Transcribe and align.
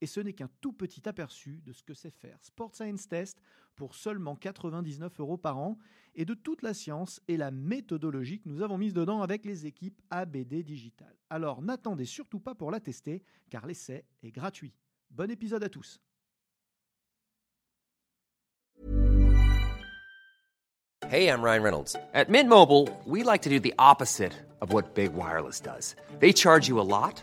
Et 0.00 0.06
ce 0.06 0.20
n'est 0.20 0.32
qu'un 0.32 0.50
tout 0.60 0.72
petit 0.72 1.08
aperçu 1.08 1.60
de 1.64 1.72
ce 1.72 1.82
que 1.82 1.94
c'est 1.94 2.10
faire 2.10 2.38
Sport 2.42 2.74
Science 2.74 3.08
Test 3.08 3.40
pour 3.76 3.94
seulement 3.94 4.36
99 4.36 5.20
euros 5.20 5.36
par 5.36 5.58
an 5.58 5.78
et 6.14 6.24
de 6.24 6.34
toute 6.34 6.62
la 6.62 6.74
science 6.74 7.20
et 7.28 7.36
la 7.36 7.50
méthodologie 7.50 8.40
que 8.40 8.48
nous 8.48 8.62
avons 8.62 8.78
mise 8.78 8.94
dedans 8.94 9.22
avec 9.22 9.44
les 9.44 9.66
équipes 9.66 10.00
ABD 10.10 10.62
Digital. 10.62 11.14
Alors 11.30 11.62
n'attendez 11.62 12.04
surtout 12.04 12.40
pas 12.40 12.54
pour 12.54 12.70
la 12.70 12.80
tester 12.80 13.22
car 13.50 13.66
l'essai 13.66 14.04
est 14.22 14.32
gratuit. 14.32 14.74
Bon 15.10 15.30
épisode 15.30 15.64
à 15.64 15.68
tous. 15.68 16.00
Hey, 21.08 21.30
I'm 21.30 21.40
Ryan 21.40 21.62
Reynolds. 21.62 21.96
At 22.12 22.28
Mint 22.28 22.50
Mobile, 22.50 22.86
we 23.06 23.22
like 23.22 23.40
to 23.44 23.48
do 23.48 23.58
the 23.58 23.72
opposite 23.78 24.34
of 24.60 24.74
what 24.74 24.94
Big 24.94 25.14
Wireless 25.14 25.58
does. 25.58 25.96
They 26.18 26.34
charge 26.34 26.68
you 26.68 26.78
a 26.78 26.84
lot, 26.84 27.22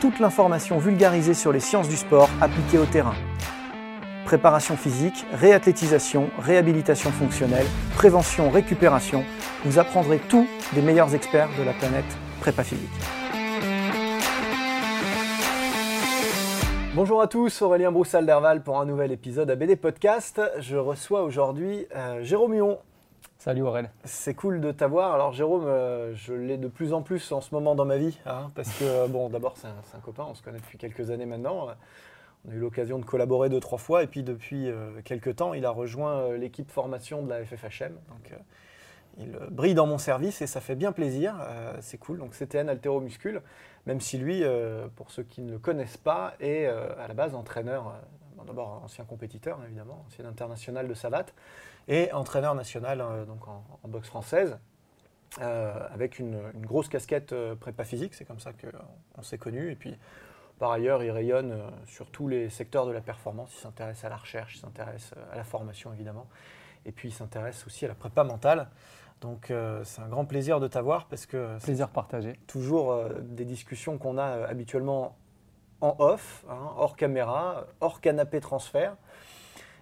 Toute 0.00 0.20
l'information 0.20 0.78
vulgarisée 0.78 1.34
sur 1.34 1.50
les 1.50 1.58
sciences 1.58 1.88
du 1.88 1.96
sport 1.96 2.30
appliquées 2.40 2.78
au 2.78 2.84
terrain. 2.84 3.16
Préparation 4.24 4.76
physique, 4.76 5.26
réathlétisation, 5.32 6.30
réhabilitation 6.38 7.10
fonctionnelle, 7.10 7.66
prévention, 7.96 8.48
récupération. 8.48 9.24
Vous 9.64 9.80
apprendrez 9.80 10.20
tout 10.20 10.46
des 10.72 10.82
meilleurs 10.82 11.16
experts 11.16 11.48
de 11.58 11.64
la 11.64 11.72
planète 11.72 12.04
prépa 12.38 12.62
physique. 12.62 12.88
Bonjour 16.94 17.20
à 17.20 17.26
tous, 17.26 17.60
Aurélien 17.62 17.90
Broussal-Derval 17.90 18.62
pour 18.62 18.78
un 18.78 18.84
nouvel 18.84 19.10
épisode 19.10 19.50
ABD 19.50 19.74
Podcast. 19.76 20.40
Je 20.60 20.76
reçois 20.76 21.22
aujourd'hui 21.22 21.86
euh, 21.96 22.22
Jérôme 22.22 22.54
Huon. 22.54 22.78
Salut 23.48 23.62
Aurel. 23.62 23.90
C'est 24.04 24.34
cool 24.34 24.60
de 24.60 24.72
t'avoir. 24.72 25.14
Alors 25.14 25.32
Jérôme, 25.32 25.64
euh, 25.64 26.14
je 26.14 26.34
l'ai 26.34 26.58
de 26.58 26.68
plus 26.68 26.92
en 26.92 27.00
plus 27.00 27.32
en 27.32 27.40
ce 27.40 27.54
moment 27.54 27.74
dans 27.74 27.86
ma 27.86 27.96
vie, 27.96 28.18
hein, 28.26 28.50
parce 28.54 28.68
que 28.78 28.84
euh, 28.84 29.06
bon, 29.08 29.30
d'abord 29.30 29.56
c'est 29.56 29.68
un, 29.68 30.00
copain, 30.00 30.26
on 30.28 30.34
se 30.34 30.42
connaît 30.42 30.58
depuis 30.58 30.76
quelques 30.76 31.10
années 31.10 31.24
maintenant. 31.24 31.68
On 32.44 32.50
a 32.50 32.54
eu 32.54 32.58
l'occasion 32.58 32.98
de 32.98 33.06
collaborer 33.06 33.48
deux 33.48 33.58
trois 33.58 33.78
fois, 33.78 34.02
et 34.02 34.06
puis 34.06 34.22
depuis 34.22 34.68
euh, 34.68 35.00
quelques 35.02 35.36
temps, 35.36 35.54
il 35.54 35.64
a 35.64 35.70
rejoint 35.70 36.18
euh, 36.18 36.36
l'équipe 36.36 36.70
formation 36.70 37.22
de 37.22 37.30
la 37.30 37.42
FFHM. 37.42 37.94
Donc 38.10 38.32
euh, 38.32 38.36
il 39.18 39.34
euh, 39.34 39.48
brille 39.50 39.74
dans 39.74 39.86
mon 39.86 39.98
service 39.98 40.40
et 40.42 40.46
ça 40.46 40.60
fait 40.60 40.76
bien 40.76 40.92
plaisir. 40.92 41.34
Euh, 41.40 41.74
c'est 41.80 41.98
cool. 41.98 42.18
Donc 42.18 42.32
CTN 42.32 42.68
Altéromuscule, 42.68 43.42
même 43.86 44.00
si 44.00 44.18
lui, 44.18 44.44
euh, 44.44 44.86
pour 44.96 45.10
ceux 45.10 45.22
qui 45.22 45.40
ne 45.40 45.52
le 45.52 45.58
connaissent 45.58 45.96
pas, 45.96 46.34
est 46.40 46.66
euh, 46.66 46.88
à 46.98 47.08
la 47.08 47.14
base 47.14 47.34
entraîneur. 47.34 47.94
D'abord 48.46 48.82
ancien 48.84 49.04
compétiteur 49.04 49.58
évidemment, 49.64 50.04
ancien 50.06 50.24
international 50.24 50.88
de 50.88 50.94
savate 50.94 51.34
et 51.88 52.12
entraîneur 52.12 52.54
national 52.54 53.00
euh, 53.00 53.24
donc 53.24 53.46
en, 53.48 53.64
en 53.82 53.88
boxe 53.88 54.08
française. 54.08 54.58
euh, 55.40 55.88
avec 55.92 56.18
une, 56.18 56.40
une 56.54 56.66
grosse 56.66 56.88
casquette 56.88 57.32
euh, 57.32 57.54
prépa 57.54 57.84
physique, 57.84 58.14
c'est 58.14 58.24
comme 58.24 58.40
ça 58.40 58.52
qu'on 58.52 59.22
s'est 59.22 59.38
connus. 59.38 59.70
Et 59.70 59.76
puis, 59.76 59.96
par 60.58 60.72
ailleurs, 60.72 61.02
il 61.04 61.10
rayonne 61.10 61.54
sur 61.86 62.10
tous 62.10 62.26
les 62.28 62.50
secteurs 62.50 62.86
de 62.86 62.92
la 62.92 63.00
performance. 63.00 63.52
Il 63.54 63.60
s'intéresse 63.60 64.04
à 64.04 64.08
la 64.08 64.16
recherche, 64.16 64.56
il 64.56 64.60
s'intéresse 64.60 65.12
à 65.32 65.36
la 65.36 65.44
formation, 65.44 65.92
évidemment. 65.92 66.26
Et 66.84 66.92
puis, 66.92 67.10
il 67.10 67.12
s'intéresse 67.12 67.64
aussi 67.66 67.84
à 67.84 67.88
la 67.88 67.94
prépa 67.94 68.24
mentale. 68.24 68.68
Donc, 69.20 69.50
euh, 69.50 69.84
c'est 69.84 70.00
un 70.00 70.08
grand 70.08 70.24
plaisir 70.24 70.60
de 70.60 70.66
t'avoir 70.68 71.06
parce 71.06 71.26
que 71.26 71.54
c'est 71.58 71.66
Plaisir 71.66 71.88
partagé. 71.90 72.38
toujours 72.46 72.90
euh, 72.92 73.10
des 73.20 73.44
discussions 73.44 73.98
qu'on 73.98 74.16
a 74.18 74.46
habituellement 74.46 75.16
en 75.80 75.94
off, 75.98 76.44
hein, 76.50 76.72
hors 76.76 76.96
caméra, 76.96 77.66
hors 77.80 78.00
canapé 78.00 78.40
transfert. 78.40 78.96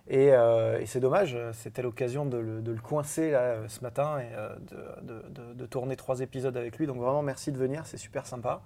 Et, 0.09 0.33
euh, 0.33 0.79
et 0.81 0.87
c'est 0.87 1.01
dommage, 1.01 1.37
c'était 1.53 1.83
l'occasion 1.83 2.27
de, 2.27 2.37
le- 2.37 2.61
de 2.61 2.71
le 2.71 2.81
coincer 2.81 3.33
là, 3.33 3.57
ce 3.67 3.81
matin 3.81 4.19
et 4.21 4.29
euh, 4.37 4.55
de, 5.03 5.07
de- 5.15 5.29
de- 5.31 5.55
de 5.55 5.67
tourner 5.67 5.97
trois 5.97 6.21
épisodes 6.21 6.57
avec 6.57 6.79
lui. 6.79 6.87
Donc 6.87 6.99
vraiment 6.99 7.23
merci 7.23 7.51
de 7.51 7.59
venir, 7.59 7.87
c'est 7.87 7.97
super 7.97 8.25
sympa. 8.25 8.61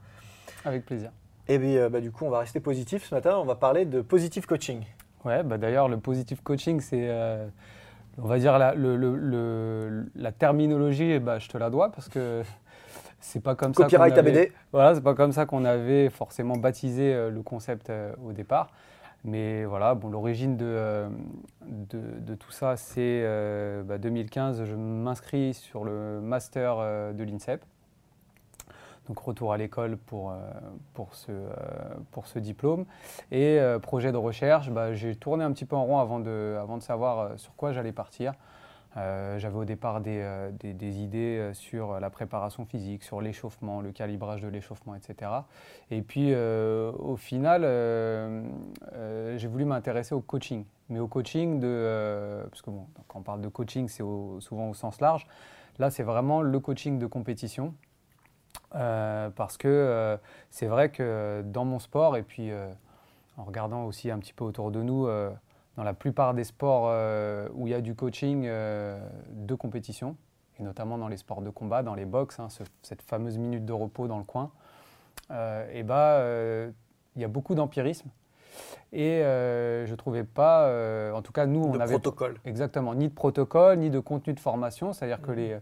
Avec 0.67 0.85
plaisir. 0.85 1.11
Et 1.49 1.59
puis 1.59 1.79
euh, 1.79 1.89
bah, 1.89 2.01
du 2.01 2.11
coup 2.13 2.27
on 2.27 2.31
va 2.31 2.41
rester 2.41 2.61
positif 2.61 3.05
ce 3.09 3.15
matin, 3.15 3.39
on 3.39 3.45
va 3.47 3.55
parler 3.55 3.87
de 3.87 4.03
positive 4.03 4.47
coaching. 4.47 4.85
Ouais, 5.25 5.43
bah 5.43 5.57
d'ailleurs, 5.57 5.89
le 5.89 5.99
positive 5.99 6.43
coaching, 6.43 6.81
c'est, 6.81 7.09
euh, 7.09 7.47
on 8.19 8.27
va 8.27 8.39
dire, 8.39 8.59
la, 8.59 8.75
le- 8.75 8.97
le- 8.97 9.17
le- 9.17 10.07
la 10.15 10.33
terminologie, 10.33 11.19
bah, 11.21 11.39
je 11.39 11.49
te 11.49 11.57
la 11.59 11.71
dois 11.71 11.91
parce 11.91 12.09
que 12.09 12.43
c'est 13.21 13.43
pas 13.43 13.55
comme 13.55 13.73
Copyright 13.75 14.15
ça 14.15 14.21
avait, 14.21 14.39
ABD. 14.41 14.53
Voilà, 14.73 14.95
c'est 14.95 15.03
pas 15.03 15.15
comme 15.15 15.33
ça 15.33 15.47
qu'on 15.47 15.65
avait 15.65 16.11
forcément 16.11 16.57
baptisé 16.57 17.15
euh, 17.15 17.31
le 17.31 17.43
concept 17.43 17.91
euh, 17.91 18.13
au 18.25 18.33
départ. 18.33 18.71
Mais 19.23 19.65
voilà, 19.67 19.95
bon, 19.95 20.09
l'origine 20.09 20.57
de, 20.57 20.65
euh, 20.67 21.09
de, 21.67 22.01
de 22.21 22.35
tout 22.35 22.51
ça, 22.51 22.77
c'est 22.77 23.23
euh, 23.23 23.83
bah, 23.83 23.99
2015. 23.99 24.65
Je 24.65 24.75
m'inscris 24.75 25.53
sur 25.55 25.85
le 25.85 26.21
master 26.21 26.77
euh, 26.79 27.13
de 27.13 27.23
l'INSEP. 27.25 27.63
Donc 29.09 29.19
retour 29.19 29.53
à 29.53 29.59
l'école 29.59 29.97
pour, 29.97 30.31
euh, 30.31 30.37
pour, 30.95 31.15
ce, 31.15 31.33
pour 32.13 32.27
ce 32.27 32.39
diplôme. 32.39 32.87
Et 33.33 33.59
projet 33.83 34.13
de 34.13 34.17
recherche, 34.17 34.71
bah, 34.71 34.95
j'ai 34.95 35.17
tourné 35.17 35.45
un 35.45 35.53
petit 35.53 35.65
peu 35.65 35.77
en 35.77 35.85
rond 35.85 35.99
avant 35.99 36.21
de, 36.21 36.57
avant 36.61 36.79
de 36.79 36.83
savoir 36.83 37.39
sur 37.39 37.55
quoi 37.57 37.73
j'allais 37.73 37.93
partir. 37.93 38.35
Euh, 38.97 39.39
J'avais 39.39 39.57
au 39.57 39.65
départ 39.65 40.01
des, 40.01 40.21
euh, 40.21 40.51
idées 40.65 41.39
euh, 41.39 41.55
sur 41.55 42.01
la 42.01 42.11
préparation 42.11 42.65
physique, 42.65 43.05
sur 43.05 43.21
l'échauffement, 43.21 43.81
le 43.81 43.93
calibrage 43.93 44.43
de 44.43 44.49
l'échauffement, 44.49 44.95
etc. 44.95 45.31
Et 45.91 46.03
puis 46.03 46.35
au 46.35 47.17
final, 47.17 47.63
j'ai 49.37 49.49
voulu 49.49 49.65
m'intéresser 49.65 50.15
au 50.15 50.21
coaching. 50.21 50.65
Mais 50.89 50.99
au 50.99 51.07
coaching 51.07 51.61
de... 51.61 52.43
parce 52.51 52.63
que 52.63 52.71
quand 53.07 53.21
on 53.21 53.23
parle 53.23 53.41
de 53.41 53.49
coaching, 53.49 53.89
c'est 53.89 54.03
souvent 54.41 54.71
au 54.71 54.75
sens 54.75 55.01
large. 55.01 55.27
Là, 55.79 55.91
c'est 55.91 56.03
vraiment 56.03 56.43
le 56.43 56.59
coaching 56.59 56.99
de 56.99 57.07
compétition. 57.07 57.75
Parce 58.71 59.57
que 59.57 60.19
c'est 60.51 60.67
vrai 60.67 60.91
que 60.91 61.43
dans 61.45 61.65
mon 61.65 61.79
sport, 61.79 62.17
et 62.17 62.23
puis 62.23 62.51
en 63.37 63.45
regardant 63.45 63.85
aussi 63.85 64.11
un 64.11 64.19
petit 64.19 64.33
peu 64.33 64.45
autour 64.45 64.71
de 64.71 64.83
nous, 64.83 65.09
dans 65.81 65.85
la 65.85 65.95
plupart 65.95 66.35
des 66.35 66.45
sports 66.45 66.89
euh, 66.91 67.49
où 67.55 67.67
il 67.67 67.71
y 67.71 67.75
a 67.75 67.81
du 67.81 67.95
coaching 67.95 68.45
euh, 68.47 69.01
de 69.31 69.55
compétition, 69.55 70.15
et 70.59 70.63
notamment 70.63 70.99
dans 70.99 71.09
les 71.09 71.17
sports 71.17 71.41
de 71.41 71.49
combat, 71.49 71.83
dans 71.83 71.95
les 71.95 72.05
box, 72.05 72.39
hein, 72.39 72.51
ce- 72.51 72.65
cette 72.83 73.01
fameuse 73.01 73.39
minute 73.39 73.65
de 73.65 73.73
repos 73.73 74.07
dans 74.07 74.19
le 74.19 74.25
coin, 74.25 74.51
et 75.73 75.83
bah, 75.83 76.17
euh, 76.19 76.71
il 77.17 77.23
y 77.23 77.25
a 77.25 77.29
beaucoup 77.29 77.55
d'empirisme. 77.55 78.11
Et 78.93 79.23
euh, 79.23 79.87
je 79.87 79.95
trouvais 79.95 80.25
pas, 80.25 80.65
euh, 80.67 81.13
en 81.15 81.23
tout 81.23 81.33
cas 81.33 81.47
nous, 81.47 81.63
on 81.65 81.71
de 81.73 81.81
avait 81.81 81.95
protocole. 81.95 82.37
Exactement, 82.45 82.95
ni 82.95 83.09
de 83.09 83.15
protocole, 83.15 83.79
ni 83.79 83.89
de 83.89 84.01
contenu 84.01 84.35
de 84.35 84.41
formation, 84.41 84.93
c'est-à-dire 84.93 85.23
que 85.23 85.31
les, 85.33 85.57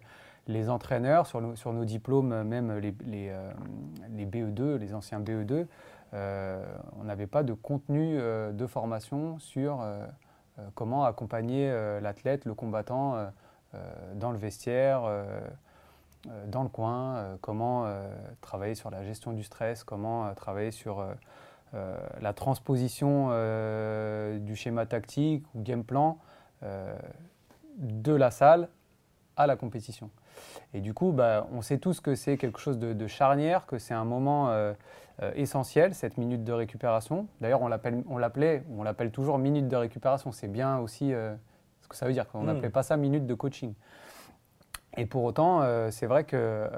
les 0.49 0.69
entraîneurs, 0.69 1.29
sur 1.29 1.41
nos, 1.41 1.55
sur 1.55 1.73
nos 1.73 1.85
diplômes, 1.85 2.43
même 2.43 2.77
les, 2.79 2.93
les, 3.07 3.29
euh, 3.29 3.53
les 4.17 4.27
BE2, 4.27 4.79
les 4.79 4.95
anciens 4.95 5.21
BE2, 5.21 5.53
euh, 5.53 5.65
on 6.13 7.05
n'avait 7.05 7.27
pas 7.27 7.43
de 7.43 7.53
contenu 7.53 8.19
euh, 8.19 8.53
de 8.53 8.67
formation 8.67 9.39
sur 9.39 9.81
euh, 9.81 10.07
euh, 10.59 10.69
comment 10.75 11.05
accompagner 11.05 11.71
euh, 11.71 12.01
l'athlète, 12.01 12.45
le 12.45 12.55
combattant 12.55 13.17
euh, 13.17 13.29
euh, 13.75 14.15
dans 14.15 14.33
le 14.33 14.39
vestiaire, 14.39 15.05
euh, 15.05 15.41
euh, 16.29 16.47
dans 16.47 16.63
le 16.63 16.69
coin, 16.69 17.17
euh, 17.17 17.37
comment 17.41 17.85
euh, 17.87 18.09
travailler 18.41 18.75
sur 18.75 18.91
la 18.91 19.05
gestion 19.05 19.33
du 19.33 19.43
stress, 19.43 19.85
comment 19.85 20.27
euh, 20.27 20.35
travailler 20.35 20.71
sur 20.71 21.01
euh, 21.01 21.13
euh, 21.75 21.99
la 22.21 22.33
transposition 22.33 23.29
euh, 23.31 24.39
du 24.39 24.57
schéma 24.57 24.87
tactique 24.87 25.45
ou 25.55 25.63
game 25.63 25.85
plan 25.85 26.19
euh, 26.63 26.99
de 27.77 28.13
la 28.13 28.31
salle 28.31 28.69
à 29.37 29.47
la 29.47 29.57
compétition. 29.57 30.11
Et 30.75 30.81
du 30.81 30.95
coup, 30.95 31.13
bah, 31.13 31.47
on 31.53 31.63
sait 31.63 31.79
tous 31.79 32.01
que 32.01 32.15
c'est 32.15 32.37
quelque 32.37 32.59
chose 32.59 32.79
de, 32.79 32.93
de 32.93 33.07
charnière, 33.07 33.67
que 33.67 33.79
c'est 33.79 33.95
un 33.95 34.05
moment 34.05 34.51
euh, 34.51 34.73
euh, 35.23 35.33
essentiel, 35.35 35.95
cette 35.95 36.19
minute 36.19 36.45
de 36.45 36.53
récupération. 36.53 37.27
D'ailleurs, 37.41 37.63
on 37.63 37.71
on 38.09 38.19
l'appelait, 38.19 38.63
on 38.77 38.83
l'appelle 38.83 39.11
toujours 39.11 39.39
minute 39.39 39.69
de 39.69 39.77
récupération. 39.77 40.33
C'est 40.33 40.49
bien 40.49 40.79
aussi, 40.79 41.13
euh, 41.13 41.35
Ce 41.83 41.89
que 41.89 41.97
ça 41.97 42.07
veut 42.07 42.13
dire 42.13 42.29
qu'on 42.29 42.43
Mm. 42.43 42.47
n'appelait 42.47 42.71
pas 42.71 42.83
ça 42.83 42.97
minute 42.97 43.27
de 43.27 43.35
coaching. 43.35 43.73
Et 44.97 45.07
pour 45.07 45.25
autant, 45.25 45.63
c'est 45.91 46.07
vrai 46.07 46.25
que 46.25 46.69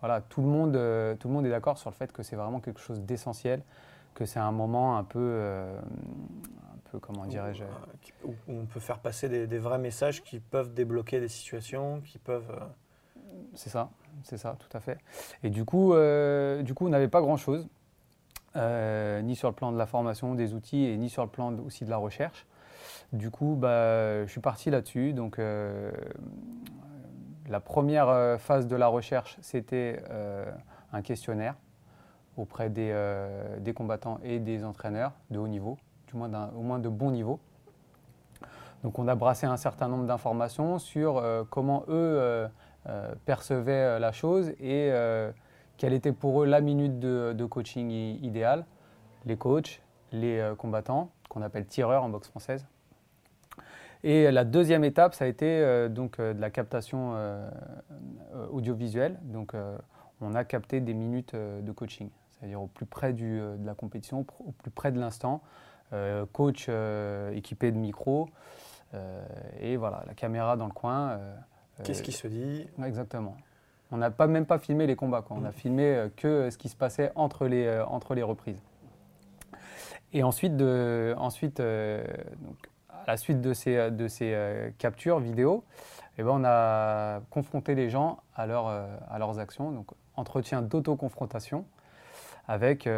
voilà, 0.00 0.20
tout, 0.20 0.40
le 0.40 0.46
monde, 0.46 0.72
tout 1.18 1.28
le 1.28 1.34
monde 1.34 1.44
est 1.46 1.50
d'accord 1.50 1.78
sur 1.78 1.90
le 1.90 1.94
fait 1.96 2.12
que 2.12 2.22
c'est 2.22 2.36
vraiment 2.36 2.60
quelque 2.60 2.80
chose 2.80 3.00
d'essentiel, 3.00 3.60
que 4.14 4.24
c'est 4.24 4.38
un 4.38 4.52
moment 4.52 4.96
un 4.96 5.04
peu, 5.04 5.64
peu 6.90 6.98
comment 6.98 7.26
dirais-je, 7.26 7.64
Où, 7.64 8.30
euh, 8.30 8.32
où 8.48 8.52
on 8.60 8.66
peut 8.66 8.80
faire 8.80 8.98
passer 8.98 9.28
des, 9.28 9.46
des 9.46 9.58
vrais 9.58 9.78
messages 9.78 10.22
qui 10.22 10.40
peuvent 10.40 10.72
débloquer 10.74 11.20
des 11.20 11.28
situations, 11.28 12.00
qui 12.00 12.18
peuvent. 12.18 12.50
euh, 12.50 12.64
C'est 13.54 13.70
ça, 13.70 13.90
c'est 14.24 14.36
ça, 14.38 14.56
tout 14.58 14.76
à 14.76 14.80
fait. 14.80 14.98
Et 15.42 15.50
du 15.50 15.64
coup, 15.64 15.94
euh, 15.94 16.62
du 16.62 16.74
coup 16.74 16.86
on 16.86 16.90
n'avait 16.90 17.08
pas 17.08 17.20
grand-chose, 17.20 17.68
euh, 18.56 19.22
ni 19.22 19.36
sur 19.36 19.48
le 19.48 19.54
plan 19.54 19.70
de 19.72 19.78
la 19.78 19.86
formation, 19.86 20.34
des 20.34 20.54
outils, 20.54 20.84
et 20.84 20.96
ni 20.96 21.08
sur 21.08 21.22
le 21.24 21.30
plan 21.30 21.52
de- 21.52 21.60
aussi 21.62 21.84
de 21.84 21.90
la 21.90 21.96
recherche. 21.98 22.46
Du 23.12 23.30
coup, 23.30 23.56
bah, 23.58 24.24
je 24.26 24.30
suis 24.30 24.40
parti 24.40 24.70
là-dessus. 24.70 25.12
Donc, 25.12 25.38
euh, 25.38 25.90
la 27.48 27.60
première 27.60 28.38
phase 28.40 28.66
de 28.68 28.76
la 28.76 28.86
recherche, 28.86 29.36
c'était 29.40 30.00
un 30.92 31.02
questionnaire 31.02 31.54
auprès 32.36 32.70
des, 32.70 32.94
des 33.58 33.72
combattants 33.74 34.20
et 34.22 34.38
des 34.38 34.64
entraîneurs 34.64 35.12
de 35.30 35.38
haut 35.38 35.48
niveau, 35.48 35.76
moins 36.16 36.50
au 36.56 36.62
moins 36.62 36.78
de 36.78 36.88
bon 36.88 37.10
niveau. 37.10 37.40
Donc, 38.82 38.98
on 38.98 39.08
a 39.08 39.14
brassé 39.14 39.46
un 39.46 39.56
certain 39.56 39.88
nombre 39.88 40.06
d'informations 40.06 40.78
sur 40.78 41.18
euh, 41.18 41.44
comment 41.48 41.84
eux 41.88 41.92
euh, 41.92 42.48
euh, 42.88 43.14
percevaient 43.26 43.98
la 43.98 44.12
chose 44.12 44.52
et 44.60 44.90
quelle 45.76 45.92
était 45.92 46.12
pour 46.12 46.42
eux 46.42 46.46
la 46.46 46.60
minute 46.60 46.98
de, 46.98 47.44
coaching 47.44 47.90
idéale. 47.90 48.64
Les 49.26 49.36
coachs, 49.36 49.82
les 50.12 50.52
combattants, 50.56 51.10
qu'on 51.28 51.42
appelle 51.42 51.66
tireurs 51.66 52.02
en 52.02 52.08
boxe 52.08 52.28
française. 52.28 52.66
Et 54.02 54.30
la 54.30 54.44
deuxième 54.44 54.82
étape, 54.84 55.14
ça 55.14 55.26
a 55.26 55.28
été 55.28 55.88
donc 55.90 56.18
de 56.18 56.40
la 56.40 56.50
captation 56.50 57.14
audiovisuelle. 58.50 59.18
Donc, 59.24 59.54
on 60.22 60.34
a 60.34 60.44
capté 60.44 60.80
des 60.80 60.94
minutes 60.94 61.34
de 61.34 61.72
coaching, 61.72 62.08
c'est-à-dire 62.30 62.62
au 62.62 62.66
plus 62.66 62.86
près 62.86 63.12
de 63.12 63.58
la 63.64 63.74
compétition, 63.74 64.26
au 64.40 64.52
plus 64.52 64.70
près 64.70 64.90
de 64.90 64.98
l'instant. 64.98 65.42
Euh, 65.92 66.24
coach 66.32 66.66
euh, 66.68 67.32
équipé 67.32 67.72
de 67.72 67.76
micro, 67.76 68.28
euh, 68.94 69.22
et 69.60 69.76
voilà, 69.76 70.04
la 70.06 70.14
caméra 70.14 70.56
dans 70.56 70.66
le 70.66 70.72
coin. 70.72 71.18
Qu'est-ce 71.82 72.02
qui 72.02 72.12
se 72.12 72.28
dit 72.28 72.68
Exactement. 72.84 73.36
On 73.90 73.96
n'a 73.96 74.10
pas, 74.10 74.28
même 74.28 74.46
pas 74.46 74.58
filmé 74.58 74.86
les 74.86 74.94
combats, 74.94 75.22
quoi. 75.22 75.36
on 75.40 75.44
a 75.44 75.48
Mm. 75.48 75.52
filmé 75.52 76.08
que 76.16 76.48
ce 76.50 76.58
qui 76.58 76.68
se 76.68 76.76
passait 76.76 77.10
entre 77.16 77.46
les, 77.46 77.68
entre 77.88 78.14
les 78.14 78.22
reprises. 78.22 78.62
Et 80.12 80.22
ensuite, 80.22 80.56
de, 80.56 81.14
ensuite 81.18 81.60
euh, 81.60 82.04
donc, 82.40 82.56
à 82.88 83.04
la 83.06 83.16
suite 83.16 83.40
de 83.40 83.52
ces, 83.52 83.90
de 83.90 84.08
ces 84.08 84.32
euh, 84.34 84.70
captures 84.78 85.20
vidéo, 85.20 85.64
eh 86.18 86.22
ben, 86.22 86.30
on 86.32 86.44
a 86.44 87.20
confronté 87.30 87.74
les 87.74 87.88
gens 87.90 88.18
à, 88.34 88.46
leur, 88.46 88.66
euh, 88.68 88.86
à 89.08 89.18
leurs 89.18 89.38
actions. 89.38 89.70
Donc, 89.70 89.86
entretien 90.16 90.62
d'autoconfrontation 90.62 91.64
avec 92.48 92.88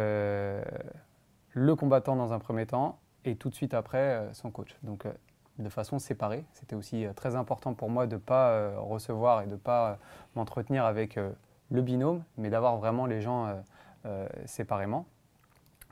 le 1.53 1.75
combattant 1.75 2.15
dans 2.15 2.33
un 2.33 2.39
premier 2.39 2.65
temps 2.65 2.99
et 3.25 3.35
tout 3.35 3.49
de 3.49 3.55
suite 3.55 3.73
après 3.73 3.97
euh, 3.97 4.33
son 4.33 4.51
coach. 4.51 4.75
Donc, 4.83 5.05
euh, 5.05 5.13
de 5.59 5.69
façon 5.69 5.99
séparée. 5.99 6.43
C'était 6.53 6.75
aussi 6.75 7.05
euh, 7.05 7.13
très 7.13 7.35
important 7.35 7.73
pour 7.73 7.89
moi 7.89 8.07
de 8.07 8.15
ne 8.15 8.19
pas 8.19 8.75
recevoir 8.77 9.41
et 9.41 9.45
de 9.45 9.51
ne 9.51 9.55
pas 9.55 9.99
m'entretenir 10.35 10.83
avec 10.83 11.19
le 11.69 11.81
binôme, 11.81 12.23
mais 12.37 12.49
d'avoir 12.49 12.77
vraiment 12.77 13.05
les 13.05 13.21
gens 13.21 13.55
séparément. 14.45 15.05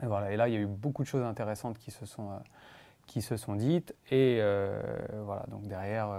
Et, 0.01 0.07
voilà. 0.07 0.31
et 0.31 0.35
là, 0.35 0.47
il 0.47 0.53
y 0.55 0.57
a 0.57 0.59
eu 0.59 0.65
beaucoup 0.65 1.03
de 1.03 1.07
choses 1.07 1.23
intéressantes 1.23 1.77
qui 1.77 1.91
se 1.91 2.07
sont, 2.07 2.29
qui 3.05 3.21
se 3.21 3.37
sont 3.37 3.53
dites. 3.53 3.95
Et 4.09 4.41
voilà, 5.23 5.45
donc 5.47 5.67
derrière 5.67 6.09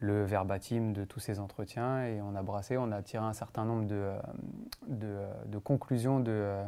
le 0.00 0.24
verbatim 0.24 0.92
de 0.92 1.04
tous 1.04 1.20
ces 1.20 1.40
entretiens, 1.40 2.04
et 2.04 2.20
on 2.20 2.34
a 2.34 2.42
brassé, 2.42 2.76
on 2.76 2.92
a 2.92 3.00
tiré 3.02 3.24
un 3.24 3.32
certain 3.32 3.64
nombre 3.64 3.86
de, 3.86 4.12
de, 4.86 5.18
de 5.46 5.58
conclusions 5.58 6.20
de, 6.20 6.62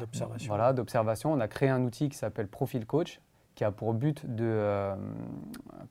d'observation 0.00 0.48
voilà, 0.48 0.72
d'observation. 0.72 1.32
On 1.32 1.40
a 1.40 1.48
créé 1.48 1.68
un 1.68 1.82
outil 1.82 2.08
qui 2.08 2.16
s'appelle 2.16 2.48
Profil 2.48 2.86
Coach, 2.86 3.20
qui 3.54 3.64
a 3.64 3.70
pour 3.70 3.94
but 3.94 4.24
de, 4.26 4.44
euh, 4.44 4.94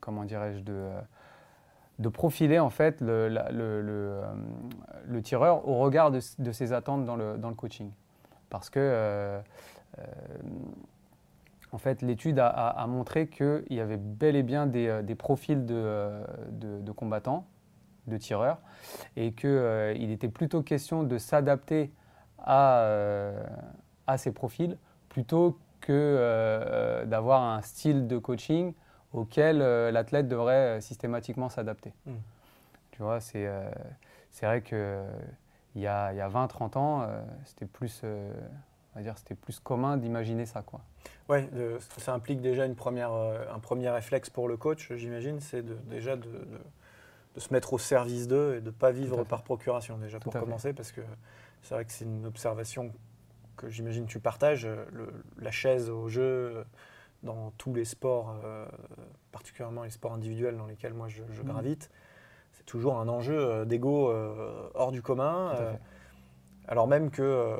comment 0.00 0.24
dirais-je, 0.24 0.62
de, 0.62 2.08
profiler 2.08 2.58
en 2.58 2.70
fait 2.70 3.00
le, 3.00 3.36
euh, 3.40 5.20
tireur 5.22 5.66
au 5.68 5.78
regard 5.78 6.10
de, 6.10 6.20
ses 6.20 6.72
attentes 6.72 7.04
dans 7.04 7.16
le, 7.16 7.54
coaching. 7.54 7.90
Parce 8.48 8.70
que, 8.70 8.78
euh, 8.80 9.40
en 11.72 11.78
fait, 11.78 12.02
l'étude 12.02 12.38
a, 12.38 12.86
montré 12.88 13.26
qu'il 13.28 13.64
y 13.70 13.80
avait 13.80 13.96
bel 13.96 14.36
et 14.36 14.42
bien 14.42 14.66
des, 14.66 15.14
profils 15.16 15.66
de- 15.66 16.22
de 16.50 16.92
combattants, 16.92 17.46
de 18.06 18.16
tireurs, 18.16 18.58
et 19.16 19.32
qu'il 19.32 20.10
était 20.10 20.28
plutôt 20.28 20.62
question 20.62 21.02
de 21.02 21.18
s'adapter 21.18 21.90
à, 22.46 22.80
euh, 22.80 23.44
à 24.06 24.18
ces 24.18 24.32
profils 24.32 24.78
plutôt 25.08 25.58
que 25.80 25.92
euh, 25.92 27.04
d'avoir 27.04 27.42
un 27.42 27.62
style 27.62 28.06
de 28.06 28.18
coaching 28.18 28.72
auquel 29.12 29.60
euh, 29.62 29.90
l'athlète 29.90 30.28
devrait 30.28 30.78
euh, 30.78 30.80
systématiquement 30.80 31.48
s'adapter. 31.48 31.92
Mm. 32.06 32.12
Tu 32.92 33.02
vois, 33.02 33.20
c'est 33.20 33.46
euh, 33.46 33.68
vrai 34.42 34.62
que 34.62 35.02
il 35.74 35.82
y 35.82 35.86
a, 35.86 36.06
a 36.06 36.28
20-30 36.28 36.78
ans, 36.78 37.02
euh, 37.02 37.20
c'était 37.44 37.66
plus, 37.66 38.00
euh, 38.04 38.32
c'était 39.16 39.34
plus 39.34 39.60
commun 39.60 39.98
d'imaginer 39.98 40.46
ça, 40.46 40.62
quoi. 40.62 40.80
Ouais, 41.28 41.48
ça 41.98 42.14
implique 42.14 42.40
déjà 42.40 42.64
une 42.64 42.74
première, 42.74 43.12
euh, 43.12 43.44
un 43.54 43.58
premier 43.58 43.90
réflexe 43.90 44.30
pour 44.30 44.48
le 44.48 44.56
coach, 44.56 44.92
j'imagine, 44.94 45.40
c'est 45.40 45.62
de, 45.62 45.74
déjà 45.90 46.16
de, 46.16 46.22
de- 46.22 46.60
de 47.34 47.40
se 47.40 47.52
mettre 47.52 47.74
au 47.74 47.78
service 47.78 48.26
d'eux 48.26 48.54
et 48.56 48.60
de 48.60 48.66
ne 48.66 48.70
pas 48.70 48.90
vivre 48.90 49.22
par 49.24 49.42
procuration, 49.42 49.98
déjà 49.98 50.18
pour 50.18 50.32
commencer, 50.32 50.72
parce 50.72 50.90
que 50.90 51.02
c'est 51.66 51.74
vrai 51.74 51.84
que 51.84 51.90
c'est 51.92 52.04
une 52.04 52.26
observation 52.26 52.92
que 53.56 53.68
j'imagine 53.68 54.06
tu 54.06 54.20
partages, 54.20 54.66
euh, 54.66 54.84
le- 54.92 55.12
la 55.42 55.50
chaise 55.50 55.90
au 55.90 56.08
jeu 56.08 56.22
euh, 56.22 56.64
dans 57.24 57.50
tous 57.58 57.74
les 57.74 57.84
sports, 57.84 58.36
euh, 58.44 58.66
particulièrement 59.32 59.82
les 59.82 59.90
sports 59.90 60.12
individuels 60.12 60.56
dans 60.56 60.66
lesquels 60.66 60.94
moi 60.94 61.08
je, 61.08 61.24
je 61.32 61.42
Mhm. 61.42 61.48
gravite, 61.48 61.90
c'est 62.52 62.66
toujours 62.66 62.98
un 63.00 63.08
enjeu 63.08 63.66
d'ego 63.66 64.10
euh, 64.10 64.68
hors 64.74 64.92
du 64.92 65.02
commun. 65.02 65.54
Euh, 65.58 65.72
alors 66.68 66.86
même 66.86 67.10
que 67.10 67.56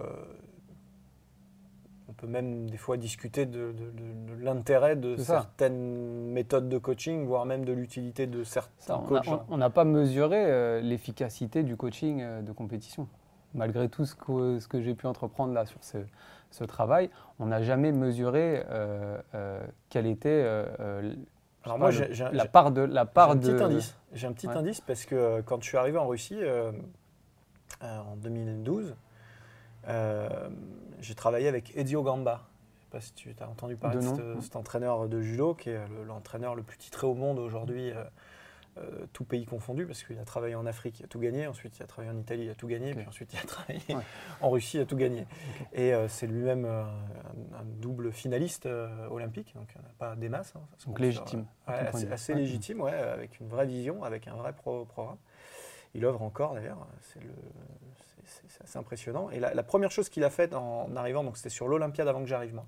on 2.08 2.12
peut 2.12 2.26
même 2.28 2.70
des 2.70 2.76
fois 2.76 2.96
discuter 2.96 3.44
de, 3.46 3.72
de- 3.72 3.90
de- 3.90 4.36
de 4.36 4.44
l'intérêt 4.44 4.94
de 4.94 5.16
ça. 5.16 5.24
certaines 5.40 6.30
méthodes 6.32 6.68
de 6.68 6.78
coaching, 6.78 7.26
voire 7.26 7.44
même 7.44 7.64
de 7.64 7.72
l'utilité 7.72 8.26
de 8.28 8.44
certains 8.44 8.72
Ça, 8.78 8.98
on 8.98 9.02
coachs. 9.02 9.26
n'a 9.58 9.70
pas 9.70 9.84
mesuré 9.84 10.80
l'efficacité 10.82 11.62
du 11.64 11.76
coaching 11.76 12.42
de 12.42 12.52
compétition. 12.52 13.08
Malgré 13.56 13.88
tout 13.88 14.04
ce 14.04 14.14
que, 14.14 14.58
ce 14.60 14.68
que 14.68 14.80
j'ai 14.82 14.94
pu 14.94 15.06
entreprendre 15.06 15.52
là 15.54 15.64
sur 15.64 15.82
ce, 15.82 15.96
ce 16.50 16.62
travail, 16.64 17.10
on 17.38 17.46
n'a 17.46 17.62
jamais 17.62 17.90
mesuré 17.90 18.62
euh, 18.68 19.18
euh, 19.34 19.60
quelle 19.88 20.06
était 20.06 20.28
euh, 20.44 21.14
Alors 21.64 21.78
moi, 21.78 21.90
le- 21.90 22.32
la 22.36 22.44
part 22.46 22.70
de 22.70 22.82
la 22.82 23.02
J'ai 23.04 23.10
part 23.10 23.30
un 23.30 23.36
de 23.36 23.50
petit 23.52 23.62
indice. 23.64 23.96
J'ai 24.12 24.26
un 24.26 24.32
petit 24.32 24.46
Ouais. 24.46 24.56
indice 24.56 24.80
parce 24.82 25.06
que 25.06 25.40
quand 25.40 25.62
je 25.62 25.68
suis 25.68 25.78
arrivé 25.78 25.96
en 25.98 26.06
Russie 26.06 26.38
en 27.80 28.16
2012, 28.16 28.94
euh, 29.88 30.28
j'ai 31.00 31.14
travaillé 31.14 31.48
avec 31.48 31.74
Edio 31.76 32.02
Gamba. 32.02 32.42
Je 32.78 32.84
sais 32.84 32.90
pas 32.90 33.00
si 33.00 33.12
tu 33.14 33.34
as 33.40 33.48
entendu 33.48 33.76
parler 33.76 33.96
De 33.98 34.36
cet, 34.40 34.54
entraîneur 34.56 35.08
de 35.08 35.20
judo 35.22 35.54
qui 35.54 35.70
est 35.70 35.88
le- 35.88 36.04
l'entraîneur 36.04 36.54
le 36.54 36.62
plus 36.62 36.76
titré 36.78 37.06
au 37.06 37.14
monde 37.14 37.38
aujourd'hui, 37.38 37.90
euh, 38.78 39.06
tout 39.12 39.24
pays 39.24 39.46
confondu, 39.46 39.86
parce 39.86 40.02
qu'il 40.04 40.18
a 40.18 40.24
travaillé 40.24 40.54
en 40.54 40.66
Afrique, 40.66 41.00
il 41.00 41.04
a 41.04 41.08
tout 41.08 41.18
gagné, 41.18 41.46
ensuite 41.46 41.78
il 41.78 41.82
a 41.82 41.86
travaillé 41.86 42.12
en 42.14 42.18
Italie, 42.18 42.44
il 42.44 42.50
a 42.50 42.54
tout 42.54 42.66
gagné, 42.66 42.90
Ok. 42.92 42.98
puis 42.98 43.06
ensuite 43.08 43.32
il 43.32 43.38
a 43.38 43.42
travaillé 43.42 43.80
Ouais. 43.88 44.02
en 44.40 44.50
Russie, 44.50 44.76
il 44.76 44.80
a 44.80 44.84
tout 44.86 44.96
gagné. 44.96 45.26
Et 45.72 45.94
euh, 45.94 46.08
c'est 46.08 46.26
lui-même 46.26 46.64
euh, 46.64 46.82
un, 46.84 47.60
un 47.60 47.64
double 47.64 48.12
finaliste 48.12 48.68
olympique, 49.10 49.54
donc 49.54 49.68
il 49.74 49.80
n'y 49.80 49.86
en 49.86 49.88
a 49.88 49.92
pas 49.98 50.16
des 50.16 50.28
masses. 50.28 50.52
hein, 50.56 50.60
Donc 50.86 50.98
légitime, 51.00 51.46
ouais, 51.68 51.74
assez 52.12 52.32
Ouais. 52.34 52.38
légitime, 52.40 52.80
ouais, 52.80 52.92
avec 52.92 53.40
une 53.40 53.48
vraie 53.48 53.66
vision, 53.66 54.04
avec 54.04 54.28
un 54.28 54.34
vrai 54.34 54.52
pro- 54.52 54.84
programme. 54.84 55.16
Il 55.94 56.04
œuvre 56.04 56.20
encore 56.22 56.52
d'ailleurs, 56.54 56.86
c'est 57.00 58.62
assez 58.62 58.78
impressionnant. 58.78 59.30
Et 59.30 59.40
la, 59.40 59.54
la 59.54 59.62
première 59.62 59.90
chose 59.90 60.08
qu'il 60.10 60.24
a 60.24 60.30
faite 60.30 60.52
en 60.54 60.94
arrivant, 60.96 61.24
donc 61.24 61.36
c'était 61.38 61.48
sur 61.48 61.68
l'Olympiade 61.68 62.08
avant 62.08 62.20
que 62.20 62.26
j'arrive 62.26 62.54
moi, 62.54 62.64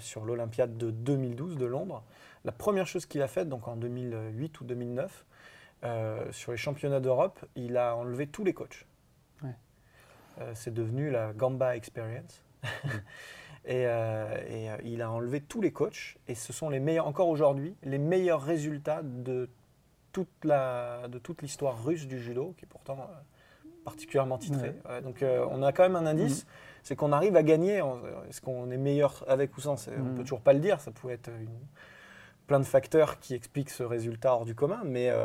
sur 0.00 0.24
l'Olympiade 0.24 0.76
de 0.76 0.90
2012 0.90 1.56
de 1.56 1.64
Londres, 1.64 2.02
la 2.44 2.52
première 2.52 2.86
chose 2.86 3.06
qu'il 3.06 3.22
a 3.22 3.28
faite, 3.28 3.48
donc 3.48 3.68
en 3.68 3.76
2008 3.76 4.60
ou 4.60 4.64
2009, 4.64 5.24
euh, 5.84 6.32
sur 6.32 6.52
les 6.52 6.58
championnats 6.58 7.00
d'Europe, 7.00 7.44
il 7.56 7.76
a 7.76 7.94
enlevé 7.96 8.26
tous 8.26 8.44
les 8.44 8.52
coachs. 8.54 8.86
Ouais. 9.42 9.50
Euh, 10.40 10.52
c'est 10.54 10.72
devenu 10.72 11.10
la 11.10 11.32
Gamba 11.32 11.76
Experience. 11.76 12.42
et 13.64 13.86
euh, 13.86 14.36
et, 14.48 14.70
euh, 14.70 14.76
il 14.84 15.02
a 15.02 15.10
enlevé 15.10 15.40
tous 15.40 15.60
les 15.60 15.72
coachs, 15.72 16.16
et 16.28 16.34
ce 16.34 16.52
sont 16.52 16.68
les 16.70 16.80
meilleurs, 16.80 17.06
encore 17.06 17.28
aujourd'hui, 17.28 17.74
les 17.82 17.98
meilleurs 17.98 18.42
résultats 18.42 19.02
de 19.02 19.48
toute 20.12 20.44
la, 20.44 21.08
de 21.08 21.18
toute 21.18 21.42
l'histoire 21.42 21.82
russe 21.84 22.06
du 22.06 22.18
judo, 22.20 22.54
qui 22.56 22.64
est 22.64 22.68
pourtant 22.68 23.10
particulièrement 23.84 24.38
titrée. 24.38 24.74
Ouais, 24.88 25.02
donc 25.02 25.24
on 25.50 25.62
a 25.62 25.72
quand 25.72 25.82
même 25.82 25.96
un 25.96 26.06
indice, 26.06 26.46
c'est 26.82 26.94
qu'on 26.94 27.10
arrive 27.12 27.36
à 27.36 27.42
gagner. 27.42 27.82
Est-ce 28.28 28.40
qu'on 28.40 28.70
est 28.70 28.76
meilleur 28.76 29.24
avec 29.26 29.56
ou 29.56 29.60
sans 29.60 29.88
On 29.88 29.90
Mhm. 29.90 30.14
peut 30.14 30.22
toujours 30.22 30.40
pas 30.40 30.52
le 30.52 30.60
dire. 30.60 30.80
Ça 30.80 30.92
pouvait 30.92 31.14
être 31.14 31.28
une 31.30 31.58
plein 32.46 32.60
de 32.60 32.64
facteurs 32.64 33.18
qui 33.20 33.34
expliquent 33.34 33.70
ce 33.70 33.82
résultat 33.82 34.34
hors 34.34 34.44
du 34.44 34.54
commun, 34.54 34.80
mais 34.84 35.10
euh, 35.10 35.24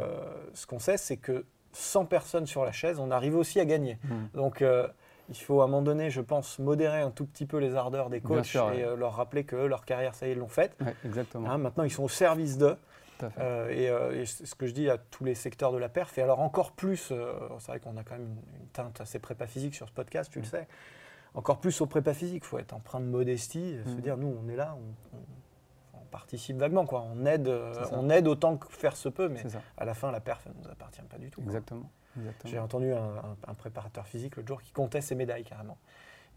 ce 0.54 0.66
qu'on 0.66 0.80
sait, 0.80 0.98
c'est 0.98 1.18
que 1.18 1.46
100 1.74 2.06
personnes 2.06 2.48
sur 2.48 2.66
la 2.66 2.72
chaise, 2.72 3.00
on 3.00 3.12
arrive 3.12 3.36
aussi 3.36 3.60
à 3.60 3.66
gagner. 3.66 3.98
Mm. 4.04 4.38
Donc, 4.38 4.62
euh, 4.62 4.88
il 5.30 5.36
faut 5.36 5.62
à 5.62 5.66
un 5.66 5.68
moment 5.68 5.82
donné, 5.82 6.10
je 6.10 6.22
pense, 6.22 6.60
modérer 6.60 7.02
un 7.02 7.12
tout 7.12 7.26
petit 7.26 7.46
peu 7.46 7.58
les 7.58 7.76
ardeurs 7.76 8.10
des 8.10 8.22
coachs 8.22 8.46
sûr, 8.46 8.72
et 8.72 8.78
ouais. 8.78 8.84
euh, 8.84 8.96
leur 8.96 9.16
rappeler 9.16 9.44
que 9.44 9.56
leur 9.56 9.86
carrière, 9.86 10.16
ça 10.16 10.28
y 10.28 10.30
est, 10.30 10.34
ils 10.34 10.40
l'ont 10.40 10.48
faite. 10.48 10.76
Ouais, 10.82 10.96
exactement. 11.06 11.50
Hein, 11.50 11.58
maintenant, 11.58 11.84
ils 11.84 11.92
sont 11.92 12.04
au 12.04 12.10
service 12.10 12.58
d'eux. 12.58 12.78
Euh, 13.38 14.14
et, 14.14 14.22
et 14.22 14.26
ce 14.26 14.56
que 14.56 14.66
je 14.66 14.72
dis 14.72 14.90
à 14.90 14.98
tous 14.98 15.26
les 15.26 15.36
secteurs 15.36 15.74
de 15.74 15.78
la 15.78 15.90
perf, 15.90 16.18
et 16.18 16.22
alors 16.22 16.40
encore 16.40 16.72
plus, 16.72 17.12
c'est 17.60 17.68
vrai 17.68 17.82
qu'on 17.82 17.98
a 17.98 18.04
quand 18.04 18.14
même 18.14 18.28
une, 18.28 18.62
une 18.62 18.68
teinte 18.68 19.02
assez 19.02 19.20
prépa 19.20 19.46
physique 19.46 19.76
sur 19.76 19.90
ce 19.90 19.92
podcast, 19.92 20.32
tu 20.32 20.40
le 20.40 20.46
sais, 20.46 20.70
encore 21.34 21.60
plus 21.60 21.82
au 21.82 21.86
prépa 21.86 22.14
physique, 22.14 22.44
il 22.46 22.48
faut 22.48 22.60
être 22.60 22.72
empreint 22.72 23.02
de 23.02 23.08
modestie, 23.08 23.76
et 23.76 23.84
se 23.84 23.96
dire 23.96 24.16
nous 24.16 24.34
on 24.42 24.48
est 24.48 24.56
là, 24.56 24.78
on 24.78 25.18
participe 26.10 26.58
vaguement, 26.58 26.86
quoi. 26.86 27.06
On, 27.14 27.26
aide, 27.26 27.48
euh, 27.48 27.74
on 27.94 28.10
aide 28.10 28.28
autant 28.28 28.58
que 28.58 28.68
faire 28.68 28.96
se 28.96 29.10
peut, 29.10 29.30
mais 29.30 29.42
à 29.78 29.86
la 29.86 29.94
fin 29.94 30.12
la 30.12 30.20
perf 30.20 30.46
ne 30.48 30.54
nous 30.64 30.70
appartient 30.70 31.02
pas 31.04 31.18
du 31.18 31.30
tout. 31.30 31.42
Exactement. 31.42 31.90
Exactement. 32.18 32.52
J'ai 32.52 32.60
entendu 32.60 32.92
un, 32.92 32.98
un- 32.98 33.38
un 33.48 33.54
préparateur 33.54 34.08
physique 34.08 34.36
l'autre 34.36 34.48
jour 34.48 34.62
qui 34.62 34.72
comptait 34.72 35.02
ses 35.02 35.16
médailles 35.16 35.44
carrément. 35.44 35.78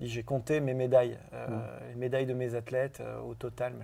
Il 0.00 0.06
dit 0.06 0.12
j'ai 0.12 0.22
compté 0.22 0.60
mes 0.60 0.74
médailles, 0.74 1.18
euh, 1.32 1.46
Mm. 1.48 1.62
les 1.90 1.94
médailles 1.96 2.26
de 2.26 2.34
mes 2.34 2.54
athlètes 2.54 3.00
euh, 3.00 3.20
au 3.20 3.34
total. 3.34 3.74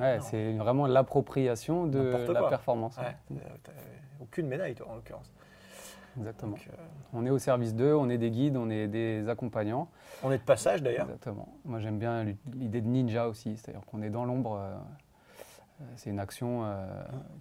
Ouais, 0.00 0.18
c'est 0.20 0.52
vraiment 0.54 0.86
l'appropriation 0.86 1.86
de 1.86 1.98
la 2.32 2.40
quoi. 2.40 2.48
performance. 2.48 2.96
Ouais, 2.98 3.14
aucune 4.20 4.46
médaille 4.46 4.74
toi 4.74 4.88
en 4.90 4.94
l'occurrence. 4.96 5.30
Exactement. 6.16 6.52
Donc, 6.52 6.68
euh, 6.72 6.82
On 7.12 7.26
est 7.26 7.30
au 7.30 7.38
service 7.38 7.74
d'eux, 7.74 7.92
on 7.94 8.08
est 8.08 8.18
des 8.18 8.30
guides, 8.30 8.56
on 8.56 8.70
est 8.70 8.86
des 8.86 9.28
accompagnants. 9.28 9.88
on 10.22 10.30
est 10.30 10.38
de 10.38 10.42
passage 10.44 10.80
d'ailleurs. 10.82 11.06
Exactement. 11.06 11.48
Moi, 11.64 11.80
j'aime 11.80 11.98
bien 11.98 12.24
l'idée 12.52 12.80
de 12.80 12.86
ninja 12.86 13.26
aussi, 13.28 13.56
c'est-à-dire 13.56 13.84
qu'on 13.86 14.00
est 14.02 14.10
dans 14.10 14.24
l'ombre. 14.24 14.60
Euh, 15.80 15.84
c'est 15.96 16.10
une 16.10 16.20
action 16.20 16.64
euh, 16.64 16.86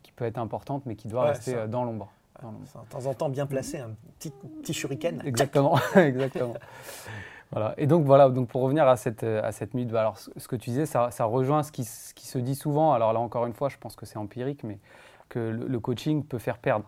qui 0.04 0.12
peut 0.12 0.26
être 0.26 0.38
importante, 0.38 0.86
mais 0.86 0.96
qui 0.96 1.08
doit 1.08 1.24
Ouais, 1.24 1.30
rester 1.30 1.52
ça. 1.52 1.58
euh, 1.60 1.68
dans 1.68 1.84
l'ombre. 1.84 2.12
De 2.42 2.90
temps 2.90 3.06
en 3.06 3.14
temps 3.14 3.30
bien 3.30 3.46
placé, 3.46 3.78
un 3.80 3.92
petit, 4.20 4.32
petit 4.62 4.74
shuriken. 4.74 5.22
Exactement, 5.26 5.78
exactement. 5.96 6.56
Voilà. 7.52 7.74
Et 7.78 7.86
donc 7.88 8.06
voilà, 8.06 8.30
donc 8.30 8.50
pour 8.50 8.64
revenir 8.64 8.88
à 8.88 8.98
cette, 8.98 9.24
à 9.24 9.52
cette 9.52 9.74
mythe, 9.76 9.94
alors 9.94 10.18
ce 10.18 10.48
que 10.48 10.56
tu 10.56 10.72
disais, 10.72 10.86
ça, 10.88 11.12
ça 11.12 11.26
rejoint 11.26 11.62
ce 11.64 11.72
qui, 11.72 11.86
ce 11.86 12.14
qui 12.16 12.26
se 12.26 12.40
dit 12.40 12.56
souvent. 12.56 12.94
Alors 12.94 13.14
là 13.14 13.20
encore 13.20 13.46
une 13.46 13.54
fois, 13.54 13.70
je 13.70 13.78
pense 13.78 13.96
que 13.96 14.06
c'est 14.08 14.18
empirique, 14.18 14.64
mais 14.64 14.80
que 15.30 15.40
le, 15.40 15.68
le 15.68 15.80
coaching 15.80 16.26
peut 16.26 16.40
faire 16.40 16.58
perdre. 16.58 16.86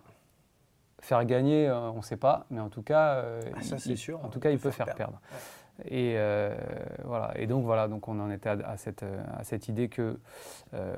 Faire 1.00 1.24
gagner, 1.26 1.68
euh, 1.70 1.92
on 1.92 1.98
ne 1.98 2.02
sait 2.02 2.18
pas, 2.18 2.48
mais 2.50 2.60
en 2.60 2.70
tout 2.70 2.82
cas, 2.82 3.16
euh, 3.18 3.40
Ah, 3.56 3.62
ça, 3.62 3.76
il- 3.86 3.96
sûr, 3.98 4.20
En 4.24 4.28
on 4.28 4.30
tout 4.30 4.40
cas, 4.40 4.50
il 4.50 4.58
peut 4.58 4.72
faire 4.72 4.88
faire 4.88 4.96
perdre. 4.96 5.20
perdre. 5.20 5.44
Et 5.84 6.14
euh, 6.18 6.56
voilà. 7.04 7.34
Et 7.36 7.48
donc 7.48 7.66
voilà, 7.66 7.88
donc 7.88 8.08
on 8.08 8.20
en 8.20 8.32
était 8.32 8.50
à, 8.50 8.78
cette, 8.78 9.04
à 9.04 9.44
cette 9.44 9.68
idée 9.68 9.90
que 9.90 10.18
euh, 10.74 10.96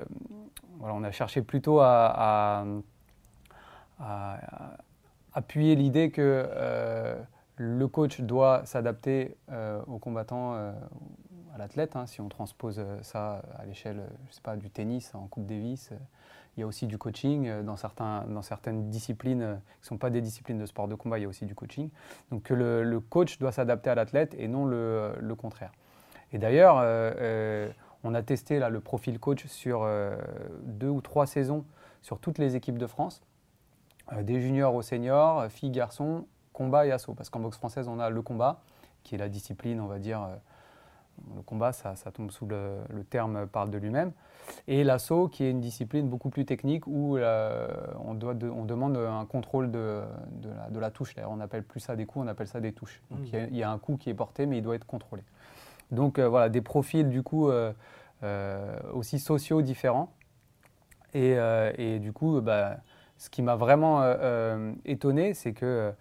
voilà, 0.77 0.93
on 0.93 1.03
a 1.03 1.11
cherché 1.11 1.41
plutôt 1.41 1.79
à, 1.81 2.63
appuyer 5.33 5.75
l'idée 5.75 6.11
que 6.11 6.47
euh, 6.51 7.15
le 7.55 7.87
coach 7.87 8.21
doit 8.21 8.61
s'adapter 8.65 9.35
euh, 9.51 9.81
au 9.87 9.97
combattant, 9.97 10.53
euh, 10.55 10.71
à 11.53 11.57
l'athlète. 11.57 11.95
hein. 11.95 12.05
si 12.05 12.21
on 12.21 12.29
transpose 12.29 12.83
ça 13.01 13.41
à 13.57 13.65
l'échelle, 13.65 14.03
je 14.29 14.35
sais 14.35 14.41
pas, 14.41 14.55
du 14.55 14.69
tennis 14.69 15.13
en 15.15 15.27
Coupe 15.27 15.47
Davis, 15.47 15.91
il 16.57 16.61
y 16.61 16.63
a 16.63 16.67
aussi 16.67 16.87
du 16.87 16.97
coaching 16.97 17.47
euh, 17.47 17.63
dans, 17.63 17.77
certains, 17.77 18.25
dans 18.27 18.41
certaines 18.41 18.89
disciplines 18.89 19.41
euh, 19.41 19.55
qui 19.55 19.83
ne 19.83 19.87
sont 19.87 19.97
pas 19.97 20.09
des 20.09 20.21
disciplines 20.21 20.57
de 20.57 20.65
sport 20.65 20.87
de 20.87 20.95
combat. 20.95 21.19
Il 21.19 21.21
y 21.21 21.25
a 21.25 21.27
aussi 21.27 21.45
du 21.45 21.55
coaching. 21.55 21.89
Donc 22.31 22.43
que 22.43 22.53
le, 22.53 22.99
coach 22.99 23.37
doit 23.37 23.51
s'adapter 23.51 23.91
à 23.91 23.95
l'athlète 23.95 24.35
et 24.37 24.47
non 24.47 24.65
le, 24.65 25.13
le 25.19 25.35
contraire. 25.35 25.71
Et 26.33 26.39
d'ailleurs, 26.39 26.79
euh, 26.81 27.69
on 28.03 28.13
a 28.13 28.23
testé 28.23 28.59
là, 28.59 28.69
le 28.69 28.79
profil 28.79 29.19
coach 29.19 29.45
sur 29.45 29.87
deux 30.63 30.89
ou 30.89 30.99
trois 30.99 31.25
saisons 31.25 31.63
sur 32.01 32.19
toutes 32.19 32.37
les 32.37 32.55
équipes 32.55 32.77
de 32.77 32.87
France, 32.87 33.21
des 34.21 34.41
juniors 34.41 34.75
aux 34.75 34.81
seniors, 34.81 35.45
filles, 35.47 35.71
garçons, 35.71 36.27
combat 36.53 36.85
et 36.85 36.91
assaut. 36.91 37.13
Parce 37.13 37.29
qu'en 37.29 37.39
boxe 37.39 37.57
française, 37.57 37.87
on 37.87 37.99
a 37.99 38.09
le 38.09 38.21
combat, 38.21 38.61
qui 39.03 39.15
est 39.15 39.17
la 39.17 39.29
discipline, 39.29 39.79
on 39.79 39.87
va 39.87 39.99
dire. 39.99 40.27
Le 41.35 41.41
combat, 41.41 41.71
ça, 41.73 41.95
ça 41.95 42.11
tombe 42.11 42.31
sous 42.31 42.45
le, 42.45 42.77
le 42.89 43.03
terme 43.03 43.47
parle 43.47 43.69
de 43.69 43.77
lui-même. 43.77 44.11
Et 44.67 44.83
l'assaut, 44.83 45.27
qui 45.27 45.43
est 45.43 45.51
une 45.51 45.59
discipline 45.59 46.07
beaucoup 46.07 46.29
plus 46.29 46.45
technique 46.45 46.87
où 46.87 47.17
euh, 47.17 47.67
on, 48.05 48.13
doit 48.13 48.33
de- 48.33 48.49
on 48.49 48.63
demande 48.63 48.95
un 48.97 49.25
contrôle 49.25 49.71
de, 49.71 50.01
de 50.41 50.49
la, 50.49 50.69
de 50.69 50.79
la 50.79 50.89
touche. 50.91 51.13
D'ailleurs, 51.15 51.31
on 51.31 51.39
appelle 51.41 51.63
plus 51.63 51.81
ça 51.81 51.95
des 51.95 52.05
coups, 52.05 52.23
on 52.25 52.27
appelle 52.29 52.47
ça 52.47 52.61
des 52.61 52.71
touches. 52.71 53.01
Donc 53.11 53.19
Mm. 53.19 53.25
il 53.25 53.33
y, 53.33 53.37
a- 53.37 53.47
il 53.47 53.55
y 53.57 53.63
a 53.63 53.69
un 53.71 53.77
coup 53.77 53.97
qui 53.97 54.09
est 54.09 54.13
porté, 54.13 54.45
mais 54.45 54.57
il 54.57 54.61
doit 54.61 54.75
être 54.75 54.85
contrôlé. 54.85 55.23
Donc 55.91 56.17
euh, 56.19 56.27
voilà, 56.29 56.49
des 56.49 56.61
profils 56.61 57.09
du 57.09 57.23
coup 57.23 57.49
euh, 57.49 57.71
aussi 58.93 59.19
sociaux 59.19 59.61
différents. 59.61 60.11
Et, 61.13 61.35
et 61.77 61.99
du 61.99 62.13
coup, 62.13 62.41
bah, 62.41 62.77
ce 63.17 63.29
qui 63.29 63.41
m'a 63.41 63.55
vraiment 63.55 64.03
étonné, 64.85 65.33
c'est 65.33 65.53
que 65.53 65.91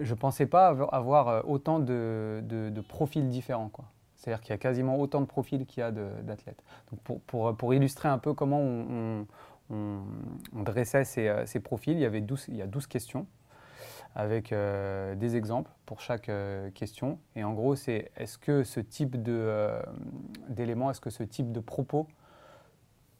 je 0.00 0.12
ne 0.12 0.18
pensais 0.18 0.46
pas 0.46 0.68
avoir- 0.68 1.48
autant 1.48 1.78
de, 1.78 2.42
profils 2.88 3.28
différents. 3.28 3.68
quoi. 3.68 3.84
C'est-à-dire 4.20 4.42
qu'il 4.42 4.50
y 4.50 4.52
a 4.52 4.58
quasiment 4.58 4.98
autant 5.00 5.22
de 5.22 5.26
profils 5.26 5.64
qu'il 5.64 5.80
y 5.80 5.84
a 5.84 5.90
d'athlètes. 5.90 6.62
Pour, 7.04 7.20
pour- 7.22 7.56
pour 7.56 7.72
illustrer 7.74 8.08
un 8.10 8.18
peu 8.18 8.34
comment 8.34 8.60
on, 8.60 9.26
on- 9.70 10.02
dressait 10.52 11.04
ces, 11.04 11.26
euh, 11.28 11.46
ces 11.46 11.58
profils, 11.60 11.94
il 11.94 12.00
y, 12.00 12.04
avait 12.04 12.20
12, 12.20 12.44
il 12.48 12.56
y 12.56 12.62
a 12.62 12.66
12 12.66 12.86
questions 12.86 13.26
avec 14.14 14.52
euh, 14.52 15.14
des 15.14 15.36
exemples 15.36 15.70
pour 15.86 16.00
chaque 16.00 16.28
euh, 16.28 16.70
question. 16.72 17.18
Et 17.34 17.44
en 17.44 17.54
gros, 17.54 17.76
c'est 17.76 18.10
est-ce 18.16 18.36
que 18.36 18.62
ce 18.62 18.80
type 18.80 19.16
d'éléments, 20.48 20.90
est-ce 20.90 21.00
que 21.00 21.10
ce 21.10 21.22
type 21.22 21.50
de 21.50 21.60
propos 21.60 22.06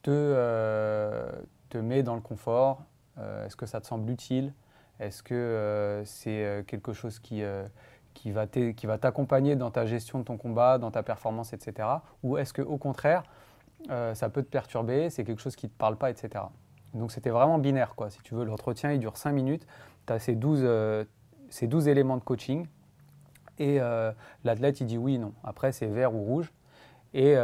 te, 0.02 0.11
te 1.69 1.78
met 1.78 2.02
dans 2.02 2.14
le 2.14 2.21
confort 2.21 2.83
Est-ce 3.19 3.57
que 3.57 3.66
ça 3.66 3.80
te 3.80 3.87
semble 3.87 4.11
utile 4.11 4.52
Est-ce 4.99 5.23
que 5.23 6.02
c'est 6.04 6.64
quelque 6.66 6.92
chose 6.92 7.19
qui, 7.19 7.42
qui 8.21 8.87
va 8.87 8.99
t'accompagner 8.99 9.57
dans 9.57 9.71
ta 9.71 9.87
gestion 9.87 10.19
de 10.19 10.25
ton 10.25 10.37
combat, 10.37 10.79
dans 10.79 10.91
ta 10.91 11.03
performance, 11.03 11.53
etc. 11.53 11.89
Ou 12.23 12.37
est-ce 12.37 12.53
qu'au 12.53 12.77
contraire, 12.77 13.23
euh, 13.89 14.15
ça 14.15 14.29
peut 14.29 14.43
te 14.43 14.49
perturber, 14.49 15.09
c'est 15.11 15.25
quelque 15.25 15.41
chose 15.41 15.57
qui 15.57 15.67
ne 15.67 15.71
te 15.71 15.77
parle 15.77 15.97
pas, 15.97 16.11
etc. 16.11 16.45
Donc 16.93 17.12
c'était 17.12 17.31
vraiment 17.31 17.59
binaire, 17.59 17.95
quoi. 17.95 18.11
Si 18.11 18.21
tu 18.23 18.35
veux, 18.35 18.45
l'entretien, 18.45 18.93
il 18.93 18.99
dure 18.99 19.17
5 19.17 19.33
minutes. 19.33 19.67
Tu 20.07 20.12
as 20.12 20.19
ces 20.19 20.35
12, 20.35 20.61
euh, 20.62 21.05
ces 21.49 21.67
12 21.67 21.89
éléments 21.89 22.17
de 22.17 22.23
coaching. 22.23 22.67
Et 23.59 23.81
euh, 23.81 24.12
l'athlète, 24.45 24.81
il 24.81 24.87
dit 24.87 24.99
oui, 24.99 25.19
non. 25.19 25.33
Après, 25.45 25.73
c'est 25.73 25.87
vert 25.87 26.15
ou 26.15 26.23
rouge. 26.23 26.53
Et, 27.12 27.35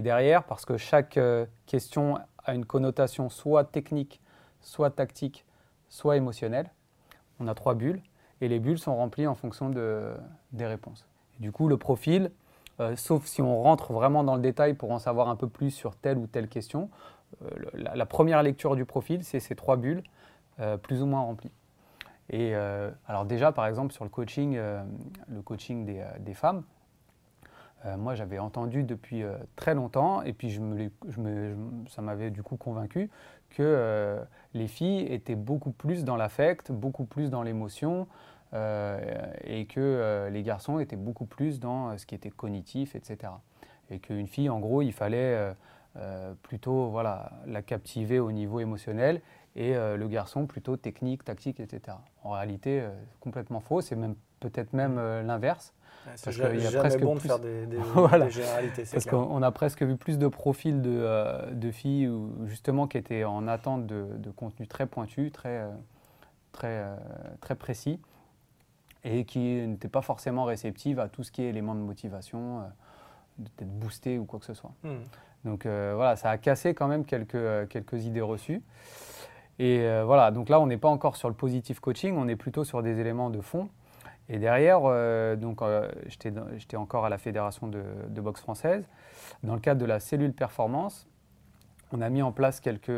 derrière, 0.00 0.44
parce 0.44 0.64
que 0.64 0.78
chaque 0.78 1.20
question 1.66 2.18
a 2.44 2.54
une 2.54 2.64
connotation 2.64 3.28
soit 3.28 3.64
technique, 3.64 4.22
soit 4.62 4.88
tactique, 4.88 5.44
soit 5.90 6.16
émotionnelle, 6.16 6.70
on 7.38 7.46
a 7.46 7.54
trois 7.54 7.74
bulles. 7.74 8.02
Et 8.42 8.48
les 8.48 8.58
bulles 8.58 8.78
sont 8.78 8.96
remplies 8.96 9.28
en 9.28 9.36
fonction 9.36 9.70
de- 9.70 10.12
des 10.50 10.66
réponses. 10.66 11.06
Du 11.38 11.52
coup, 11.52 11.68
le 11.68 11.76
profil, 11.76 12.32
euh, 12.80 12.96
sauf 12.96 13.24
si 13.24 13.40
on 13.40 13.62
rentre 13.62 13.92
vraiment 13.92 14.24
dans 14.24 14.34
le 14.34 14.42
détail 14.42 14.74
pour 14.74 14.90
en 14.90 14.98
savoir 14.98 15.28
un 15.28 15.36
peu 15.36 15.48
plus 15.48 15.70
sur 15.70 15.94
telle 15.94 16.18
ou 16.18 16.26
telle 16.26 16.48
question, 16.48 16.90
euh, 17.44 17.48
la, 17.74 18.04
première 18.04 18.42
lecture 18.42 18.74
du 18.74 18.84
profil, 18.84 19.22
c'est 19.22 19.38
ces 19.38 19.54
trois 19.54 19.76
bulles 19.76 20.02
euh, 20.58 20.76
plus 20.76 21.02
ou 21.02 21.06
moins 21.06 21.20
remplies. 21.20 21.52
Et 22.30 22.54
alors 22.54 23.26
déjà, 23.26 23.52
par 23.52 23.66
exemple, 23.66 23.92
sur 23.92 24.04
le 24.04 24.10
coaching, 24.10 24.56
le 24.56 25.42
coaching 25.42 25.84
des, 25.84 26.34
femmes, 26.34 26.62
moi 27.98 28.14
j'avais 28.14 28.38
entendu 28.38 28.84
depuis 28.84 29.22
très 29.54 29.74
longtemps, 29.74 30.22
et 30.22 30.32
puis 30.32 30.48
je 30.48 30.60
me 30.60 31.54
ça 31.88 32.00
m'avait 32.00 32.30
du 32.30 32.42
coup 32.42 32.56
convaincu 32.56 33.10
que 33.50 34.16
les 34.54 34.66
filles 34.66 35.00
étaient 35.12 35.34
beaucoup 35.34 35.72
plus 35.72 36.04
dans 36.04 36.16
l'affect, 36.16 36.72
beaucoup 36.72 37.04
plus 37.04 37.28
dans 37.28 37.42
l'émotion, 37.42 38.06
et 38.54 39.66
que 39.66 39.80
euh, 39.80 40.30
les 40.30 40.42
garçons 40.42 40.78
étaient 40.78 40.96
beaucoup 40.96 41.24
plus 41.26 41.60
dans 41.60 41.90
euh, 41.90 41.96
ce 41.96 42.06
qui 42.06 42.14
était 42.14 42.30
cognitif, 42.30 42.94
etc. 42.94 43.32
Et 43.90 43.98
qu'une 43.98 44.26
fille, 44.26 44.48
en 44.50 44.60
gros, 44.60 44.82
il 44.82 44.92
fallait 44.92 45.34
euh, 45.34 45.52
euh, 45.96 46.32
plutôt 46.42 46.88
voilà, 46.88 47.32
la 47.46 47.62
captiver 47.62 48.18
au 48.20 48.32
niveau 48.32 48.60
émotionnel 48.60 49.20
et 49.56 49.76
euh, 49.76 49.96
le 49.96 50.08
garçon 50.08 50.46
plutôt 50.46 50.76
technique, 50.76 51.24
tactique, 51.24 51.60
etc. 51.60 51.98
En 52.24 52.30
réalité, 52.30 52.80
euh, 52.80 52.90
complètement 53.20 53.60
faux, 53.60 53.80
c'est 53.82 53.96
même 53.96 54.14
peut-être 54.40 54.72
même 54.72 54.96
euh, 54.98 55.22
l'inverse. 55.22 55.74
C'est 56.16 56.24
Parce 56.24 56.36
ja- 56.36 56.50
qu'il 56.50 56.60
y 56.62 56.66
a 56.66 56.70
jamais 56.70 56.88
presque 56.88 57.02
bon 57.04 57.14
de 57.14 57.20
faire 57.20 57.38
des, 57.38 57.66
des- 57.66 57.76
Voilà. 57.94 58.24
des 58.26 58.30
généralités, 58.30 58.84
Parce 58.90 59.04
qu'on 59.06 59.42
a 59.42 59.50
presque 59.52 59.82
vu 59.82 59.96
plus 59.96 60.18
de 60.18 60.26
profils 60.26 60.80
de, 60.82 60.90
euh, 60.90 61.50
de 61.52 61.70
filles 61.70 62.08
où, 62.08 62.32
justement 62.46 62.86
qui 62.88 62.96
étaient 62.98 63.24
en 63.24 63.46
attente 63.46 63.86
de, 63.86 64.06
de 64.16 64.30
contenu 64.30 64.66
très 64.66 64.86
pointu, 64.86 65.30
très, 65.30 65.58
euh, 65.60 65.68
très, 66.52 66.78
euh, 66.82 66.96
très 67.40 67.54
précis, 67.54 68.00
et 69.04 69.24
qui 69.24 69.66
n'étaient 69.66 69.88
pas 69.88 70.02
forcément 70.02 70.44
réceptives 70.44 71.00
à 71.00 71.08
tout 71.08 71.22
ce 71.22 71.32
qui 71.32 71.42
est 71.42 71.48
élément 71.48 71.74
de 71.74 71.80
motivation, 71.80 72.60
euh, 72.60 72.62
d'être 73.38 73.68
boosté 73.68 74.18
ou 74.18 74.24
quoi 74.24 74.38
que 74.38 74.44
ce 74.46 74.54
soit. 74.54 74.72
Hmm. 74.82 75.00
Donc 75.44 75.66
euh, 75.66 75.92
voilà, 75.96 76.16
ça 76.16 76.30
a 76.30 76.38
cassé 76.38 76.74
quand 76.74 76.88
même 76.88 77.04
quelques, 77.04 77.34
euh, 77.34 77.66
quelques 77.66 78.04
idées 78.04 78.20
reçues. 78.20 78.62
Et 79.58 79.80
euh, 79.80 80.04
voilà, 80.04 80.30
donc 80.30 80.48
là, 80.48 80.60
on 80.60 80.66
n'est 80.66 80.78
pas 80.78 80.88
encore 80.88 81.16
sur 81.16 81.28
le 81.28 81.34
positif 81.34 81.80
coaching, 81.80 82.16
on 82.16 82.28
est 82.28 82.36
plutôt 82.36 82.64
sur 82.64 82.82
des 82.82 83.00
éléments 83.00 83.30
de 83.30 83.40
fond. 83.40 83.68
Et 84.28 84.38
derrière, 84.38 84.80
euh, 84.84 85.36
donc 85.36 85.60
j'étais 86.06 86.76
encore 86.76 87.04
à 87.04 87.08
la 87.08 87.18
fédération 87.18 87.66
de, 87.66 87.82
de 88.08 88.20
boxe 88.20 88.40
française. 88.40 88.86
Dans 89.42 89.54
le 89.54 89.60
cadre 89.60 89.80
de 89.80 89.86
la 89.86 90.00
cellule 90.00 90.32
performance, 90.32 91.06
on 91.92 92.00
a 92.00 92.08
mis 92.08 92.22
en 92.22 92.32
place 92.32 92.60
quelques, 92.60 92.92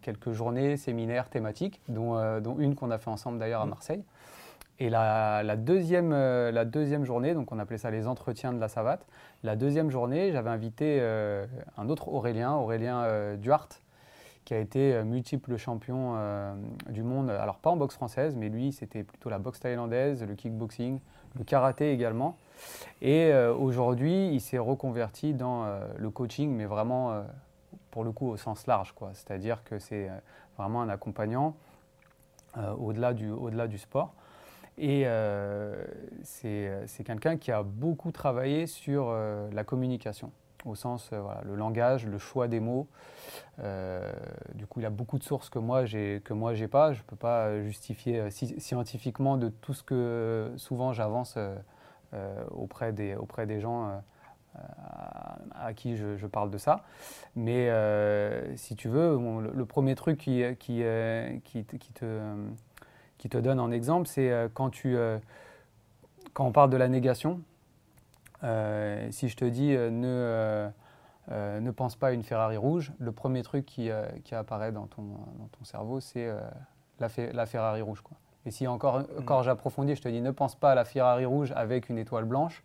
quelques 0.00 0.32
journées, 0.32 0.76
séminaires 0.76 1.28
thématiques, 1.28 1.82
dont, 1.88 2.40
dont 2.40 2.58
une 2.58 2.74
qu'on 2.74 2.90
a 2.90 2.98
fait 2.98 3.10
ensemble 3.10 3.38
d'ailleurs 3.38 3.60
à 3.60 3.66
mmh. 3.66 3.70
Et 4.80 4.90
la, 4.90 5.56
deuxième, 5.56 6.10
la 6.10 6.64
deuxième 6.64 7.04
journée, 7.04 7.34
donc 7.34 7.50
on 7.50 7.58
appelait 7.58 7.78
ça 7.78 7.90
les 7.90 8.06
entretiens 8.06 8.52
de 8.52 8.60
la 8.60 8.68
savate, 8.68 9.04
la 9.42 9.56
deuxième 9.56 9.90
journée, 9.90 10.30
j'avais 10.30 10.50
invité 10.50 11.00
un 11.76 11.88
autre 11.88 12.08
Aurélien, 12.08 12.54
Aurélien 12.54 13.34
Duarte, 13.36 13.82
qui 14.48 14.54
a 14.54 14.58
été 14.60 14.94
euh, 14.94 15.04
multiple 15.04 15.58
champion 15.58 16.14
euh, 16.16 16.54
du 16.88 17.02
monde. 17.02 17.28
Alors 17.28 17.58
pas 17.58 17.68
en 17.68 17.76
boxe 17.76 17.94
française, 17.94 18.34
mais 18.34 18.48
lui 18.48 18.72
c'était 18.72 19.04
plutôt 19.04 19.28
la 19.28 19.38
boxe 19.38 19.60
thaïlandaise, 19.60 20.24
le 20.24 20.34
kickboxing, 20.34 21.00
le 21.36 21.44
karaté 21.44 21.92
également. 21.92 22.34
Et 23.02 23.30
euh, 23.30 23.54
aujourd'hui, 23.54 24.28
il 24.28 24.40
s'est 24.40 24.56
reconverti 24.56 25.34
dans 25.34 25.66
le 25.98 26.08
coaching, 26.08 26.50
mais 26.50 26.64
vraiment 26.64 27.24
pour 27.90 28.04
le 28.04 28.10
coup 28.10 28.26
au 28.30 28.38
sens 28.38 28.66
large, 28.66 28.92
quoi. 28.92 29.10
C'est-à-dire 29.12 29.62
que 29.64 29.78
c'est 29.78 30.08
vraiment 30.56 30.80
un 30.80 30.88
accompagnant 30.88 31.54
au-delà 32.78 33.12
du, 33.12 33.30
au 33.30 33.50
-delà 33.50 33.68
du 33.68 33.76
sport. 33.76 34.14
Et 34.78 35.04
c'est 36.22 37.04
quelqu'un 37.04 37.36
qui 37.36 37.52
a 37.52 37.62
beaucoup 37.62 38.12
travaillé 38.12 38.66
sur 38.66 39.12
la 39.52 39.64
communication 39.64 40.32
au 40.64 40.74
sens, 40.74 41.10
euh, 41.12 41.20
voilà, 41.20 41.40
le 41.44 41.54
langage, 41.54 42.06
le 42.06 42.18
choix 42.18 42.48
des 42.48 42.60
mots. 42.60 42.88
Euh, 43.60 44.12
du 44.54 44.66
coup, 44.66 44.80
il 44.80 44.86
a 44.86 44.90
beaucoup 44.90 45.18
de 45.18 45.24
sources 45.24 45.50
que 45.50 45.58
moi, 45.58 45.84
que 45.84 46.32
moi, 46.32 46.54
j'ai 46.54 46.68
pas. 46.68 46.92
Je 46.92 47.00
ne 47.00 47.04
peux 47.04 47.16
pas 47.16 47.60
justifier 47.62 48.20
euh, 48.20 48.30
scientifiquement 48.30 49.36
de 49.36 49.48
tout 49.48 49.74
ce 49.74 49.82
que 49.82 50.52
souvent 50.56 50.92
j'avance 50.92 51.38
auprès, 52.50 52.92
des, 52.92 53.14
auprès 53.14 53.46
des 53.46 53.60
gens 53.60 54.00
à, 55.54 55.74
qui 55.74 55.96
je, 55.96 56.26
parle 56.26 56.50
de 56.50 56.58
ça. 56.58 56.84
Mais 57.36 57.70
si 58.56 58.76
tu 58.76 58.88
veux, 58.88 59.18
le, 59.40 59.64
premier 59.66 59.94
truc 59.94 60.18
qui, 60.18 60.42
qui, 60.58 60.82
qui, 61.44 61.92
te, 61.92 62.34
qui 63.18 63.28
te 63.28 63.38
donne 63.38 63.60
en 63.60 63.70
exemple, 63.70 64.06
c'est 64.08 64.32
quand, 64.54 64.70
tu, 64.70 64.96
quand 66.32 66.46
on 66.46 66.52
parle 66.52 66.70
de 66.70 66.76
la 66.76 66.88
négation. 66.88 67.40
Euh, 68.44 69.08
si 69.10 69.28
je 69.28 69.36
te 69.36 69.44
dis 69.44 69.74
euh, 69.74 69.90
ne, 69.90 70.70
euh, 71.32 71.60
ne 71.60 71.70
pense 71.70 71.96
pas 71.96 72.08
à 72.08 72.12
une 72.12 72.22
Ferrari 72.22 72.56
rouge, 72.56 72.92
le 72.98 73.12
premier 73.12 73.42
truc 73.42 73.66
qui, 73.66 73.90
qui 74.24 74.34
apparaît 74.34 74.72
dans 74.72 74.86
ton, 74.86 75.02
dans 75.02 75.48
ton 75.58 75.64
cerveau, 75.64 76.00
c'est 76.00 76.28
la, 77.00 77.08
la, 77.32 77.46
Ferrari 77.46 77.82
rouge. 77.82 78.00
Quoi. 78.00 78.16
Et 78.46 78.50
si 78.50 78.66
encore, 78.66 79.02
encore 79.18 79.42
j'approfondis, 79.42 79.96
je 79.96 80.02
te 80.02 80.08
dis 80.08 80.20
ne 80.20 80.30
pense 80.30 80.54
pas 80.54 80.72
à 80.72 80.74
la 80.74 80.84
Ferrari 80.84 81.24
rouge 81.24 81.52
avec 81.56 81.88
une 81.88 81.98
étoile 81.98 82.24
blanche, 82.24 82.64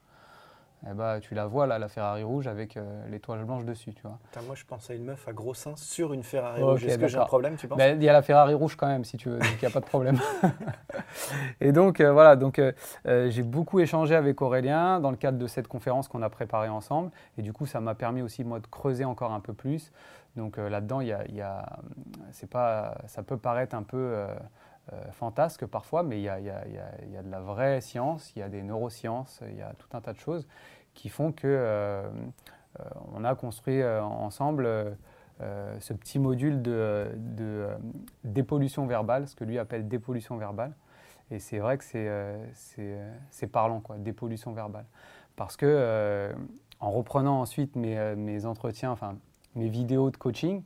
eh 0.89 0.93
ben, 0.93 1.19
tu 1.21 1.33
la 1.33 1.45
vois 1.45 1.65
là, 1.65 1.79
la 1.79 1.87
Ferrari 1.87 2.23
rouge 2.23 2.47
avec 2.47 2.75
euh, 2.75 3.07
l'étoile 3.09 3.45
blanche 3.45 3.63
dessus, 3.63 3.93
tu 3.93 4.01
vois. 4.01 4.19
moi, 4.45 4.55
je 4.55 4.65
pensais 4.65 4.93
à 4.93 4.95
une 4.97 5.05
meuf 5.05 5.25
à 5.27 5.31
gros 5.31 5.53
seins 5.53 5.75
sur 5.77 6.11
une 6.11 6.23
Ferrari 6.23 6.61
rouge. 6.61 6.83
Est-ce 6.83 6.97
que 6.97 7.07
j'ai 7.07 7.17
un 7.17 7.25
problème, 7.25 7.55
tu 7.55 7.67
penses 7.67 7.77
ben, 7.77 7.97
Il 7.97 8.03
y 8.03 8.09
a 8.09 8.13
la 8.13 8.21
Ferrari 8.21 8.53
rouge 8.53 8.75
quand 8.75 8.87
même, 8.87 9.05
si 9.05 9.15
tu 9.15 9.29
veux, 9.29 9.39
donc 9.39 9.47
il 9.53 9.65
n'y 9.65 9.67
a 9.67 9.71
pas 9.71 9.79
de 9.79 9.85
problème. 9.85 10.19
et 11.61 11.71
donc, 11.71 12.01
euh, 12.01 12.11
voilà, 12.11 12.35
donc 12.35 12.59
euh, 12.59 12.73
j'ai 13.29 13.43
beaucoup 13.43 13.79
échangé 13.79 14.13
avec 14.13 14.41
Aurélien 14.41 14.99
dans 14.99 15.11
le 15.11 15.17
cadre 15.17 15.37
de 15.37 15.47
cette 15.47 15.69
conférence 15.69 16.09
qu'on 16.09 16.21
a 16.21 16.29
préparée 16.29 16.69
ensemble. 16.69 17.11
Et 17.37 17.41
du 17.41 17.53
coup, 17.53 17.65
ça 17.65 17.79
m'a 17.79 17.95
permis 17.95 18.21
aussi, 18.21 18.43
moi, 18.43 18.59
de 18.59 18.67
creuser 18.67 19.05
encore 19.05 19.31
un 19.31 19.39
peu 19.39 19.53
plus. 19.53 19.91
Donc 20.35 20.57
là-dedans, 20.57 20.99
il 20.99 21.07
y 21.07 21.41
a, 21.41 21.79
c'est 22.31 22.49
pas, 22.49 22.97
ça 23.07 23.23
peut 23.23 23.37
paraître 23.37 23.75
un 23.75 23.83
peu... 23.83 24.25
fantasque 25.11 25.65
parfois, 25.65 26.03
mais 26.03 26.19
il 26.19 26.23
y, 26.23 26.29
a, 26.29 26.39
de 26.39 27.29
la 27.29 27.39
vraie 27.39 27.81
science, 27.81 28.33
il 28.35 28.39
y 28.39 28.41
a 28.41 28.49
des 28.49 28.63
neurosciences, 28.63 29.41
il 29.49 29.57
y 29.57 29.61
a 29.61 29.73
tout 29.77 29.87
un 29.95 30.01
tas 30.01 30.13
de 30.13 30.19
choses 30.19 30.45
qui 30.93 31.09
font 31.09 31.31
que 31.31 31.47
euh, 31.47 32.03
euh, 32.79 32.83
on 33.13 33.23
a 33.23 33.35
construit 33.35 33.81
euh, 33.81 34.01
ensemble 34.01 34.97
ce 35.79 35.91
petit 35.91 36.19
module 36.19 36.61
de, 36.61 37.67
dépollution 38.23 38.85
verbale, 38.85 39.27
ce 39.27 39.35
que 39.35 39.43
lui 39.43 39.59
appelle 39.59 39.89
dépollution 39.89 40.37
verbale. 40.37 40.73
Et 41.31 41.39
c'est 41.39 41.59
vrai 41.59 41.77
que 41.77 41.83
c'est 41.83 43.47
parlant, 43.47 43.81
quoi, 43.81 43.97
dépollution 43.97 44.53
verbale. 44.53 44.85
Parce 45.35 45.57
que 45.57 46.31
en 46.79 46.91
reprenant 46.91 47.41
ensuite 47.41 47.75
mes, 47.75 48.45
entretiens, 48.45 48.91
enfin 48.91 49.17
mes 49.55 49.67
vidéos 49.67 50.11
de 50.11 50.17
coaching, 50.17 50.63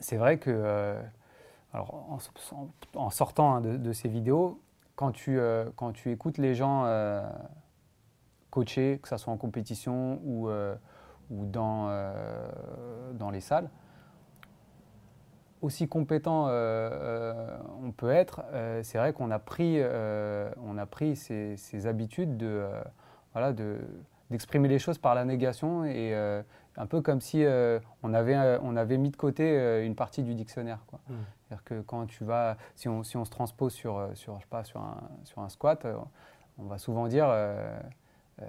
c'est 0.00 0.16
vrai 0.16 0.38
que, 0.38 0.96
alors 1.72 2.20
en, 2.94 3.10
sortant 3.10 3.54
hein, 3.56 3.60
de, 3.60 3.92
ces 3.92 4.08
vidéos, 4.08 4.60
quand 4.96 5.12
tu, 5.12 5.38
quand 5.76 5.92
tu 5.92 6.10
écoutes 6.10 6.38
les 6.38 6.54
gens 6.54 6.84
coacher, 8.50 8.98
que 9.02 9.08
ce 9.08 9.16
soit 9.16 9.32
en 9.32 9.36
compétition 9.36 10.20
ou, 10.24 10.48
euh, 10.48 10.74
euh, 11.30 13.12
dans 13.12 13.30
les 13.30 13.40
salles. 13.40 13.68
Aussi 15.60 15.88
compétent 15.88 16.46
euh, 16.48 17.58
on 17.82 17.90
peut 17.90 18.10
être, 18.10 18.42
c'est 18.82 18.98
vrai 18.98 19.12
qu'on 19.12 19.30
a 19.30 19.40
pris, 19.40 19.80
on 19.82 20.78
ces, 21.16 21.86
habitudes 21.86 22.36
d'exprimer 24.30 24.68
les 24.68 24.78
choses 24.78 24.98
par 24.98 25.16
la 25.16 25.24
négation 25.24 25.84
et 25.84 26.14
un 26.78 26.86
peu 26.86 27.02
comme 27.02 27.20
si 27.20 27.44
on, 28.02 28.14
avait, 28.14 28.58
on 28.62 28.76
avait 28.76 28.96
mis 28.96 29.10
de 29.10 29.16
côté 29.16 29.84
une 29.84 29.94
partie 29.94 30.22
du 30.22 30.34
dictionnaire. 30.34 30.78
Quoi. 30.86 31.00
Mmh. 31.08 31.14
C'est-à-dire 31.42 31.64
que 31.64 31.80
quand 31.82 32.06
tu 32.06 32.24
vas, 32.24 32.56
si 32.76 32.88
on, 32.88 33.02
si 33.02 33.16
on 33.16 33.24
se 33.24 33.30
transpose 33.30 33.72
sur, 33.72 34.08
sur, 34.14 34.36
je 34.36 34.40
sais 34.40 34.46
pas, 34.48 34.64
sur, 34.64 34.80
un, 34.80 34.96
sur 35.24 35.42
un 35.42 35.48
squat, 35.48 35.86
on 36.58 36.64
va 36.64 36.78
souvent 36.78 37.08
dire 37.08 37.26
euh, 38.42 38.46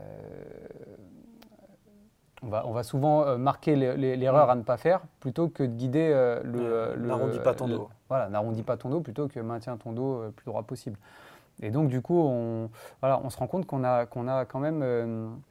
on 2.41 2.47
va, 2.47 2.65
on 2.67 2.71
va, 2.71 2.83
souvent 2.83 3.23
euh, 3.23 3.37
marquer 3.37 3.75
l'erreur 3.75 4.49
à 4.49 4.55
ne 4.55 4.61
pas 4.61 4.77
faire 4.77 5.01
plutôt 5.19 5.49
que 5.49 5.63
de 5.63 5.73
guider 5.73 6.09
euh, 6.13 6.41
le. 6.43 7.05
n'arrondis 7.05 7.39
pas 7.39 7.53
ton 7.53 7.67
dos. 7.67 7.89
voilà, 8.07 8.29
n'arrondis 8.29 8.63
pas 8.63 8.77
ton 8.77 8.89
dos 8.89 9.01
plutôt 9.01 9.27
que 9.27 9.39
maintiens 9.39 9.77
ton 9.77 9.91
dos 9.91 10.23
le 10.23 10.31
plus 10.31 10.45
droit 10.45 10.63
possible. 10.63 10.97
Et 11.61 11.71
donc, 11.71 11.89
du 11.89 12.01
coup, 12.01 12.17
on, 12.17 12.69
voilà, 13.01 13.19
on 13.21 13.29
se 13.29 13.37
rend 13.37 13.47
compte 13.47 13.65
qu'on 13.65 13.83
a, 13.83 14.05
qu'on 14.05 14.29
a 14.29 14.45
quand 14.45 14.59
même. 14.59 15.41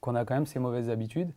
Qu'on 0.00 0.14
a 0.14 0.24
quand 0.24 0.34
même 0.34 0.46
ces 0.46 0.58
mauvaises 0.58 0.90
habitudes. 0.90 1.32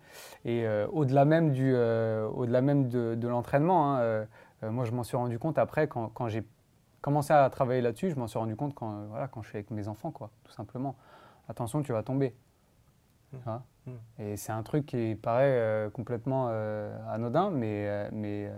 Et 0.46 0.66
au-delà 0.92 1.26
même, 1.26 1.52
du, 1.52 1.76
au-delà 1.76 2.62
même 2.62 2.88
de, 2.88 3.28
l'entraînement, 3.28 3.98
hein, 3.98 4.26
moi 4.62 4.86
je 4.86 4.92
m'en 4.92 5.04
suis 5.04 5.18
rendu 5.18 5.40
compte 5.40 5.58
après 5.58 5.88
quand, 5.88 6.10
quand 6.10 6.30
j'ai 6.30 6.44
commencé 7.02 7.34
à 7.34 7.50
travailler 7.50 7.82
là-dessus, 7.82 8.10
je 8.12 8.16
m'en 8.16 8.28
suis 8.28 8.40
rendu 8.40 8.56
compte 8.56 8.74
quand, 8.74 9.06
voilà, 9.10 9.28
quand 9.28 9.42
je 9.42 9.50
suis 9.50 9.58
avec 9.58 9.72
mes 9.72 9.88
enfants, 9.88 10.12
quoi, 10.12 10.30
tout 10.44 10.54
simplement 10.54 10.96
attention, 11.50 11.84
tu 11.84 11.92
vas 11.92 12.04
tomber. 12.04 12.36
Mmh. 13.34 13.38
Mmh. 13.86 13.92
Et 14.20 14.38
c'est 14.38 14.52
un 14.52 14.64
truc 14.64 14.86
qui 14.86 15.16
paraît 15.16 15.58
euh, 15.60 15.90
complètement 15.90 16.48
euh, 16.50 16.96
anodin, 17.10 17.50
mais, 17.50 17.88
euh, 17.88 18.10
mais 18.14 18.52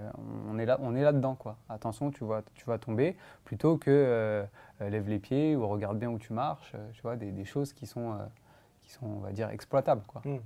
on 0.50 0.60
est 0.60 0.66
là, 0.66 0.78
on 0.82 0.96
est 0.96 1.02
là-dedans, 1.02 1.36
quoi. 1.36 1.58
Attention, 1.70 2.12
tu 2.12 2.26
vas, 2.26 2.44
tu 2.54 2.66
vas 2.66 2.78
tomber, 2.78 3.16
plutôt 3.46 3.78
que 3.78 4.46
lève 4.82 5.10
les 5.10 5.20
pieds 5.20 5.56
ou 5.56 5.68
regarde 5.68 5.98
bien 5.98 6.10
où 6.10 6.20
tu 6.20 6.34
marches, 6.34 6.76
tu 6.94 7.02
vois, 7.02 7.16
des, 7.16 7.46
choses 7.46 7.74
qui 7.74 7.88
sont, 7.88 8.18
qui 8.86 8.92
sont, 8.94 9.06
on 9.06 9.20
va 9.20 9.32
dire, 9.32 9.50
exploitables, 9.50 10.04
quoi. 10.08 10.22
Mmh. 10.26 10.38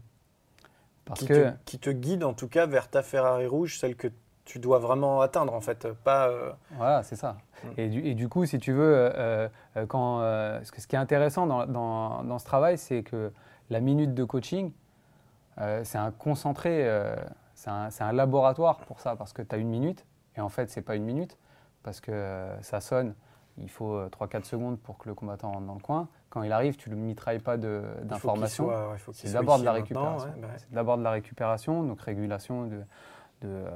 Parce 1.06 1.22
qui, 1.22 1.28
que, 1.28 1.50
te, 1.50 1.56
qui 1.66 1.80
te 1.80 1.90
guide 1.90 2.24
en 2.24 2.34
tout 2.34 2.48
cas 2.48 2.68
vers 2.68 2.90
ta 2.90 3.02
Ferrari 3.02 3.48
rouge, 3.48 3.80
celle 3.80 3.96
que 3.96 4.10
tu 4.50 4.58
dois 4.58 4.80
vraiment 4.80 5.22
atteindre 5.22 5.54
en 5.54 5.62
fait, 5.62 5.88
pas. 6.04 6.28
Euh, 6.30 6.52
voilà, 6.72 7.04
c'est 7.04 7.16
ça. 7.16 7.38
Mm. 7.64 7.68
Et, 7.78 7.90
du, 7.90 8.00
et, 8.08 8.16
du, 8.16 8.30
coup, 8.30 8.46
si 8.46 8.58
tu 8.58 8.72
veux, 8.72 8.96
euh, 8.96 9.48
euh, 9.78 9.86
quand, 9.86 10.22
ce, 10.64 10.88
qui 10.88 10.96
est 10.96 11.00
intéressant 11.00 11.46
dans, 11.46 11.68
dans, 11.68 12.24
dans 12.24 12.40
ce 12.40 12.46
travail, 12.46 12.80
c'est 12.80 13.04
que 13.04 13.32
la 13.70 13.80
minute 13.80 14.14
de 14.14 14.24
coaching, 14.24 14.72
c'est 15.84 15.98
un 15.98 16.12
concentré, 16.12 16.88
c'est 17.54 17.70
un, 17.70 17.90
un, 18.00 18.12
laboratoire 18.14 18.78
pour 18.80 19.02
ça, 19.02 19.16
parce 19.16 19.34
que 19.34 19.42
tu 19.42 19.54
as 19.54 19.58
une 19.58 19.68
minute, 19.68 20.06
et 20.36 20.42
en 20.42 20.50
fait, 20.50 20.70
c'est 20.72 20.82
pas 20.82 20.96
une 20.96 21.04
minute, 21.04 21.38
parce 21.84 22.00
que 22.00 22.48
ça 22.62 22.80
sonne, 22.80 23.14
il 23.58 23.70
faut 23.70 24.02
3-4 24.06 24.46
secondes 24.46 24.80
pour 24.80 24.98
que 24.98 25.10
le 25.10 25.16
combattant 25.16 25.52
rentre 25.52 25.68
dans 25.68 25.74
le 25.74 25.82
coin. 25.82 26.08
Quand 26.30 26.44
il 26.44 26.52
arrive, 26.52 26.78
tu 26.78 26.90
ne 26.90 26.96
lui 26.96 27.02
mitrailles 27.02 27.40
pas 27.40 27.58
d'informations. 27.58 28.70
c'est 29.14 29.34
d'abord 29.34 29.60
de 29.60 29.66
la 29.66 29.74
récupération. 29.74 30.30
Bah 30.42 30.48
c'est 30.58 30.72
d'abord 30.72 30.98
de 30.98 31.04
la 31.04 31.12
récupération, 31.12 31.84
donc 31.84 32.02
régulation 32.02 32.66
de 32.66 32.82
de 33.42 33.48
euh, 33.48 33.70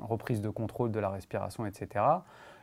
reprise 0.00 0.40
de 0.40 0.48
contrôle 0.48 0.90
de 0.90 1.00
la 1.00 1.10
respiration, 1.10 1.66
etc. 1.66 2.04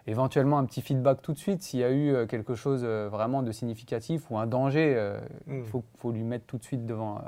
Éventuellement 0.08 0.58
un 0.58 0.66
petit 0.66 0.82
feedback 0.82 1.22
tout 1.22 1.34
de 1.34 1.38
suite 1.38 1.62
s'il 1.62 1.80
y 1.80 1.84
a 1.84 1.92
eu 1.92 2.14
euh, 2.14 2.26
quelque 2.26 2.56
chose 2.56 2.82
euh, 2.84 3.10
vraiment 3.10 3.44
de 3.44 3.52
significatif 3.52 4.30
ou 4.30 4.38
un 4.38 4.48
danger, 4.48 5.14
il 5.48 5.54
mm. 5.54 5.64
faut, 5.98 6.12
lui 6.12 6.24
mettre 6.24 6.46
tout 6.46 6.58
de 6.58 6.64
suite 6.64 6.86
devant, 6.86 7.22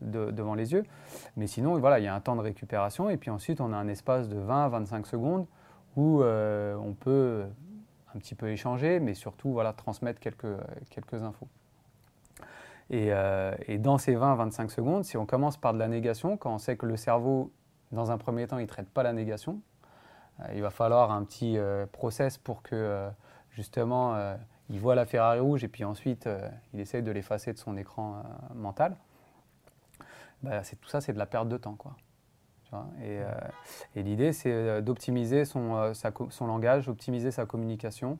devant 0.00 0.54
les 0.54 0.72
yeux. 0.72 0.84
Mais 1.36 1.46
sinon, 1.46 1.78
voilà, 1.78 1.98
il 1.98 2.04
y 2.04 2.08
a 2.08 2.14
un 2.14 2.20
temps 2.20 2.36
de 2.36 2.40
récupération 2.42 3.10
et 3.10 3.16
puis 3.16 3.30
ensuite 3.30 3.60
on 3.60 3.72
a 3.72 3.76
un 3.76 3.88
espace 3.88 4.28
de 4.28 4.36
20-25 4.36 5.04
secondes 5.06 5.46
où 5.96 6.22
on 6.22 6.94
peut 6.98 7.44
un 8.16 8.18
petit 8.18 8.34
peu 8.34 8.48
échanger, 8.48 8.98
mais 9.00 9.14
surtout 9.14 9.52
voilà, 9.52 9.72
transmettre 9.72 10.20
quelques, 10.20 10.56
quelques 10.90 11.22
infos. 11.22 11.48
Et, 12.90 13.10
et, 13.66 13.78
dans 13.78 13.98
ces 13.98 14.14
20-25 14.14 14.68
secondes, 14.68 15.04
si 15.04 15.16
on 15.16 15.26
commence 15.26 15.56
par 15.56 15.74
de 15.74 15.78
la 15.78 15.88
négation, 15.88 16.36
quand 16.36 16.54
on 16.54 16.58
sait 16.58 16.76
que 16.76 16.86
le 16.86 16.96
cerveau 16.96 17.50
dans 17.92 18.10
un 18.10 18.18
premier 18.18 18.46
temps, 18.46 18.58
il 18.58 18.62
ne 18.62 18.68
traite 18.68 18.88
pas 18.88 19.02
la 19.02 19.12
négation. 19.12 19.60
Euh, 20.40 20.44
il 20.54 20.62
va 20.62 20.70
falloir 20.70 21.10
un 21.10 21.24
petit 21.24 21.56
euh, 21.58 21.86
process 21.86 22.38
pour 22.38 22.62
que, 22.62 22.74
euh, 22.74 23.08
justement, 23.50 24.36
il 24.68 24.80
voit 24.80 24.94
la 24.94 25.06
Ferrari 25.06 25.40
rouge 25.40 25.64
et 25.64 25.68
puis 25.68 25.84
ensuite, 25.84 26.28
il 26.74 26.80
essaye 26.80 27.02
de 27.02 27.10
l'effacer 27.10 27.52
de 27.52 27.58
son 27.58 27.76
écran 27.76 28.22
mental. 28.54 28.96
Bah, 30.42 30.60
tout 30.62 30.88
ça, 30.88 31.00
c'est 31.00 31.14
de 31.14 31.18
la 31.18 31.26
perte 31.26 31.48
de 31.48 31.56
temps. 31.56 31.74
Quoi. 31.74 31.96
Vois. 32.70 32.86
Et, 33.02 33.20
euh, 33.20 33.30
et 33.94 34.02
l'idée, 34.02 34.32
c'est 34.32 34.52
euh, 34.52 34.80
d'optimiser 34.80 35.44
son, 35.44 35.76
euh, 35.76 35.94
sa 35.94 36.12
son 36.30 36.46
langage, 36.46 36.88
optimiser 36.88 37.30
sa 37.30 37.46
communication 37.46 38.18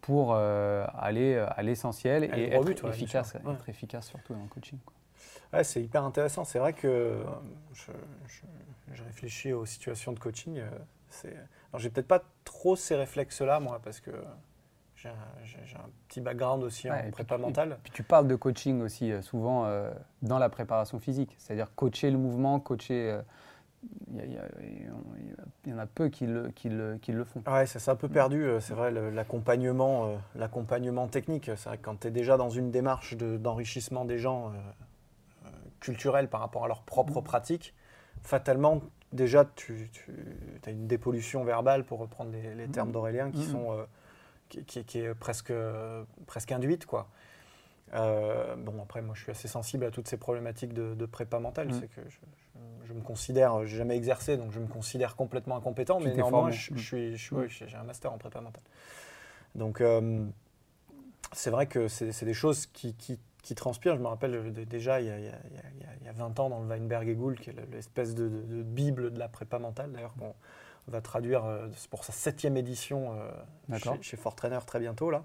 pour 0.00 0.34
euh, 0.34 0.86
aller 0.98 1.36
à 1.36 1.62
l'essentiel 1.62 2.24
et 2.24 2.50
être 2.52 2.64
but, 2.64 2.82
ouais, 2.82 2.90
bien 2.90 2.90
efficace. 2.90 3.36
Ouais. 3.44 3.52
être 3.52 3.68
efficace 3.68 4.06
surtout 4.08 4.34
dans 4.34 4.42
le 4.42 4.48
coaching. 4.48 4.78
Ouais, 5.52 5.64
c'est 5.64 5.82
hyper 5.82 6.04
intéressant. 6.04 6.44
C'est 6.44 6.58
vrai 6.58 6.72
que 6.72 7.24
je, 7.72 7.90
je- 8.28 8.94
je 8.94 9.02
réfléchis 9.02 9.52
aux 9.52 9.66
situations 9.66 10.12
de 10.12 10.18
coaching. 10.18 10.60
Alors, 11.70 11.80
j'ai 11.80 11.90
peut-être 11.90 12.06
pas 12.08 12.22
trop 12.44 12.76
ces 12.76 12.94
réflexes-là, 12.94 13.58
moi, 13.60 13.80
parce 13.82 14.00
que 14.00 14.10
j'ai 14.96 15.08
un, 15.08 15.88
petit 16.08 16.20
background 16.20 16.62
aussi 16.64 16.90
en 16.90 17.10
prépa 17.10 17.38
mentale. 17.38 17.78
Puis 17.82 17.92
tu 17.92 18.02
parles 18.02 18.26
de 18.28 18.34
coaching 18.36 18.80
aussi 18.82 19.12
souvent 19.22 19.64
euh, 19.66 19.90
dans 20.22 20.38
la 20.38 20.48
préparation 20.48 20.98
physique, 20.98 21.34
c'est-à-dire 21.38 21.74
coacher 21.74 22.10
le 22.10 22.18
mouvement, 22.18 22.60
coacher. 22.60 23.10
euh, 23.10 23.22
Il 24.14 25.70
y, 25.70 25.72
en 25.72 25.78
a 25.78 25.86
peu 25.86 26.08
qui 26.08 26.26
le, 26.26 26.48
qui 26.50 26.68
le, 26.68 26.96
qui 26.98 27.12
le 27.12 27.24
font. 27.24 27.42
Ouais, 27.46 27.66
ça 27.66 27.78
s'est 27.78 27.90
un 27.90 27.96
peu 27.96 28.08
perdu, 28.08 28.42
euh, 28.44 28.60
c'est 28.60 28.74
vrai, 28.74 28.90
le- 28.90 29.10
l'accompagnement 29.10 30.06
euh, 30.06 30.16
l'accompagnement 30.34 31.06
technique. 31.06 31.50
C'est 31.56 31.68
vrai 31.68 31.78
que 31.78 31.82
quand 31.84 32.00
tu 32.00 32.08
es 32.08 32.10
déjà 32.10 32.36
dans 32.36 32.48
une 32.50 32.70
démarche 32.70 33.14
de- 33.16 33.36
d'enrichissement 33.36 34.04
des 34.04 34.18
gens 34.18 34.48
euh, 34.48 35.50
culturels 35.80 36.28
par 36.28 36.40
rapport 36.40 36.64
à 36.64 36.68
leurs 36.68 36.82
propres 36.82 37.20
pratiques, 37.20 37.74
fatalement, 38.22 38.80
déjà, 39.12 39.44
tu, 39.44 39.90
as 40.66 40.70
une 40.70 40.86
dépollution 40.86 41.44
verbale, 41.44 41.84
pour 41.84 41.98
reprendre 41.98 42.30
les, 42.32 42.54
les 42.54 42.68
termes 42.68 42.92
d'Aurélien, 42.92 43.30
qui, 43.30 43.44
sont, 43.50 43.72
euh, 43.72 43.84
qui, 44.48 44.64
qui- 44.64 44.84
qui 44.84 44.98
est 45.00 45.14
presque, 45.14 45.50
euh, 45.50 46.02
presque 46.26 46.50
induite. 46.52 46.86
Quoi. 46.86 47.08
Bon, 47.92 48.82
après, 48.82 49.02
moi, 49.02 49.14
je 49.14 49.22
suis 49.22 49.30
assez 49.32 49.48
sensible 49.48 49.84
à 49.84 49.90
toutes 49.90 50.08
ces 50.08 50.16
problématiques 50.16 50.72
de, 50.72 50.94
de 50.94 51.06
prépa 51.06 51.38
mentale. 51.38 51.68
C'est 51.80 51.88
que 51.88 52.02
je, 52.08 52.10
je- 52.10 52.16
je 52.84 52.92
me 52.92 53.00
considère, 53.00 53.66
j'ai 53.66 53.76
jamais 53.78 53.96
exercé, 53.96 54.36
donc 54.36 54.52
je 54.52 54.60
me 54.60 54.66
considère 54.68 55.16
complètement 55.16 55.56
incompétent, 55.56 55.98
Tu 55.98 56.04
mais 56.04 56.10
néanmoins, 56.16 56.50
je, 56.50 56.74
je 56.74 56.86
suis, 56.86 57.16
je 57.16 57.22
suis- 57.22 57.36
oui, 57.36 57.48
j'ai 57.48 57.76
un 57.76 57.82
master 57.84 58.12
en 58.12 58.18
prépa 58.18 58.40
mentale. 58.40 58.62
Donc, 59.54 59.80
euh, 59.80 60.24
c'est 61.32 61.50
vrai 61.50 61.66
que 61.66 61.88
c'est 61.88 62.24
des 62.24 62.34
choses 62.34 62.66
qui, 62.66 62.94
qui- 62.94 63.18
qui 63.42 63.54
transpirent. 63.54 63.96
Je 63.96 64.00
me 64.02 64.08
rappelle 64.08 64.34
euh, 64.34 64.50
déjà, 64.64 65.00
il 65.00 65.06
y, 65.06 65.10
a, 65.10 65.18
il 65.18 65.24
y 65.24 65.28
a- 65.28 65.38
il 65.50 65.54
y 65.54 65.58
a- 65.58 65.62
il 65.74 65.80
y 65.82 65.84
a- 65.84 65.94
il 66.00 66.06
y 66.06 66.08
a 66.08 66.12
20 66.12 66.38
ans, 66.40 66.48
dans 66.50 66.60
le 66.60 66.66
Weinberg 66.68 67.08
et 67.08 67.14
Gould, 67.14 67.38
qui 67.40 67.50
est 67.50 67.52
le- 67.52 67.66
l'espèce 67.72 68.14
de, 68.14 68.28
de- 68.28 68.42
de 68.42 68.62
bible 68.62 69.12
de 69.12 69.18
la 69.18 69.28
prépa 69.28 69.58
mentale, 69.58 69.92
d'ailleurs, 69.92 70.14
qu'on 70.18 70.34
va 70.88 71.00
traduire 71.00 71.44
euh, 71.44 71.68
pour 71.90 72.04
sa 72.04 72.12
septième 72.12 72.56
édition 72.56 73.12
euh, 73.14 73.30
chez, 73.96 74.02
chez 74.02 74.16
Fort 74.16 74.34
Trainer 74.36 74.58
très 74.66 74.78
bientôt, 74.80 75.10
là. 75.10 75.24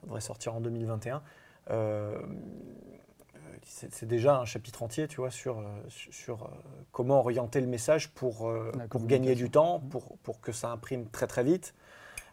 Ça 0.00 0.06
devrait 0.06 0.20
sortir 0.20 0.54
en 0.54 0.60
2021. 0.60 1.22
Euh, 1.70 2.16
euh, 2.16 2.22
c'est 3.64 4.06
déjà 4.06 4.38
un 4.38 4.44
chapitre 4.44 4.82
entier, 4.82 5.08
tu 5.08 5.16
vois, 5.16 5.30
sur, 5.30 5.58
euh, 5.58 5.64
sur, 5.88 6.44
euh, 6.44 6.48
comment 6.92 7.20
orienter 7.20 7.60
le 7.60 7.66
message 7.66 8.10
pour, 8.10 8.48
euh, 8.48 8.72
pour 8.90 9.06
gagner 9.06 9.34
du 9.34 9.50
temps, 9.50 9.80
pour, 9.80 10.18
pour 10.18 10.40
que 10.40 10.52
ça 10.52 10.70
imprime 10.70 11.08
très 11.08 11.26
très 11.26 11.44
vite. 11.44 11.74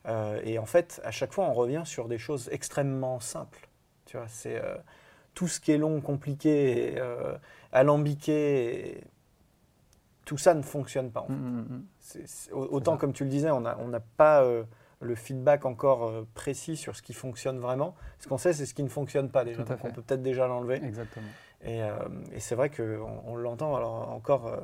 Euh, 0.08 0.40
et 0.44 0.60
en 0.60 0.66
fait, 0.66 1.02
à 1.04 1.12
chaque 1.12 1.34
fois, 1.34 1.46
on 1.46 1.54
revient 1.54 1.84
sur 1.86 2.08
des 2.08 2.18
choses 2.18 2.50
extrêmement 2.52 3.20
simples. 3.20 3.68
Tu 4.06 4.18
vois, 4.18 4.28
c'est 4.28 4.62
euh, 4.62 4.76
tout 5.34 5.48
ce 5.48 5.60
qui 5.60 5.72
est 5.72 5.78
long, 5.78 6.02
compliqué, 6.02 6.94
et, 6.94 7.00
euh, 7.00 7.38
alambiqué, 7.72 8.90
et 8.98 9.04
tout 10.26 10.38
ça 10.38 10.54
ne 10.54 10.62
fonctionne 10.62 11.12
pas. 11.12 11.22
en 11.22 11.28
fait. 11.28 12.52
Autant, 12.52 12.98
comme 12.98 13.14
tu 13.14 13.24
le 13.24 13.30
disais, 13.30 13.52
on 13.52 13.62
n'a 13.62 13.78
on 13.80 13.92
pas 14.18 14.44
le 15.02 15.16
feedback 15.16 15.66
encore 15.66 16.08
euh, 16.08 16.28
précis 16.34 16.78
sur 16.78 16.96
ce 16.96 17.02
qui 17.02 17.14
fonctionne 17.14 17.60
vraiment. 17.60 17.96
Ce 18.20 18.28
qu'on 18.28 18.38
sait, 18.38 18.54
c'est 18.54 18.66
ce 18.66 18.74
qui 18.74 18.84
ne 18.84 18.90
fonctionne 18.90 19.30
pas 19.30 19.44
déjà. 19.44 19.64
Donc, 19.64 19.78
on 19.84 19.92
peut 19.92 20.02
peut-être 20.02 20.22
déjà 20.22 20.48
l'enlever. 20.48 20.84
Exactement. 20.84 21.28
Et, 21.66 21.82
euh, 21.82 21.98
et 22.32 22.40
c'est 22.40 22.56
vrai 22.56 22.70
qu'on 22.70 23.22
on, 23.26 23.36
l'entend 23.36 23.76
alors 23.76 24.12
encore 24.12 24.48
euh, 24.48 24.58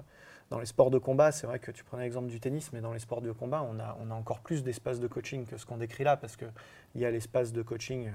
dans 0.49 0.59
les 0.59 0.65
sports 0.65 0.91
de 0.91 0.99
combat. 0.99 1.31
C'est 1.31 1.47
vrai 1.47 1.59
que 1.59 1.71
tu 1.71 1.83
prenais 1.83 2.03
l'exemple 2.03 2.27
du 2.27 2.39
tennis, 2.39 2.71
mais 2.73 2.81
dans 2.81 2.93
les 2.93 2.99
sports 2.99 3.21
de 3.21 3.31
combat, 3.31 3.65
on 3.69 3.79
a, 3.79 3.97
on 3.99 4.11
a 4.11 4.13
encore 4.13 4.39
plus 4.39 4.63
d'espace 4.63 4.99
de 4.99 5.07
coaching 5.07 5.45
que 5.45 5.57
ce 5.57 5.65
qu'on 5.65 5.77
décrit 5.77 6.03
là, 6.03 6.15
parce 6.15 6.37
qu'il 6.37 6.51
y 6.95 7.05
a 7.05 7.11
l'espace 7.11 7.53
de 7.53 7.61
coaching 7.61 8.07
euh, 8.07 8.11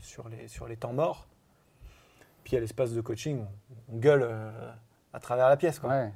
sur, 0.00 0.28
les, 0.28 0.48
sur 0.48 0.68
les 0.68 0.76
temps 0.76 0.92
morts, 0.92 1.26
puis 2.44 2.52
il 2.52 2.54
y 2.56 2.58
a 2.58 2.60
l'espace 2.60 2.92
de 2.92 3.00
coaching, 3.00 3.40
on, 3.40 3.94
on 3.94 3.98
gueule 3.98 4.28
à 5.12 5.20
travers 5.20 5.48
la 5.48 5.56
pièce. 5.56 5.78
Quoi. 5.78 5.90
Ouais. 5.90 6.12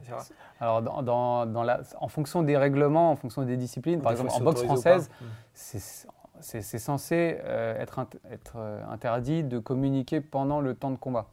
Alors, 0.61 0.83
dans, 0.83 1.03
dans- 1.03 1.47
dans 1.47 1.63
la, 1.63 1.81
en 2.01 2.09
fonction 2.09 2.43
des 2.43 2.57
règlements, 2.57 3.11
en 3.11 3.17
fonction 3.17 3.43
des 3.43 3.57
disciplines, 3.57 4.01
par 4.03 4.13
exemple 4.13 4.31
en 4.33 4.41
boxe 4.41 4.63
française, 4.63 5.11
c'est 5.55 6.07
c'est- 6.41 6.79
censé 6.79 7.39
euh, 7.45 7.81
être, 7.81 8.01
int- 8.01 8.19
être 8.31 8.55
euh, 8.57 8.83
interdit 8.91 9.45
de 9.45 9.61
communiquer 9.61 10.21
pendant 10.21 10.61
le 10.61 10.75
temps 10.75 10.91
de 10.91 10.97
combat. 10.97 11.27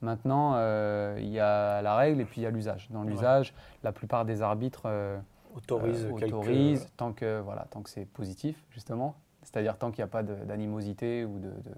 Maintenant, 0.00 0.54
euh, 0.56 1.16
il 1.18 1.28
y 1.28 1.38
a 1.40 1.82
la 1.82 1.94
règle 1.96 2.20
et 2.22 2.24
puis 2.24 2.40
il 2.40 2.44
y 2.44 2.46
a 2.46 2.50
l'usage. 2.50 2.88
Dans 2.90 3.02
Ouais. 3.02 3.10
l'usage, 3.10 3.52
la 3.82 3.92
plupart 3.92 4.24
des 4.24 4.40
arbitres 4.40 4.82
euh, 4.86 5.18
autorise 5.54 6.06
euh, 6.06 6.12
quelques- 6.14 6.34
autorisent 6.34 6.88
tant 6.96 7.12
que, 7.12 7.40
voilà, 7.40 7.66
tant 7.70 7.82
que 7.82 7.90
c'est 7.90 8.06
positif, 8.06 8.62
justement. 8.70 9.14
C'est-à-dire 9.42 9.76
tant 9.76 9.90
qu'il 9.90 9.98
n'y 10.02 10.08
a 10.08 10.10
pas 10.10 10.22
d'animosité 10.22 11.24
ou 11.26 11.38
de, 11.38 11.48
de- 11.50 11.74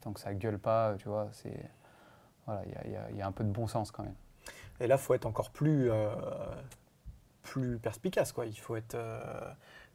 tant 0.00 0.12
que 0.12 0.20
ça 0.20 0.32
gueule 0.34 0.58
pas, 0.58 0.94
tu 0.98 1.08
vois. 1.08 1.28
c'est 1.32 1.58
Voilà, 2.46 2.62
y 2.64 2.70
y, 2.90 2.96
il 3.10 3.16
y 3.18 3.22
a 3.22 3.26
un 3.26 3.32
peu 3.32 3.44
de 3.44 3.50
bon 3.50 3.66
sens 3.66 3.90
quand 3.90 4.02
même. 4.02 4.14
Et 4.80 4.86
là, 4.86 4.94
il 4.96 4.98
faut 5.00 5.14
être 5.14 5.26
encore 5.26 5.50
plus, 5.50 5.90
euh, 5.90 6.08
plus 7.42 7.78
perspicace. 7.78 8.32
Quoi. 8.32 8.46
Il 8.46 8.58
faut 8.58 8.76
être, 8.76 8.94
euh, 8.94 9.20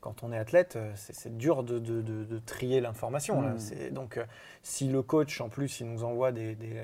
quand 0.01 0.23
on 0.23 0.31
est 0.33 0.37
athlète, 0.37 0.75
euh, 0.75 0.91
c'est 0.95 1.37
dur 1.37 1.63
de, 1.63 1.79
de- 1.79 2.01
de- 2.01 2.23
de 2.25 2.39
trier 2.39 2.81
l'information. 2.81 3.41
Mm. 3.41 3.59
C'est- 3.59 3.91
Donc, 3.91 4.17
euh, 4.17 4.25
si 4.61 4.89
le 4.89 5.01
coach, 5.01 5.39
en 5.39 5.49
plus, 5.49 5.79
il 5.79 5.87
nous 5.91 6.03
envoie 6.03 6.31
des, 6.31 6.55
des, 6.55 6.83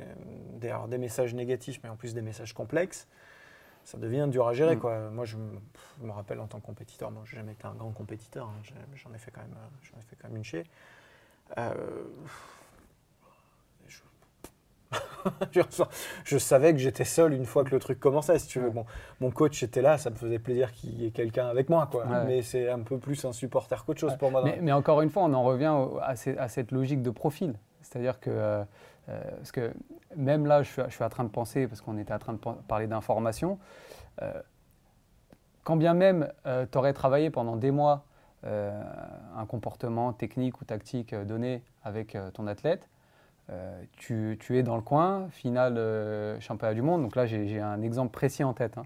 des- 0.54 0.70
alors, 0.70 0.88
des 0.88 0.98
messages 0.98 1.34
négatifs, 1.34 1.80
mais 1.84 1.90
en 1.90 1.96
plus 1.96 2.14
des 2.14 2.22
messages 2.22 2.54
complexes, 2.54 3.08
ça 3.84 3.98
devient 3.98 4.28
dur 4.30 4.48
à 4.48 4.54
gérer. 4.54 4.76
Mm. 4.76 4.80
Quoi. 4.80 5.10
Moi, 5.10 5.26
je 5.26 5.36
me, 5.38 5.52
pff, 5.60 5.96
je 6.00 6.06
me 6.06 6.12
rappelle 6.12 6.40
en 6.40 6.48
tant 6.48 6.60
que 6.60 6.66
compétiteur, 6.66 7.12
moi, 7.12 7.24
je 7.26 7.36
n'ai 7.36 7.42
jamais 7.42 7.54
été 7.54 7.66
un 7.66 7.74
grand 7.74 7.92
compétiteur, 7.92 8.48
hein. 8.48 8.54
J'ai- 8.64 8.76
j'en 8.96 9.14
ai, 9.14 9.18
fait 9.18 9.32
quand 9.32 9.42
même, 9.42 9.56
j'en 9.82 9.98
ai 9.98 10.02
fait 10.04 10.16
quand 10.22 10.28
même 10.30 10.38
une 10.38 10.44
chier. 10.44 10.64
Je- 16.26 16.38
savais 16.38 16.72
que 16.74 16.80
j'étais 16.80 17.04
seul 17.06 17.34
une 17.34 17.46
fois 17.46 17.64
que 17.64 17.72
le 17.72 17.80
truc 17.80 18.00
commençait, 18.00 18.40
si 18.40 18.48
tu 18.48 18.60
veux. 18.60 18.70
Bon, 18.70 18.86
mon 19.20 19.32
coach 19.32 19.62
était 19.64 19.82
là, 19.82 19.98
ça 19.98 20.10
me 20.10 20.16
faisait 20.16 20.40
plaisir 20.40 20.72
qu'il 20.72 21.02
y 21.02 21.06
ait 21.08 21.12
quelqu'un 21.12 21.48
avec 21.48 21.70
moi, 21.70 21.88
quoi. 21.92 22.06
Ouais. 22.06 22.26
Mais 22.26 22.42
c'est 22.42 22.70
un 22.70 22.80
peu 22.80 22.98
plus 22.98 23.24
un 23.26 23.34
supporter 23.34 23.84
qu'autre 23.86 24.00
chose 24.00 24.12
Ouais. 24.12 24.18
pour 24.18 24.32
moi. 24.32 24.42
Mais, 24.44 24.60
mais 24.62 24.72
encore 24.72 25.02
une 25.02 25.10
fois, 25.10 25.24
on 25.24 25.34
en 25.34 25.44
revient 25.44 25.70
au- 25.76 26.00
à, 26.02 26.16
ces- 26.16 26.38
à 26.38 26.48
cette 26.48 26.72
logique 26.72 27.02
de 27.02 27.10
profil. 27.12 27.54
C'est-à-dire 27.82 28.20
que, 28.20 28.30
euh, 28.30 28.64
euh, 29.10 29.22
parce 29.38 29.52
que 29.52 29.74
même 30.16 30.46
là, 30.46 30.64
je 30.64 30.72
suis, 30.72 30.82
je 30.88 30.94
suis 30.94 31.04
en 31.04 31.10
train 31.10 31.24
de 31.24 31.30
penser, 31.30 31.68
parce 31.68 31.82
qu'on 31.82 31.98
était 31.98 32.14
en 32.14 32.20
train 32.20 32.34
de 32.34 32.40
parler 32.68 32.88
d'information, 32.88 33.60
euh, 34.22 34.32
quand 35.64 35.76
bien 35.78 35.94
même 35.94 36.32
tu 36.72 36.78
aurais 36.78 36.94
travaillé 36.94 37.30
pendant 37.30 37.56
des 37.56 37.70
mois 37.72 38.06
un 38.44 39.46
comportement 39.48 40.14
technique 40.14 40.62
ou 40.62 40.66
tactique 40.66 41.14
donné 41.14 41.62
avec 41.84 42.18
ton 42.34 42.48
athlète, 42.48 42.90
euh, 43.50 43.84
tu, 43.98 44.38
es 44.58 44.64
dans 44.64 44.76
le 44.76 44.82
coin, 44.82 45.28
finale 45.30 45.78
euh, 45.78 46.40
championnat 46.40 46.74
du 46.74 46.82
monde. 46.82 47.02
Donc 47.02 47.16
là, 47.16 47.26
j'ai 47.26 47.60
un 47.60 47.82
exemple 47.82 48.12
précis 48.12 48.44
en 48.44 48.54
tête. 48.54 48.78
hein. 48.78 48.84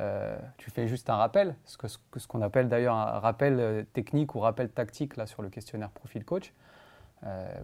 Euh, 0.00 0.38
tu 0.58 0.70
fais 0.70 0.86
juste 0.86 1.10
un 1.10 1.16
rappel, 1.16 1.56
ce 1.64 1.76
que- 1.76 1.88
ce 1.88 2.28
qu'on 2.28 2.40
appelle 2.40 2.68
d'ailleurs 2.68 2.94
un 2.94 3.18
rappel 3.18 3.58
euh, 3.58 3.82
technique 3.92 4.34
ou 4.36 4.40
rappel 4.40 4.68
tactique 4.70 5.16
là, 5.16 5.26
sur 5.26 5.42
le 5.42 5.48
questionnaire 5.48 5.90
profil 5.90 6.24
coach. 6.24 6.52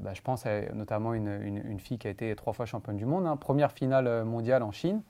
Bah, 0.01 0.15
je 0.15 0.21
pense 0.21 0.47
notamment 0.73 1.15
une, 1.15 1.29
une- 1.29 1.79
fille 1.79 1.97
qui 1.97 2.09
a 2.09 2.11
été 2.11 2.35
trois 2.35 2.53
fois 2.53 2.67
championne 2.67 2.97
du 2.97 3.07
monde, 3.07 3.25
hein. 3.25 3.37
première 3.37 3.71
finale 3.71 4.25
mondiale 4.25 4.65
en 4.65 4.73
Chine, 4.73 5.01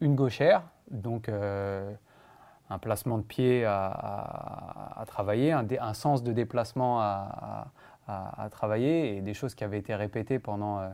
une 0.00 0.16
gauchère, 0.16 0.64
donc 0.90 1.28
un 1.28 2.78
placement 2.78 3.18
de 3.18 3.22
pied 3.22 3.64
à, 3.64 5.04
travailler, 5.06 5.52
un, 5.52 5.64
un 5.80 5.94
sens 5.94 6.24
de 6.24 6.32
déplacement 6.32 7.00
à, 7.00 7.68
à- 8.08 8.48
travailler 8.50 9.16
et 9.16 9.20
des 9.20 9.34
choses 9.34 9.54
qui 9.54 9.64
avaient 9.64 9.78
été 9.78 9.94
répétées 9.94 10.38
pendant, 10.38 10.80
euh, 10.80 10.88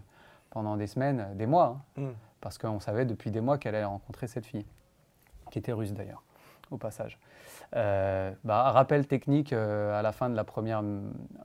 pendant 0.51 0.77
des 0.77 0.87
semaines, 0.87 1.27
des 1.35 1.47
mois, 1.47 1.79
hein 1.97 2.03
Mm. 2.03 2.09
parce 2.41 2.59
qu'on 2.59 2.81
savait 2.81 3.05
depuis 3.05 3.31
des 3.31 3.41
mois 3.41 3.59
qu'elle 3.59 3.75
allait 3.75 3.85
rencontrer 3.85 4.27
cette 4.27 4.47
fille, 4.47 4.67
qui 5.51 5.59
était 5.59 5.73
russe 5.73 5.93
d'ailleurs, 5.93 6.23
au 6.71 6.77
passage. 6.77 7.19
Euh, 7.75 8.33
bah, 8.45 8.71
rappel 8.71 9.07
technique 9.07 9.53
euh, 9.53 9.99
à 9.99 10.03
la 10.03 10.13
fin 10.13 10.29
de 10.31 10.37
la 10.37 10.45
première, 10.45 10.83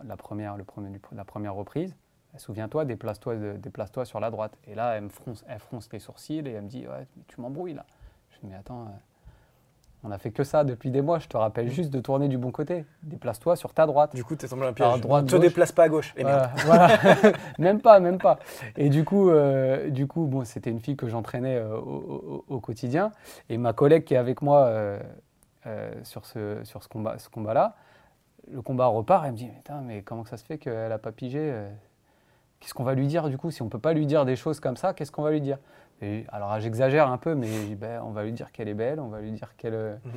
la 0.03 0.17
première, 0.17 0.57
le 0.57 0.63
premier, 0.63 0.99
la 1.13 1.25
première 1.25 1.53
reprise. 1.55 1.95
Souviens-toi, 2.37 2.85
déplace-toi, 2.85 3.35
déplace-toi 3.57 4.05
sur 4.05 4.19
la 4.21 4.29
droite. 4.31 4.57
Et 4.67 4.73
là, 4.75 4.93
elle 4.95 5.03
me 5.05 5.09
fronce, 5.09 5.43
elle 5.47 5.59
fronce 5.59 5.91
les 5.91 5.99
sourcils 5.99 6.39
et 6.47 6.51
elle 6.51 6.63
me 6.63 6.69
dit, 6.69 6.87
ouais, 6.87 7.05
tu 7.27 7.41
m'embrouilles 7.41 7.73
là. 7.73 7.85
Je 8.31 8.39
dis, 8.39 8.47
mais 8.47 8.55
attends, 8.55 8.83
euh, 8.83 8.89
on 10.03 10.11
a 10.11 10.17
fait 10.17 10.31
que 10.31 10.43
ça 10.43 10.63
depuis 10.63 10.89
des 10.89 11.01
mois. 11.01 11.19
Je 11.19 11.27
te 11.27 11.37
rappelle 11.37 11.69
juste 11.69 11.91
de 11.91 11.99
tourner 11.99 12.27
du 12.27 12.37
bon 12.37 12.51
côté. 12.51 12.85
Déplace-toi 13.03 13.55
sur 13.55 13.73
ta 13.73 13.85
droite. 13.85 14.15
Du 14.15 14.23
coup, 14.23 14.35
tu 14.35 14.45
es 14.45 14.49
tombé 14.49 14.63
Alors, 14.63 14.73
piège. 14.73 15.01
droite, 15.01 15.23
ne 15.25 15.29
te 15.29 15.35
gauche. 15.35 15.41
déplace 15.45 15.71
pas 15.71 15.83
à 15.83 15.89
gauche. 15.89 16.13
Et 16.17 16.23
merde. 16.23 16.49
Voilà, 16.65 16.97
voilà. 16.97 17.31
même 17.59 17.81
pas, 17.81 17.99
même 17.99 18.17
pas. 18.17 18.39
Et 18.77 18.89
du 18.89 19.05
coup, 19.05 19.29
euh, 19.29 19.89
du 19.89 20.07
coup, 20.07 20.25
bon, 20.25 20.43
c'était 20.43 20.71
une 20.71 20.79
fille 20.79 20.95
que 20.97 21.07
j'entraînais 21.07 21.55
euh, 21.57 21.77
au, 21.77 22.43
au- 22.49 22.55
au 22.55 22.59
quotidien. 22.59 23.11
Et 23.49 23.57
ma 23.57 23.73
collègue 23.73 24.03
qui 24.05 24.15
est 24.15 24.17
avec 24.17 24.41
moi 24.41 24.65
euh, 24.65 24.99
sur 26.03 26.25
ce, 26.25 26.63
sur 26.63 26.81
ce 26.83 26.87
combat, 26.87 27.19
ce 27.19 27.29
combat-là, 27.29 27.75
le 28.51 28.61
combat 28.63 28.87
repart. 28.87 29.23
Elle 29.25 29.33
me 29.33 29.37
dit, 29.37 29.49
mais, 29.83 30.01
comment 30.01 30.25
ça 30.25 30.37
se 30.37 30.43
fait 30.45 30.57
qu'elle 30.57 30.91
a 30.91 30.97
pas 30.97 31.11
pigé 31.11 31.53
Qu'est-ce 32.59 32.73
qu'on 32.75 32.83
va 32.83 32.93
lui 32.93 33.07
dire 33.07 33.27
du 33.29 33.37
coup 33.37 33.49
Si 33.49 33.61
on 33.63 33.69
peut 33.69 33.79
pas 33.79 33.93
lui 33.93 34.05
dire 34.05 34.23
des 34.25 34.35
choses 34.35 34.59
comme 34.59 34.77
ça, 34.77 34.93
qu'est-ce 34.93 35.11
qu'on 35.11 35.23
va 35.23 35.31
lui 35.31 35.41
dire? 35.41 35.57
Et 36.01 36.25
alors 36.29 36.59
j'exagère 36.59 37.09
un 37.09 37.17
peu, 37.17 37.35
mais 37.35 37.75
ben, 37.75 38.01
on 38.03 38.11
va 38.11 38.23
lui 38.23 38.33
dire 38.33 38.51
qu'elle 38.51 38.67
est 38.67 38.73
belle, 38.73 38.99
on 38.99 39.07
va 39.09 39.21
lui 39.21 39.31
dire 39.31 39.55
qu'elle, 39.55 39.73
euh, 39.75 39.95
Mhm. 40.03 40.11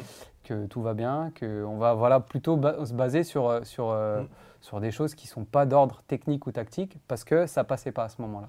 que 0.45 0.67
tout 0.67 0.81
va 0.83 0.95
bien, 0.95 1.31
qu'on 1.39 1.77
va 1.79 1.95
voilà, 1.95 2.21
plutôt 2.21 2.57
ba- 2.57 2.85
se 2.87 2.95
baser 2.95 3.23
sur, 3.23 3.49
euh, 3.49 3.63
sur, 3.65 3.91
euh, 3.91 4.21
Mhm. 4.23 4.29
sur 4.63 4.81
des 4.81 4.91
choses 4.91 5.15
qui 5.15 5.27
ne 5.27 5.31
sont 5.31 5.45
pas 5.45 5.67
d'ordre 5.67 6.03
technique 6.07 6.47
ou 6.47 6.53
tactique, 6.53 6.97
parce 7.07 7.23
que 7.25 7.47
ça 7.47 7.65
passait 7.65 7.93
pas 7.93 8.05
à 8.05 8.09
ce 8.09 8.23
moment-là. 8.23 8.49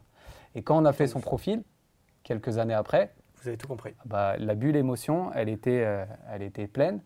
Et 0.55 0.61
quand 0.63 0.77
on 0.81 0.85
a 0.85 0.93
fait 0.93 1.07
son 1.07 1.19
profil, 1.19 1.63
quelques 2.23 2.57
années 2.57 2.73
après, 2.73 3.13
Vous 3.41 3.49
avez 3.49 3.57
tout 3.57 3.67
compris. 3.67 3.93
bah, 4.05 4.37
la 4.37 4.55
bulle 4.55 4.77
émotion, 4.77 5.31
elle 5.33 5.49
était, 5.49 5.83
euh, 5.85 6.05
elle 6.31 6.41
était 6.41 6.67
pleine. 6.67 7.01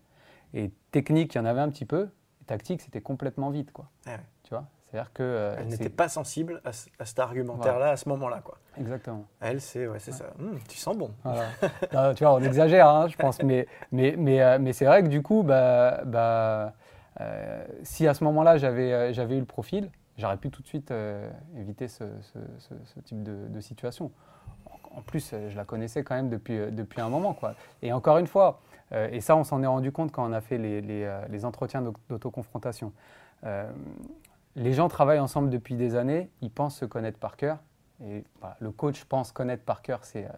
Et 0.54 0.70
technique, 0.92 1.34
il 1.34 1.38
y 1.38 1.40
en 1.40 1.44
avait 1.44 1.60
un 1.60 1.68
petit 1.68 1.84
peu. 1.84 2.08
Tactique, 2.46 2.80
c'était 2.82 3.00
complètement 3.00 3.50
vide. 3.50 3.70
Quoi. 3.72 3.86
Ah 4.06 4.10
ouais. 4.12 4.20
Tu 4.44 4.50
vois? 4.50 4.64
C'est-à-dire 4.90 5.12
que. 5.12 5.22
euh, 5.22 5.54
Elle 5.58 5.68
n'était 5.68 5.88
pas 5.88 6.08
sensible 6.08 6.60
à, 6.64 6.72
ce- 6.72 6.88
à 6.98 7.04
cet 7.04 7.18
argumentaire-là 7.20 7.90
à 7.90 7.96
ce 7.96 8.08
moment-là. 8.08 8.40
Quoi. 8.42 8.58
Exactement. 8.76 9.24
Elle, 9.40 9.60
c'est 9.60 9.86
ouais, 9.86 9.98
c'est 10.00 10.12
ça. 10.12 10.26
Hum, 10.40 10.58
tu 10.68 10.76
sens 10.76 10.96
bon. 10.96 11.12
Voilà. 11.22 11.44
Non, 11.92 12.14
tu 12.14 12.24
vois, 12.24 12.34
on 12.34 12.40
exagère, 12.42 12.88
hein, 12.88 13.06
je 13.08 13.16
pense. 13.16 13.42
Mais, 13.42 13.66
mais, 13.92 14.14
mais, 14.18 14.40
euh, 14.42 14.58
mais 14.60 14.72
c'est 14.72 14.84
vrai 14.86 15.02
que 15.02 15.08
du 15.08 15.22
coup, 15.22 15.42
bah, 15.44 16.02
bah, 16.04 16.72
euh, 17.20 17.64
si 17.84 18.06
à 18.08 18.14
ce 18.14 18.24
moment-là, 18.24 18.56
j'avais 18.58 19.12
j'avais 19.12 19.36
eu 19.36 19.40
le 19.40 19.44
profil, 19.46 19.90
j'aurais 20.18 20.36
pu 20.38 20.50
tout 20.50 20.62
de 20.62 20.66
suite 20.66 20.92
éviter 21.56 21.86
ce, 21.88 22.04
ce- 22.22 22.38
ce- 22.58 22.74
ce 22.94 23.00
type 23.00 23.22
de, 23.22 23.46
de 23.48 23.60
situation. 23.60 24.10
En- 24.96 25.02
plus, 25.02 25.34
je 25.48 25.56
la 25.56 25.64
connaissais 25.64 26.02
quand 26.02 26.16
même 26.16 26.28
depuis, 26.30 26.58
depuis 26.72 27.00
un 27.00 27.08
moment. 27.08 27.32
Quoi. 27.32 27.54
Et 27.82 27.92
encore 27.92 28.18
une 28.18 28.26
fois, 28.26 28.60
et 28.92 29.20
ça, 29.20 29.36
on 29.36 29.44
s'en 29.44 29.62
est 29.62 29.66
rendu 29.68 29.92
compte 29.92 30.10
quand 30.10 30.28
on 30.28 30.32
a 30.32 30.40
fait 30.40 30.58
les, 30.58 30.80
les, 30.80 31.18
les 31.28 31.44
entretiens 31.44 31.80
d'aut- 31.80 31.94
d'autoconfrontation. 32.08 32.92
Euh, 33.44 33.70
les 34.56 34.72
gens 34.72 34.88
travaillent 34.88 35.18
ensemble 35.20 35.50
depuis 35.50 35.74
des 35.76 35.94
années, 35.96 36.30
ils 36.42 36.50
pensent 36.50 36.76
se 36.76 36.84
connaître 36.84 37.18
par 37.18 37.36
cœur. 37.36 37.58
Et 38.04 38.24
voilà, 38.40 38.56
le 38.60 38.70
coach 38.70 39.04
pense 39.04 39.30
connaître 39.32 39.62
par 39.64 39.82
cœur 39.82 40.04
ses, 40.04 40.24
euh, 40.24 40.28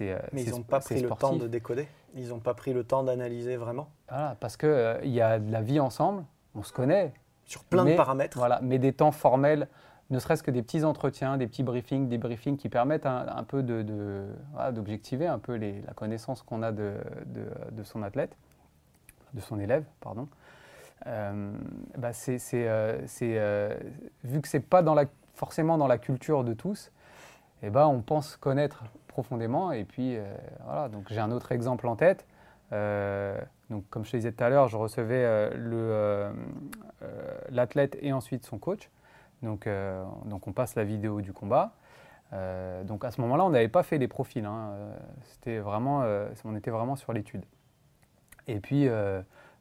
euh, 0.00 0.18
Mais 0.32 0.42
ils 0.42 0.50
n'ont 0.50 0.62
pas 0.62 0.80
pris 0.80 1.00
le 1.02 1.08
temps 1.10 1.36
de 1.36 1.46
décoder. 1.46 1.86
Ils 2.14 2.28
n'ont 2.28 2.40
pas 2.40 2.54
pris 2.54 2.72
le 2.72 2.84
temps 2.84 3.02
d'analyser 3.02 3.56
vraiment? 3.56 3.90
Voilà, 4.08 4.36
parce 4.40 4.56
qu'il 4.56 4.98
il 5.04 5.10
y 5.10 5.20
a 5.20 5.38
de 5.38 5.52
la 5.52 5.60
vie 5.60 5.80
ensemble, 5.80 6.24
on 6.54 6.62
se 6.62 6.72
connaît. 6.72 7.12
Sur 7.44 7.64
plein 7.64 7.84
mais- 7.84 7.92
de 7.92 7.96
paramètres. 7.96 8.36
Voilà, 8.38 8.60
mais 8.62 8.78
des 8.78 8.92
temps 8.92 9.12
formels, 9.12 9.68
ne 10.10 10.18
serait-ce 10.18 10.42
que 10.42 10.50
des 10.50 10.62
petits 10.62 10.84
entretiens, 10.84 11.36
des 11.36 11.46
petits 11.46 11.62
briefings, 11.62 12.08
des 12.08 12.16
briefings 12.18 12.56
qui 12.56 12.68
permettent 12.70 13.06
un, 13.06 13.26
un 13.28 13.44
peu 13.44 13.62
de, 13.62 13.82
de- 13.82 14.26
voilà, 14.52 14.72
d'objectiver 14.72 15.26
un 15.26 15.38
peu 15.38 15.54
les- 15.54 15.82
la 15.82 15.92
connaissance 15.92 16.42
qu'on 16.42 16.62
a 16.62 16.72
de- 16.72 16.96
de 17.70 17.82
son 17.84 18.02
athlète, 18.02 18.34
de 19.34 19.40
son 19.40 19.58
élève, 19.60 19.84
pardon. 20.00 20.26
Euh, 21.06 21.52
bah 21.96 22.10
euh, 22.28 23.06
euh, 23.22 23.78
vu 24.24 24.40
que 24.40 24.48
c'est 24.48 24.60
pas 24.60 24.82
forcément 25.34 25.78
dans 25.78 25.86
la 25.86 25.98
culture 25.98 26.44
de 26.44 26.52
tous, 26.52 26.90
eh 27.62 27.70
ben, 27.70 27.86
on 27.86 28.00
pense 28.00 28.36
connaître 28.36 28.84
profondément. 29.06 29.72
Et 29.72 29.84
puis, 29.84 30.18
voilà, 30.64 30.88
donc 30.88 31.06
j'ai 31.10 31.20
un 31.20 31.30
autre 31.30 31.52
exemple 31.52 31.86
en 31.86 31.96
tête. 31.96 32.26
Donc, 33.70 33.84
comme 33.90 34.04
je 34.04 34.12
te 34.12 34.16
disais 34.16 34.32
tout 34.32 34.44
à 34.44 34.48
l'heure, 34.48 34.68
je 34.68 34.76
recevais 34.76 35.50
l'athlète 37.50 37.96
et 38.00 38.12
ensuite 38.12 38.44
son 38.44 38.58
coach. 38.58 38.90
Donc, 39.42 39.68
donc, 40.24 40.46
on 40.46 40.52
passe 40.52 40.74
la 40.74 40.84
vidéo 40.84 41.20
du 41.20 41.32
combat. 41.32 41.72
Donc, 42.84 43.04
à 43.04 43.10
ce 43.10 43.20
moment-là, 43.20 43.44
on 43.44 43.50
n'avait 43.50 43.68
pas 43.68 43.82
fait 43.82 43.98
les 43.98 44.08
profils. 44.08 44.44
hein. 44.44 44.72
C'était 45.22 45.58
vraiment, 45.58 46.04
on 46.44 46.56
était 46.56 46.70
vraiment 46.70 46.96
sur 46.96 47.12
l'étude. 47.12 47.44
Et 48.46 48.60
puis, 48.60 48.88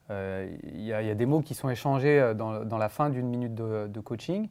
euh, 0.09 0.13
euh, 0.13 0.57
il 0.63 0.81
y, 0.81 0.93
a- 0.93 1.01
il 1.01 1.15
des 1.15 1.25
mots 1.25 1.41
qui 1.41 1.53
sont 1.53 1.69
échangés 1.69 2.19
euh, 2.19 2.33
dans, 2.33 2.77
la 2.77 2.89
fin 2.89 3.09
d'une 3.09 3.27
minute 3.27 3.55
de, 3.55 3.99
coaching 3.99 4.49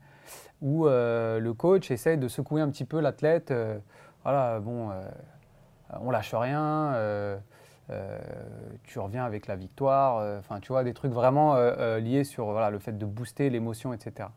où 0.62 0.86
euh, 0.86 1.38
le 1.38 1.52
coach 1.52 1.90
essaye 1.90 2.18
de 2.18 2.28
secouer 2.28 2.60
un 2.60 2.70
petit 2.70 2.84
peu 2.84 3.00
l'athlète. 3.00 3.50
euh, 3.50 3.78
voilà, 4.24 4.58
bon, 4.58 4.90
on 6.00 6.10
lâche 6.10 6.34
rien, 6.34 7.38
tu 8.82 8.98
reviens 8.98 9.24
avec 9.24 9.46
la 9.46 9.54
victoire. 9.54 10.40
Enfin, 10.40 10.58
tu 10.58 10.72
vois, 10.72 10.82
des 10.82 10.94
trucs 10.94 11.12
vraiment 11.12 11.54
liés 11.98 12.24
sur 12.24 12.52
le 12.68 12.78
fait 12.80 12.98
de 12.98 13.06
booster 13.06 13.50
l'émotion, 13.50 13.92
etc. 13.92 14.30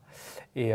Et, 0.55 0.73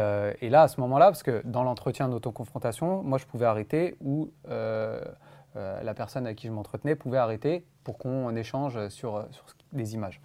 là, 0.51 0.63
à 0.63 0.67
ce 0.67 0.81
moment-là, 0.81 1.07
parce 1.07 1.23
que 1.23 1.43
dans 1.45 1.63
l'entretien 1.63 2.09
d'autoconfrontation, 2.09 3.05
moi, 3.05 3.19
je 3.19 3.27
pouvais 3.27 3.47
arrêter 3.47 3.95
ou 4.01 4.33
la 4.49 5.95
personne 5.95 6.27
à 6.27 6.35
qui 6.35 6.49
je 6.49 6.53
m'entretenais 6.53 6.97
pouvait 6.97 7.19
arrêter 7.19 7.65
pour 7.85 7.99
qu'on 7.99 8.35
échange 8.35 8.89
sur, 8.89 9.25
sur 9.31 9.45
les 9.73 9.95
images 9.95 10.21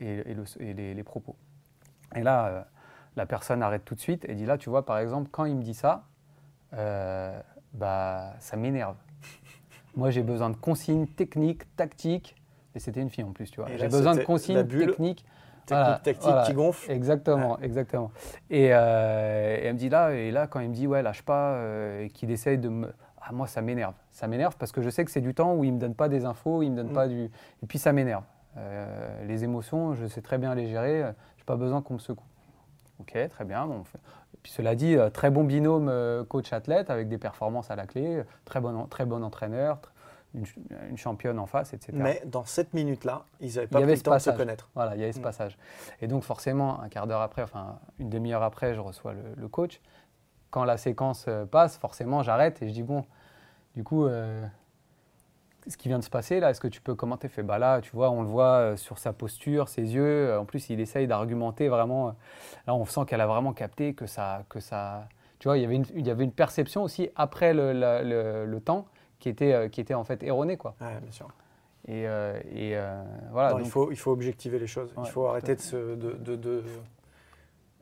et, 0.00 0.30
et 0.30 0.34
le- 0.34 0.44
et 0.60 0.74
les, 0.74 0.94
les 0.94 1.02
propos. 1.02 1.36
Et 2.14 2.22
là, 2.22 2.46
euh, 2.46 2.62
la 3.16 3.26
personne 3.26 3.62
arrête 3.62 3.84
tout 3.84 3.94
de 3.94 4.00
suite 4.00 4.24
et 4.28 4.34
dit 4.34 4.46
là, 4.46 4.58
tu 4.58 4.70
vois, 4.70 4.84
par 4.86 4.98
exemple, 4.98 5.28
quand 5.30 5.44
il 5.44 5.56
me 5.56 5.62
dit 5.62 5.74
ça, 5.74 6.04
euh, 6.74 7.38
bah, 7.74 8.34
ça 8.40 8.56
m'énerve. 8.56 8.96
Moi, 9.96 10.10
j'ai 10.10 10.22
besoin 10.22 10.50
de 10.50 10.56
consignes 10.56 11.06
techniques, 11.06 11.74
tactiques. 11.76 12.34
Et 12.74 12.80
c'était 12.80 13.00
une 13.00 13.10
fille 13.10 13.24
en 13.24 13.32
plus, 13.32 13.50
tu 13.50 13.60
vois. 13.60 13.68
J'ai 13.76 13.88
besoin 13.88 14.14
de 14.14 14.22
consignes 14.22 14.66
techniques. 14.66 15.24
Technique, 15.66 15.82
Voilà, 15.84 15.98
tactique 15.98 16.22
voilà. 16.24 16.42
qui 16.46 16.52
gonfle. 16.54 16.90
Exactement, 16.90 17.58
exactement. 17.60 18.10
Et, 18.48 18.68
euh, 18.72 19.56
et 19.58 19.64
elle 19.66 19.74
me 19.74 19.78
dit 19.78 19.90
là, 19.90 20.12
et 20.14 20.30
là, 20.30 20.46
quand 20.46 20.60
il 20.60 20.70
me 20.70 20.74
dit 20.74 20.86
ouais, 20.86 21.02
lâche 21.02 21.20
pas, 21.22 21.52
euh, 21.56 22.04
et 22.04 22.08
qu'il 22.10 22.30
essaye 22.30 22.56
de 22.56 22.70
me. 22.70 22.90
Ah, 23.20 23.32
moi, 23.32 23.46
ça 23.46 23.60
m'énerve. 23.60 23.92
Ça 24.10 24.28
m'énerve 24.28 24.56
parce 24.56 24.72
que 24.72 24.80
je 24.80 24.88
sais 24.88 25.04
que 25.04 25.10
c'est 25.10 25.20
du 25.20 25.34
temps 25.34 25.54
où 25.54 25.64
il 25.64 25.74
me 25.74 25.78
donne 25.78 25.94
pas 25.94 26.08
des 26.08 26.24
infos, 26.24 26.62
il 26.62 26.70
me 26.70 26.76
donne 26.76 26.90
Mm. 26.90 26.94
pas 26.94 27.06
du. 27.08 27.24
Et 27.24 27.66
puis 27.68 27.78
ça 27.78 27.92
m'énerve. 27.92 28.22
Euh, 28.58 29.24
les 29.26 29.44
émotions, 29.44 29.94
je 29.94 30.06
sais 30.06 30.20
très 30.22 30.38
bien 30.38 30.54
les 30.54 30.68
gérer, 30.68 31.02
euh, 31.02 31.12
j'ai 31.36 31.44
pas 31.44 31.56
besoin 31.56 31.80
qu'on 31.82 31.94
me 31.94 31.98
secoue. 31.98 32.24
Ok, 33.00 33.16
très 33.30 33.44
bien. 33.44 33.66
bon, 33.66 33.76
on 33.80 33.84
fait- 33.84 33.98
Et 34.34 34.38
puis 34.42 34.52
cela 34.52 34.74
dit, 34.74 34.96
euh, 34.96 35.08
très 35.10 35.30
bon 35.30 35.44
binôme 35.44 35.88
euh, 35.88 36.24
coach-athlète 36.24 36.90
avec 36.90 37.08
des 37.08 37.18
performances 37.18 37.70
à 37.70 37.76
la 37.76 37.86
clé, 37.86 38.22
très 38.44 38.60
bon, 38.60 38.76
en- 38.76 38.86
très 38.86 39.04
bon 39.04 39.22
entraîneur, 39.22 39.76
tr- 39.76 39.88
une, 40.34 40.44
ch- 40.46 40.58
une 40.90 40.96
championne 40.98 41.38
en 41.38 41.46
face, 41.46 41.72
etc. 41.72 41.92
Mais 41.94 42.22
dans 42.26 42.44
cette 42.44 42.74
minute-là, 42.74 43.24
ils 43.40 43.54
n'avaient 43.54 43.66
pas 43.68 43.80
pris 43.80 43.90
le 43.94 44.00
temps 44.00 44.14
de 44.14 44.18
se 44.18 44.30
connaître. 44.30 44.68
Voilà, 44.74 44.94
il 44.96 45.00
y 45.00 45.04
avait 45.04 45.12
ce 45.12 45.20
Mm. 45.20 45.22
passage. 45.22 45.56
Et 46.02 46.08
donc 46.08 46.22
forcément, 46.24 46.80
un 46.82 46.88
quart 46.88 47.06
d'heure 47.06 47.22
après, 47.22 47.42
enfin 47.42 47.78
une 47.98 48.10
demi-heure 48.10 48.42
après, 48.42 48.74
je 48.74 48.80
reçois 48.80 49.12
le, 49.14 49.22
le 49.36 49.48
coach. 49.48 49.80
Quand 50.50 50.64
la 50.64 50.76
séquence 50.76 51.26
passe, 51.50 51.76
forcément, 51.78 52.22
j'arrête 52.22 52.60
et 52.62 52.68
je 52.68 52.72
dis 52.72 52.82
bon, 52.82 53.04
du 53.74 53.84
coup, 53.84 54.06
ce 55.68 55.76
qui 55.76 55.88
vient 55.88 55.98
de 55.98 56.04
se 56.04 56.10
passer 56.10 56.40
là, 56.40 56.50
est-ce 56.50 56.60
que 56.60 56.68
tu 56.68 56.80
peux 56.80 56.94
commenter 56.94 57.28
Fait? 57.28 57.42
Bah 57.42 57.58
là, 57.58 57.80
tu 57.80 57.90
vois, 57.94 58.10
on 58.10 58.22
le 58.22 58.28
voit 58.28 58.44
euh, 58.56 58.76
sur 58.76 58.98
sa 58.98 59.12
posture, 59.12 59.68
ses 59.68 59.94
yeux. 59.94 60.02
euh, 60.30 60.40
En 60.40 60.44
plus, 60.44 60.70
il 60.70 60.80
essaye 60.80 61.06
d'argumenter 61.06 61.68
vraiment. 61.68 62.08
euh, 62.08 62.12
Là, 62.66 62.74
on 62.74 62.84
sent 62.84 63.00
qu'elle 63.06 63.20
a 63.20 63.26
vraiment 63.26 63.52
capté 63.52 63.94
que 63.94 64.06
ça, 64.06 64.44
que 64.48 64.60
ça. 64.60 65.08
Tu 65.38 65.48
vois, 65.48 65.56
il 65.58 65.62
y 65.62 65.64
avait 65.64 65.76
une, 65.76 65.84
il 65.94 66.06
y 66.06 66.10
avait 66.10 66.24
une 66.24 66.32
perception 66.32 66.82
aussi 66.82 67.10
après 67.16 67.54
le, 67.54 67.72
la- 67.72 68.02
le- 68.02 68.44
le 68.46 68.60
temps 68.60 68.86
qui 69.20 69.28
était, 69.28 69.68
qui 69.70 69.80
était 69.80 69.94
en 69.94 70.04
fait 70.04 70.22
erronée 70.22 70.56
quoi. 70.56 70.74
Ouais, 70.80 70.98
bien 71.00 71.12
sûr. 71.12 71.28
Et, 71.86 72.06
euh, 72.08 72.38
et, 72.50 72.76
euh, 72.76 73.02
voilà. 73.30 73.50
Non, 73.50 73.58
donc- 73.58 73.66
il, 73.66 73.70
faut, 73.70 73.90
il 73.92 73.96
faut 73.96 74.10
objectiver 74.10 74.58
les 74.58 74.66
choses. 74.66 74.92
Ouais, 74.96 75.04
il 75.06 75.10
faut 75.10 75.26
arrêter 75.26 75.54
de 75.54 75.60
fait. 75.60 75.66
se, 75.68 75.76
de, 75.94 76.12
de- 76.12 76.36
de- 76.36 76.62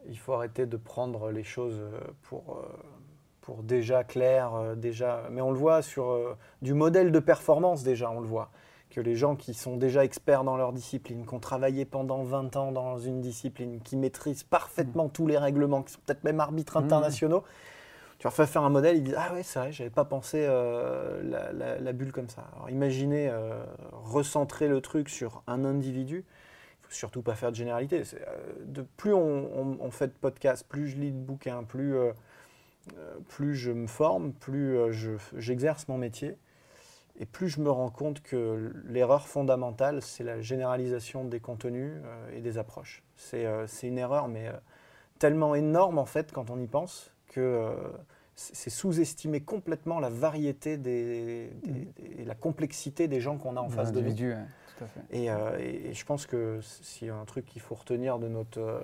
il 0.08 0.18
faut 0.18 0.34
arrêter 0.34 0.66
de 0.66 0.76
prendre 0.76 1.30
les 1.32 1.42
choses 1.42 1.80
pour, 2.22 2.58
euh, 2.62 2.76
pour 3.46 3.62
déjà 3.62 4.02
clair, 4.02 4.52
euh, 4.56 4.74
déjà. 4.74 5.22
Mais 5.30 5.40
on 5.40 5.52
le 5.52 5.56
voit 5.56 5.80
sur 5.80 6.10
euh, 6.10 6.36
du 6.62 6.74
modèle 6.74 7.12
de 7.12 7.20
performance 7.20 7.84
déjà, 7.84 8.10
on 8.10 8.18
le 8.18 8.26
voit 8.26 8.50
que 8.90 9.00
les 9.00 9.14
gens 9.14 9.36
qui 9.36 9.54
sont 9.54 9.76
déjà 9.76 10.04
experts 10.04 10.42
dans 10.42 10.56
leur 10.56 10.72
discipline, 10.72 11.24
qui 11.24 11.32
ont 11.32 11.38
travaillé 11.38 11.84
pendant 11.84 12.24
20 12.24 12.56
ans 12.56 12.72
dans 12.72 12.98
une 12.98 13.20
discipline, 13.20 13.80
qui 13.82 13.96
maîtrisent 13.96 14.42
parfaitement 14.42 15.08
tous 15.08 15.28
les 15.28 15.38
règlements, 15.38 15.82
qui 15.82 15.92
sont 15.92 16.00
peut-être 16.04 16.24
même 16.24 16.40
arbitres 16.40 16.80
Mm. 16.80 16.84
internationaux, 16.84 17.44
tu 18.18 18.24
leur 18.24 18.32
fais 18.32 18.46
faire 18.46 18.62
un 18.62 18.70
modèle, 18.70 18.96
ils 18.96 19.04
disent 19.04 19.16
Ah 19.16 19.32
ouais, 19.32 19.44
c'est 19.44 19.60
vrai, 19.60 19.70
j'avais 19.70 19.90
pas 19.90 20.04
pensé 20.04 20.44
euh, 20.48 21.22
la, 21.22 21.52
la- 21.52 21.78
la 21.78 21.92
bulle 21.92 22.10
comme 22.12 22.28
ça. 22.28 22.46
Alors 22.56 22.68
imaginez 22.70 23.30
recentrer 23.92 24.66
le 24.68 24.80
truc 24.80 25.08
sur 25.08 25.42
un 25.46 25.64
individu. 25.64 26.24
Il 26.82 26.86
faut 26.88 26.92
surtout 26.94 27.22
pas 27.22 27.34
faire 27.34 27.50
de 27.50 27.56
généralité. 27.56 28.02
Euh, 28.14 28.52
de 28.64 28.82
plus 28.96 29.12
on, 29.12 29.20
on- 29.56 29.76
on 29.80 29.90
fait 29.90 30.08
de 30.08 30.12
podcasts, 30.20 30.66
plus 30.66 30.88
je 30.88 30.96
lis 30.96 31.12
de 31.12 31.16
bouquins, 31.18 31.62
plus, 31.64 31.96
euh, 31.96 32.12
plus 33.28 33.54
je 33.54 33.70
me 33.72 33.86
forme, 33.86 34.32
plus 34.32 34.76
euh, 34.76 34.92
je- 34.92 35.10
j'exerce 35.36 35.88
mon 35.88 35.98
métier. 35.98 36.36
Et 37.18 37.24
plus 37.24 37.48
je 37.48 37.60
me 37.60 37.70
rends 37.70 37.88
compte 37.90 38.20
que 38.22 38.72
l'erreur 38.86 39.26
fondamentale, 39.26 40.02
c'est 40.02 40.22
la 40.24 40.40
généralisation 40.42 41.24
des 41.24 41.40
contenus 41.40 41.92
euh, 42.04 42.36
et 42.36 42.40
des 42.42 42.58
approches. 42.58 43.02
C'est 43.16 43.46
euh, 43.46 43.66
une 43.82 43.96
erreur, 43.98 44.28
mais 44.28 44.48
euh, 44.48 44.52
tellement 45.18 45.54
énorme 45.54 45.98
en 45.98 46.04
fait 46.04 46.30
quand 46.32 46.50
on 46.50 46.60
y 46.60 46.66
pense 46.66 47.10
que 47.28 47.40
euh, 47.40 47.70
c'est 48.34 48.68
sous-estimer 48.68 49.40
complètement 49.40 49.98
la 49.98 50.10
variété 50.10 50.76
des, 50.76 51.50
et 52.18 52.24
la 52.26 52.34
complexité 52.34 53.08
des 53.08 53.20
gens 53.22 53.38
qu'on 53.38 53.56
a 53.56 53.60
en 53.60 53.70
face 53.70 53.92
de 53.92 54.00
nous. 54.00 54.08
L'individu, 54.08 54.32
ouais, 54.32 54.44
tout 54.76 54.84
à 54.84 54.86
fait. 54.86 55.00
Et, 55.10 55.30
euh, 55.30 55.58
et- 55.58 55.88
et 55.88 55.94
je 55.94 56.04
pense 56.04 56.26
que 56.26 56.60
s'il 56.60 57.08
y 57.08 57.10
a 57.10 57.16
un 57.16 57.24
truc 57.24 57.46
qu'il 57.46 57.62
faut 57.62 57.74
retenir 57.76 58.18
de 58.18 58.28
notre, 58.28 58.60
euh, 58.60 58.80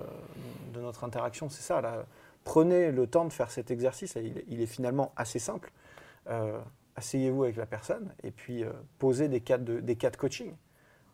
de 0.73 0.81
notre 0.81 1.03
interaction, 1.03 1.49
c'est 1.49 1.61
ça. 1.61 1.81
Là. 1.81 2.03
Prenez 2.43 2.91
le 2.91 3.07
temps 3.07 3.25
de 3.25 3.31
faire 3.33 3.49
cet 3.51 3.71
exercice. 3.71 4.15
et 4.15 4.21
Il, 4.23 4.43
il 4.47 4.61
est 4.61 4.65
finalement 4.65 5.11
assez 5.15 5.39
simple. 5.39 5.71
Euh, 6.29 6.59
Asseyez-vous 6.95 7.43
avec 7.43 7.55
la 7.55 7.65
personne 7.65 8.13
et 8.21 8.29
puis 8.29 8.63
euh, 8.63 8.71
posez 8.99 9.27
des 9.27 9.41
cas, 9.41 9.57
de, 9.57 9.79
des 9.79 9.95
cas 9.95 10.11
de 10.11 10.17
coaching. 10.17 10.53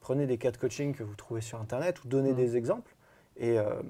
Prenez 0.02 0.28
des 0.28 0.38
cas 0.38 0.52
de 0.52 0.58
coaching 0.58 0.94
que 0.94 1.04
vous 1.04 1.16
trouvez 1.16 1.40
sur 1.42 1.60
Internet 1.62 2.04
ou 2.04 2.08
donnez 2.10 2.32
Mhm. 2.32 2.36
des 2.36 2.58
exemples. 2.58 2.94
Et, 3.38 3.58
euh, 3.58 3.82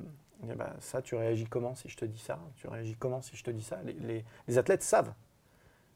eh 0.47 0.53
ben, 0.53 0.71
ça, 0.79 1.01
tu 1.01 1.15
réagis 1.15 1.45
comment 1.45 1.73
si 1.75 1.89
je 1.89 1.97
te 1.97 2.05
dis 2.05 2.19
ça? 2.19 2.37
Tu 2.57 2.67
réagis 2.67 2.95
comment 2.95 3.21
si 3.23 3.35
je 3.35 3.43
te 3.43 3.49
dis 3.51 3.63
ça? 3.63 3.79
Les, 3.83 3.93
les- 3.93 4.25
les 4.47 4.57
athlètes 4.59 4.83
savent. 4.83 5.11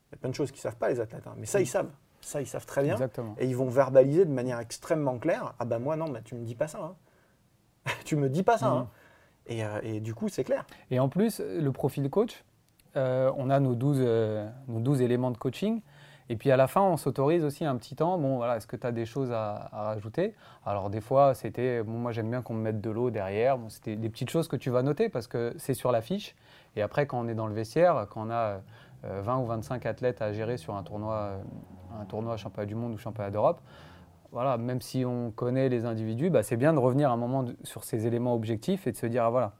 Il 0.10 0.13
y 0.13 0.15
a 0.15 0.17
plein 0.17 0.29
de 0.29 0.36
choses 0.36 0.51
qu'ils 0.51 0.62
savent 0.62 0.77
pas, 0.77 0.89
les 0.89 0.99
athlètes. 0.99 1.27
hein. 1.27 1.36
Mais 1.38 1.45
ça, 1.45 1.60
ils 1.62 1.67
savent. 1.67 1.91
Ça, 2.21 2.41
ils 2.41 2.47
savent 2.47 2.65
très 2.65 2.82
bien. 2.84 2.93
Exactement. 2.93 3.36
Et 3.38 3.45
ils 3.45 3.56
vont 3.56 3.69
verbaliser 3.69 4.25
de 4.25 4.32
manière 4.32 4.60
extrêmement 4.60 5.19
claire. 5.19 5.53
Ah 5.60 5.65
bah 5.65 5.77
moi, 5.77 5.95
non, 5.95 6.10
bah, 6.10 6.21
tu 6.23 6.34
me 6.36 6.43
dis 6.43 6.56
pas 6.56 6.67
ça. 6.67 6.79
hein. 6.82 6.95
tu 8.06 8.15
me 8.15 8.29
dis 8.29 8.43
pas 8.43 8.58
ça. 8.58 8.69
Mhm. 8.71 8.77
hein. 8.77 8.89
Et, 9.47 9.63
euh, 9.63 9.79
et 9.84 9.99
du 9.99 10.13
coup, 10.13 10.29
c'est 10.29 10.43
clair. 10.43 10.65
Et 10.91 10.99
en 10.99 11.10
plus, 11.10 11.39
le 11.39 11.71
profil 11.71 12.10
coach, 12.10 12.43
euh, 12.95 13.32
on 13.38 13.49
a 13.49 13.60
nos 13.60 13.75
12, 13.75 13.97
euh, 14.01 14.47
nos 14.67 14.79
12 14.79 15.01
éléments 15.01 15.32
de 15.32 15.38
coaching. 15.38 15.82
Et 16.29 16.38
puis 16.38 16.51
à 16.51 16.58
la 16.58 16.67
fin, 16.67 16.82
on 16.82 16.95
s'autorise 16.95 17.43
aussi 17.43 17.65
un 17.65 17.75
petit 17.75 17.95
temps. 17.95 18.17
Bon, 18.17 18.38
voilà, 18.38 18.58
est-ce 18.58 18.67
que 18.67 18.77
tu 18.77 18.88
as 18.88 18.91
des 18.91 19.06
choses 19.06 19.32
à, 19.32 19.69
rajouter? 19.73 20.36
Alors 20.65 20.89
des 20.89 21.01
fois, 21.01 21.34
c'était, 21.34 21.84
bon, 21.84 21.93
moi 21.93 22.12
j'aime 22.12 22.29
bien 22.29 22.41
qu'on 22.41 22.53
me 22.53 22.62
mette 22.62 22.79
de 22.79 22.89
l'eau 22.89 23.10
derrière. 23.10 23.58
C'était 23.67 23.97
des 23.97 24.10
petites 24.10 24.29
choses 24.29 24.47
que 24.47 24.56
tu 24.56 24.69
vas 24.69 24.84
noter 24.84 25.10
parce 25.10 25.27
que 25.27 25.53
c'est 25.58 25.73
sur 25.73 25.91
la 25.91 26.01
fiche. 26.01 26.36
Et 26.75 26.82
après, 26.82 27.08
quand 27.08 27.19
on 27.19 27.27
est 27.27 27.36
dans 27.36 27.47
le 27.47 27.53
vestiaire, 27.53 28.08
quand 28.10 28.27
on 28.27 28.32
a 28.32 28.62
euh, 29.06 29.21
20 29.21 29.38
ou 29.39 29.45
25 29.45 29.86
athlètes 29.86 30.21
à 30.21 30.32
gérer 30.32 30.56
sur 30.56 30.75
un 30.75 30.84
tournoi, 30.84 31.34
un 31.99 32.06
tournoi 32.06 32.38
championnat 32.38 32.67
du 32.67 32.75
monde 32.75 32.93
ou 32.93 32.97
championnat 32.97 33.29
d'Europe, 33.29 33.60
voilà, 34.34 34.58
même 34.58 34.82
si 34.82 35.06
on 35.06 35.32
connaît 35.32 35.69
les 35.69 35.86
individus, 35.86 36.30
bah, 36.30 36.43
c'est 36.43 36.58
bien 36.58 36.74
de 36.74 36.80
revenir 36.80 37.12
un 37.12 37.17
moment 37.17 37.46
sur 37.63 37.84
ces 37.84 38.08
éléments 38.08 38.36
objectifs 38.36 38.88
et 38.88 38.91
de 38.91 38.98
se 38.98 39.06
dire, 39.06 39.24
ah 39.24 39.30
voilà, 39.30 39.54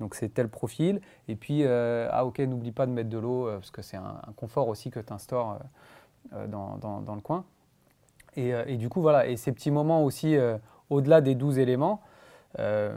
donc 0.00 0.14
c'est 0.16 0.30
tel 0.30 0.48
profil. 0.48 1.00
Et 1.28 1.36
puis, 1.36 1.64
euh, 1.64 2.08
ah 2.10 2.26
ok, 2.26 2.40
n'oublie 2.40 2.72
pas 2.72 2.86
de 2.86 2.92
mettre 2.92 3.10
de 3.10 3.18
l'eau, 3.18 3.46
euh, 3.46 3.58
parce 3.58 3.70
que 3.70 3.82
c'est 3.82 3.96
un, 3.96 4.20
confort 4.36 4.68
aussi 4.68 4.90
que 4.90 4.98
tu 4.98 5.12
instaures 5.12 5.60
dans, 6.48 6.78
dans- 6.78 7.14
le 7.14 7.20
coin. 7.20 7.44
Et, 8.36 8.54
euh, 8.54 8.76
du 8.76 8.88
coup, 8.88 9.00
voilà, 9.00 9.26
et 9.28 9.36
ces 9.36 9.52
petits 9.52 9.70
moments 9.70 10.04
aussi, 10.04 10.36
euh, 10.36 10.58
au-delà 10.90 11.20
des 11.20 11.34
12 11.34 11.58
éléments, 11.58 12.00
euh, 12.58 12.96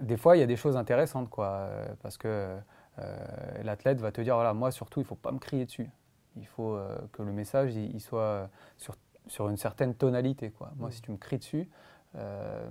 des 0.00 0.16
fois, 0.16 0.36
il 0.36 0.40
y 0.40 0.42
a 0.42 0.46
des 0.46 0.56
choses 0.56 0.76
intéressantes, 0.76 1.30
quoi, 1.30 1.46
euh, 1.46 1.86
parce 2.02 2.16
que 2.16 2.56
euh, 2.98 3.16
l'athlète 3.62 4.00
va 4.00 4.12
te 4.12 4.20
dire, 4.20 4.34
voilà, 4.34 4.54
moi 4.54 4.70
surtout, 4.70 5.00
il 5.00 5.04
ne 5.04 5.08
faut 5.08 5.14
pas 5.16 5.32
me 5.32 5.38
crier 5.38 5.66
dessus. 5.66 5.90
Il 6.36 6.46
faut 6.46 6.74
euh, 6.74 6.96
que 7.12 7.22
le 7.22 7.32
message, 7.32 7.74
il, 7.74 7.94
il 7.94 8.00
soit 8.00 8.48
sur, 8.76 8.94
sur 9.26 9.48
une 9.48 9.56
certaine 9.56 9.94
tonalité, 9.94 10.50
quoi. 10.50 10.72
Moi, 10.76 10.88
Mm. 10.88 10.92
si 10.92 11.02
tu 11.02 11.10
me 11.10 11.16
cries 11.16 11.38
dessus, 11.38 11.68
euh, 12.16 12.66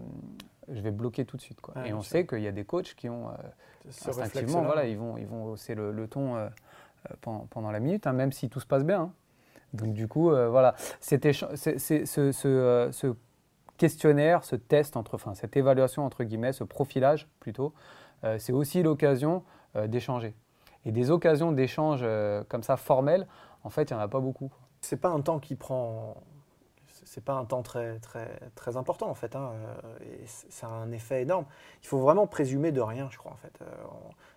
je 0.70 0.80
vais 0.82 0.92
bloquer 0.92 1.26
tout 1.26 1.38
de 1.38 1.42
suite, 1.42 1.62
quoi. 1.62 1.74
Ouais, 1.76 1.90
et 1.90 1.94
on 1.94 2.02
sait 2.02 2.26
qu'il 2.26 2.42
y 2.42 2.48
a 2.48 2.52
des 2.52 2.66
coachs 2.66 2.96
qui 2.96 3.10
ont... 3.10 3.30
euh, 3.30 3.34
instinctivement, 4.10 4.62
voilà, 4.66 4.86
ils 4.88 4.98
vont, 4.98 5.18
ils 5.18 5.28
vont 5.28 5.46
hausser 5.46 5.76
le, 5.76 5.92
le 5.92 6.08
ton 6.08 6.36
euh, 6.38 6.48
pendant, 7.22 7.46
pendant 7.50 7.72
la 7.72 7.80
minute, 7.80 8.08
hein, 8.08 8.14
même 8.14 8.32
si 8.32 8.50
tout 8.50 8.60
se 8.60 8.66
passe 8.66 8.84
bien. 8.84 9.02
hein. 9.02 9.12
Donc 9.74 9.94
du 9.94 10.08
coup, 10.08 10.30
voilà, 10.30 10.74
c'est- 11.02 11.34
ce, 11.34 12.32
ce, 12.32 12.90
ce 12.92 13.16
questionnaire, 13.78 14.44
ce 14.46 14.56
test, 14.56 14.96
entre, 14.96 15.16
enfin 15.16 15.34
cette 15.34 15.58
évaluation 15.58 16.06
entre 16.06 16.24
guillemets, 16.24 16.54
ce 16.54 16.64
profilage 16.64 17.28
plutôt, 17.42 17.74
c'est 18.38 18.54
aussi 18.54 18.84
l'occasion 18.84 19.44
d'échanger. 19.88 20.34
Et 20.86 20.92
des 20.94 21.12
occasions 21.12 21.52
d'échange 21.52 22.06
comme 22.48 22.64
ça 22.64 22.78
formelles, 22.78 23.28
en 23.66 23.70
fait, 23.70 23.90
il 23.90 23.94
n'y 23.96 24.00
en 24.00 24.04
a 24.04 24.08
pas 24.08 24.22
beaucoup. 24.22 24.50
c'est 24.80 24.96
pas 24.98 25.10
un 25.10 25.20
temps 25.20 25.40
qui 25.40 25.56
prend. 25.56 26.16
C'est 27.06 27.24
pas 27.24 27.34
un 27.34 27.46
temps 27.46 27.62
très, 27.62 28.00
très, 28.00 28.40
très 28.56 28.76
important 28.78 29.10
en 29.10 29.14
fait. 29.16 29.36
hein, 29.36 29.52
euh, 29.54 29.98
et 30.04 30.26
ça 30.28 30.68
a 30.68 30.72
un 30.72 30.92
effet 30.92 31.22
énorme. 31.22 31.46
Il 31.84 31.88
faut 31.88 32.00
vraiment 32.00 32.28
présumer 32.28 32.72
de 32.72 32.82
rien, 32.82 33.08
je 33.12 33.18
crois 33.18 33.32
en 33.32 33.38
fait. 33.38 33.62
Euh, 33.62 33.66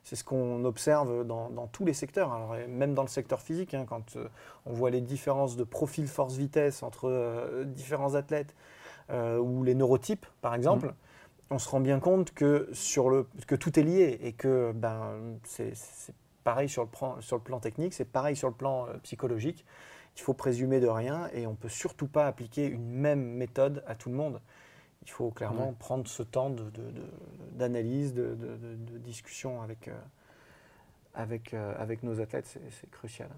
C'est 0.05 0.17
ce 0.17 0.25
qu'on 0.25 0.65
observe 0.65 1.25
dans, 1.27 1.51
dans 1.51 1.67
tous 1.67 1.85
les 1.85 1.95
secteurs, 1.95 2.33
alors, 2.33 2.55
même 2.69 2.95
dans 2.95 3.03
le 3.03 3.09
secteur 3.09 3.41
physique, 3.41 3.75
hein, 3.75 3.85
quand 3.87 4.17
euh, 4.17 4.29
on 4.65 4.73
voit 4.73 4.91
les 4.91 5.01
différences 5.03 5.57
de 5.57 5.65
profil 5.65 6.09
force-vitesse 6.09 6.83
entre 6.83 7.09
euh, 7.09 7.65
différents 7.65 8.15
athlètes 8.15 8.55
euh, 9.11 9.39
ou 9.39 9.65
les 9.65 9.75
neurotypes 9.75 10.27
par 10.41 10.55
exemple. 10.55 10.95
On 11.51 11.59
se 11.59 11.69
rend 11.71 11.81
bien 11.81 12.01
compte 12.01 12.33
que, 12.33 12.69
sur 12.73 13.09
le, 13.09 13.27
que 13.47 13.55
tout 13.55 13.79
est 13.79 13.83
lié 13.83 14.19
et 14.23 14.33
que 14.35 14.73
ben, 14.75 15.39
c'est 15.45 15.73
pareil 16.45 16.69
sur 16.69 16.83
le, 16.83 16.89
plan, 16.91 17.21
sur 17.21 17.37
le 17.37 17.43
plan 17.43 17.59
technique, 17.59 17.95
c'est 17.95 18.05
pareil 18.05 18.37
sur 18.37 18.49
le 18.49 18.55
plan 18.55 18.87
psychologique. 19.03 19.65
Il 20.19 20.23
faut 20.23 20.35
présumer 20.35 20.81
de 20.81 20.89
rien 20.89 21.29
et 21.33 21.47
on 21.47 21.53
ne 21.53 21.57
peut 21.57 21.69
surtout 21.69 22.09
pas 22.09 22.27
appliquer 22.27 22.67
une 22.67 22.85
même 22.91 23.23
méthode 23.23 23.83
à 23.87 23.95
tout 23.95 24.09
le 24.11 24.17
monde. 24.17 24.41
Il 25.05 25.11
faut 25.11 25.31
clairement 25.31 25.73
prendre 25.79 26.07
ce 26.09 26.23
temps 26.25 26.53
d'analyse, 27.53 28.13
de, 28.15 28.35
de, 28.35 28.57
de, 28.57 28.75
de- 28.93 28.99
discussion 28.99 29.63
avec, 29.63 29.89
euh, 29.89 29.93
avec, 31.15 31.55
euh, 31.55 31.73
avec 31.79 32.03
nos 32.03 32.21
athlètes, 32.21 32.47
c'est 32.71 32.91
crucial. 32.91 33.29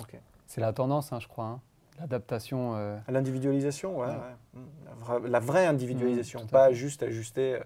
Ok. 0.00 0.18
C'est 0.46 0.60
la 0.60 0.72
tendance, 0.72 1.12
hein, 1.12 1.20
je 1.20 1.28
crois. 1.28 1.46
hein. 1.46 1.60
L'adaptation. 2.00 2.74
euh, 2.76 2.98
À 3.06 3.12
L'individualisation, 3.12 3.96
ouais, 4.00 4.06
Ouais. 4.08 4.12
ouais. 4.12 4.60
Mm. 4.60 4.66
La, 4.86 4.94
vraie, 4.94 5.28
la 5.28 5.38
vraie 5.40 5.66
individualisation, 5.66 6.42
Mmh, 6.42 6.48
pas 6.48 6.72
juste 6.72 7.02
ajuster 7.04 7.60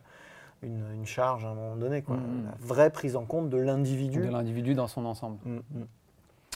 une, 0.63 0.85
une 0.95 1.07
charge 1.07 1.45
à 1.47 1.49
un 1.49 1.55
moment 1.55 1.77
donné. 1.77 2.03
Quoi. 2.03 2.17
Mmh. 2.17 2.45
La 2.45 2.55
vraie 2.61 2.91
prise 2.91 3.17
en 3.17 3.25
compte 3.25 3.49
de 3.49 3.57
l'individu. 3.57 4.21
de 4.21 4.29
l'individu 4.29 4.75
dans 4.75 4.87
son 4.89 5.07
ensemble. 5.07 5.39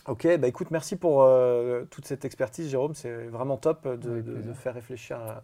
Ok, 0.08 0.26
bah 0.38 0.48
écoute, 0.48 0.72
merci 0.72 0.96
pour 0.96 1.22
euh, 1.22 1.84
toute 1.84 2.06
cette 2.06 2.24
expertise, 2.24 2.68
Jérôme. 2.68 2.92
C'est 2.96 3.28
vraiment 3.28 3.56
top 3.56 3.86
de, 3.86 4.52
faire 4.52 4.74
réfléchir 4.74 5.20
euh, 5.20 5.34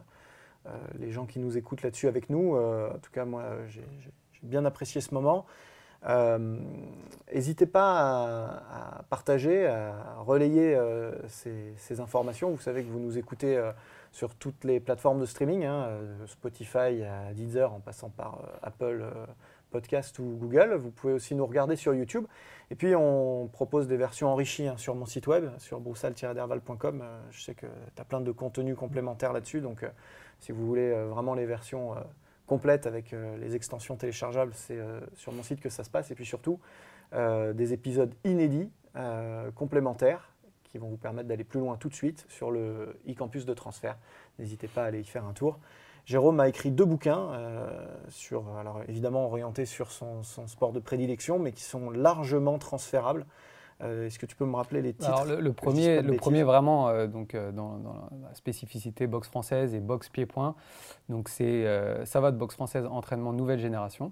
euh, 0.67 0.71
les 0.99 1.13
gens 1.13 1.27
qui 1.27 1.39
nous 1.39 1.57
écoutent 1.57 1.83
là-dessus 1.83 2.09
avec 2.09 2.29
nous. 2.29 2.57
Euh, 2.57 2.91
en 2.93 2.99
tout 2.99 3.13
cas, 3.13 3.25
moi, 3.25 3.45
j'ai 3.69 3.85
bien 4.43 4.65
apprécié 4.65 5.01
ce 5.01 5.15
moment. 5.15 5.47
N'hésitez 7.33 7.67
pas 7.67 8.01
à, 8.01 8.99
à 8.99 9.03
partager, 9.05 9.65
à 9.65 10.17
relayer 10.27 10.77
ces, 11.29 11.73
ces 11.77 12.01
informations. 12.01 12.51
Vous 12.51 12.61
savez 12.61 12.83
que 12.83 12.91
vous 12.91 13.01
nous 13.01 13.17
écoutez 13.17 13.63
sur 14.11 14.35
toutes 14.35 14.65
les 14.65 14.81
plateformes 14.81 15.21
de 15.21 15.27
streaming, 15.27 15.67
hein, 15.67 15.89
Spotify 16.27 17.05
à 17.05 17.33
Deezer 17.33 17.73
en 17.73 17.79
passant 17.79 18.11
par 18.11 18.41
Apple 18.63 19.05
Podcast 19.71 20.19
ou 20.19 20.37
Google. 20.39 20.75
Vous 20.75 20.91
pouvez 20.91 21.13
aussi 21.13 21.35
nous 21.35 21.47
regarder 21.47 21.77
sur 21.77 21.95
YouTube. 21.95 22.27
Et 22.71 22.75
puis, 22.75 22.95
on 22.95 23.49
propose 23.53 23.89
des 23.89 23.97
versions 23.97 24.29
enrichies 24.29 24.67
hein, 24.67 24.77
sur 24.77 24.95
mon 24.95 25.07
site 25.07 25.27
web, 25.27 25.51
sur 25.59 25.81
broussal-derval.com. 25.81 27.01
Euh, 27.03 27.21
je 27.31 27.43
sais 27.43 27.55
que 27.55 27.67
tu 27.95 28.01
as 28.01 28.05
plein 28.05 28.21
de 28.21 28.33
contenus 28.33 28.77
complémentaires 28.77 29.33
là-dessus. 29.33 29.61
Donc, 29.61 29.83
euh, 29.83 29.89
si 30.41 30.53
vous 30.53 30.67
voulez 30.67 30.91
euh, 30.91 31.07
vraiment 31.07 31.35
les 31.35 31.47
versions 31.47 31.95
complètes 32.47 32.87
avec 32.87 33.15
les 33.39 33.55
extensions 33.55 33.97
téléchargeables, 33.97 34.53
c'est 34.55 34.79
sur 35.17 35.33
mon 35.33 35.43
site 35.43 35.61
que 35.61 35.69
ça 35.69 35.85
se 35.85 35.91
passe. 35.91 36.11
Et 36.11 36.15
puis 36.15 36.25
surtout, 36.25 36.59
des 37.13 37.73
épisodes 37.75 38.15
inédits, 38.25 38.71
complémentaires, 39.55 40.33
qui 40.65 40.79
vont 40.79 40.89
vous 40.89 40.97
permettre 40.97 41.29
d'aller 41.29 41.45
plus 41.45 41.61
loin 41.61 41.77
tout 41.77 41.91
de 41.91 41.95
suite 41.95 42.25
sur 42.31 42.51
le 42.51 42.99
e-campus 43.07 43.45
de 43.45 43.53
transfert. 43.53 43.99
N'hésitez 44.39 44.67
pas 44.67 44.85
à 44.85 44.87
aller 44.87 45.01
y 45.01 45.05
faire 45.05 45.27
un 45.27 45.35
tour. 45.35 45.59
Jérôme 46.09 46.41
a 46.41 46.49
écrit 46.49 46.71
deux 46.71 46.87
bouquins, 46.87 47.33
euh, 47.35 47.69
sur, 48.09 48.57
alors 48.57 48.81
évidemment 48.89 49.27
orientés 49.27 49.67
sur 49.67 49.93
son, 49.93 50.23
son 50.23 50.47
sport 50.47 50.73
de 50.73 50.81
prédilection, 50.81 51.39
mais 51.39 51.53
qui 51.53 51.63
sont 51.63 51.91
largement 51.91 52.57
transférables. 52.59 53.27
Euh, 53.83 54.07
Est-ce 54.07 54.19
que 54.19 54.25
tu 54.25 54.35
peux 54.35 54.47
me 54.47 54.57
rappeler 54.57 54.81
les 54.81 54.95
titres 54.95 55.07
Alors 55.07 55.27
le, 55.27 55.53
premier, 55.53 56.01
le 56.01 56.45
vraiment 56.45 56.89
euh, 56.89 57.07
donc 57.07 57.37
dans, 57.37 57.77
dans 57.77 58.09
la 58.23 58.35
spécificité 58.35 59.07
boxe 59.07 59.29
française 59.29 59.75
et 59.75 59.81
boxe 59.81 60.09
pied-point. 60.09 60.55
Donc 61.11 61.29
c'est 61.29 61.67
ça 62.07 62.21
va 62.21 62.31
de 62.31 62.39
boxe 62.39 62.55
française 62.55 62.87
entraînement 62.87 63.35
nouvelle 63.35 63.61
génération 63.61 64.11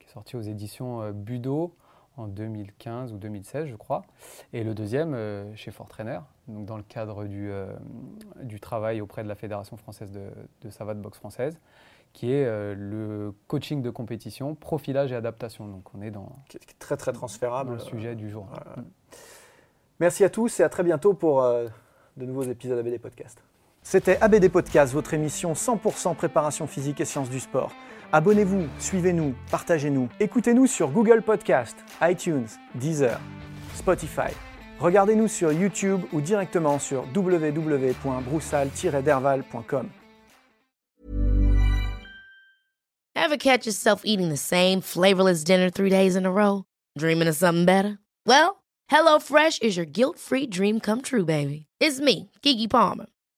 qui 0.00 0.08
est 0.08 0.12
sorti 0.12 0.36
aux 0.36 0.42
éditions 0.42 1.12
Budo 1.12 1.72
en 2.18 2.28
2015 2.28 3.12
ou 3.12 3.16
2016 3.16 3.66
je 3.66 3.76
crois. 3.76 4.02
Et 4.52 4.64
le 4.64 4.74
deuxième 4.74 5.14
euh, 5.14 5.54
chez 5.54 5.70
Fort 5.70 5.88
Trainer 5.88 6.20
donc 6.48 6.66
dans 6.66 6.76
le 6.76 6.82
cadre 6.82 7.24
du, 7.24 7.50
euh, 7.50 7.66
du 8.42 8.60
travail 8.60 9.00
auprès 9.00 9.22
de 9.22 9.28
la 9.28 9.34
Fédération 9.34 9.76
française 9.76 10.10
de, 10.10 10.28
de 10.62 10.70
savate 10.70 11.00
boxe 11.00 11.18
française 11.18 11.58
qui 12.12 12.32
est 12.32 12.46
euh, 12.46 12.74
le 12.74 13.34
coaching 13.48 13.82
de 13.82 13.90
compétition, 13.90 14.54
profilage 14.54 15.12
et 15.12 15.14
adaptation. 15.14 15.68
Donc 15.68 15.94
on 15.94 16.02
est 16.02 16.10
dans, 16.10 16.32
qui 16.48 16.56
est 16.56 16.78
très 16.78 16.96
très 16.96 17.12
transférable. 17.12 17.74
le 17.74 17.78
sujet 17.78 18.14
du 18.14 18.30
jour. 18.30 18.46
voilà. 18.50 18.76
Merci 20.00 20.24
à 20.24 20.30
tous 20.30 20.60
et 20.60 20.62
à 20.62 20.68
très 20.68 20.84
bientôt 20.84 21.12
pour 21.12 21.42
de 21.42 22.24
nouveaux 22.24 22.44
épisodes 22.44 22.78
ABD 22.78 23.00
Podcast. 23.00 23.47
C'était 23.90 24.18
ABD 24.20 24.50
Podcast, 24.50 24.92
votre 24.92 25.14
émission 25.14 25.54
100% 25.54 26.14
préparation 26.14 26.66
physique 26.66 27.00
et 27.00 27.06
sciences 27.06 27.30
du 27.30 27.40
sport. 27.40 27.72
Abonnez-vous, 28.12 28.68
suivez-nous, 28.78 29.34
partagez-nous. 29.50 30.10
Écoutez-nous 30.20 30.66
sur 30.66 30.90
Google 30.90 31.22
Podcast, 31.22 31.74
iTunes, 32.02 32.48
Deezer, 32.74 33.18
Spotify. 33.74 34.34
Regardez-nous 34.78 35.28
sur 35.28 35.52
YouTube 35.52 36.02
ou 36.12 36.20
directement 36.20 36.78
sur 36.78 37.06
www.broussal-derval.com. 37.16 39.88
Ever 43.16 43.38
catch 43.38 43.64
yourself 43.64 44.02
eating 44.04 44.28
the 44.28 44.36
same 44.36 44.82
flavorless 44.82 45.44
dinner 45.44 45.70
three 45.70 45.88
days 45.88 46.14
in 46.14 46.26
a 46.26 46.30
row? 46.30 46.64
Dreaming 46.98 47.26
of 47.26 47.36
something 47.36 47.64
better? 47.64 47.96
Well, 48.26 48.62
HelloFresh 48.92 49.62
is 49.62 49.78
your 49.78 49.86
guilt-free 49.86 50.48
dream 50.48 50.78
come 50.78 51.00
true, 51.00 51.24
baby. 51.24 51.64
It's 51.80 52.00
me, 52.00 52.30
Kiki 52.42 52.68
Palmer. 52.68 53.06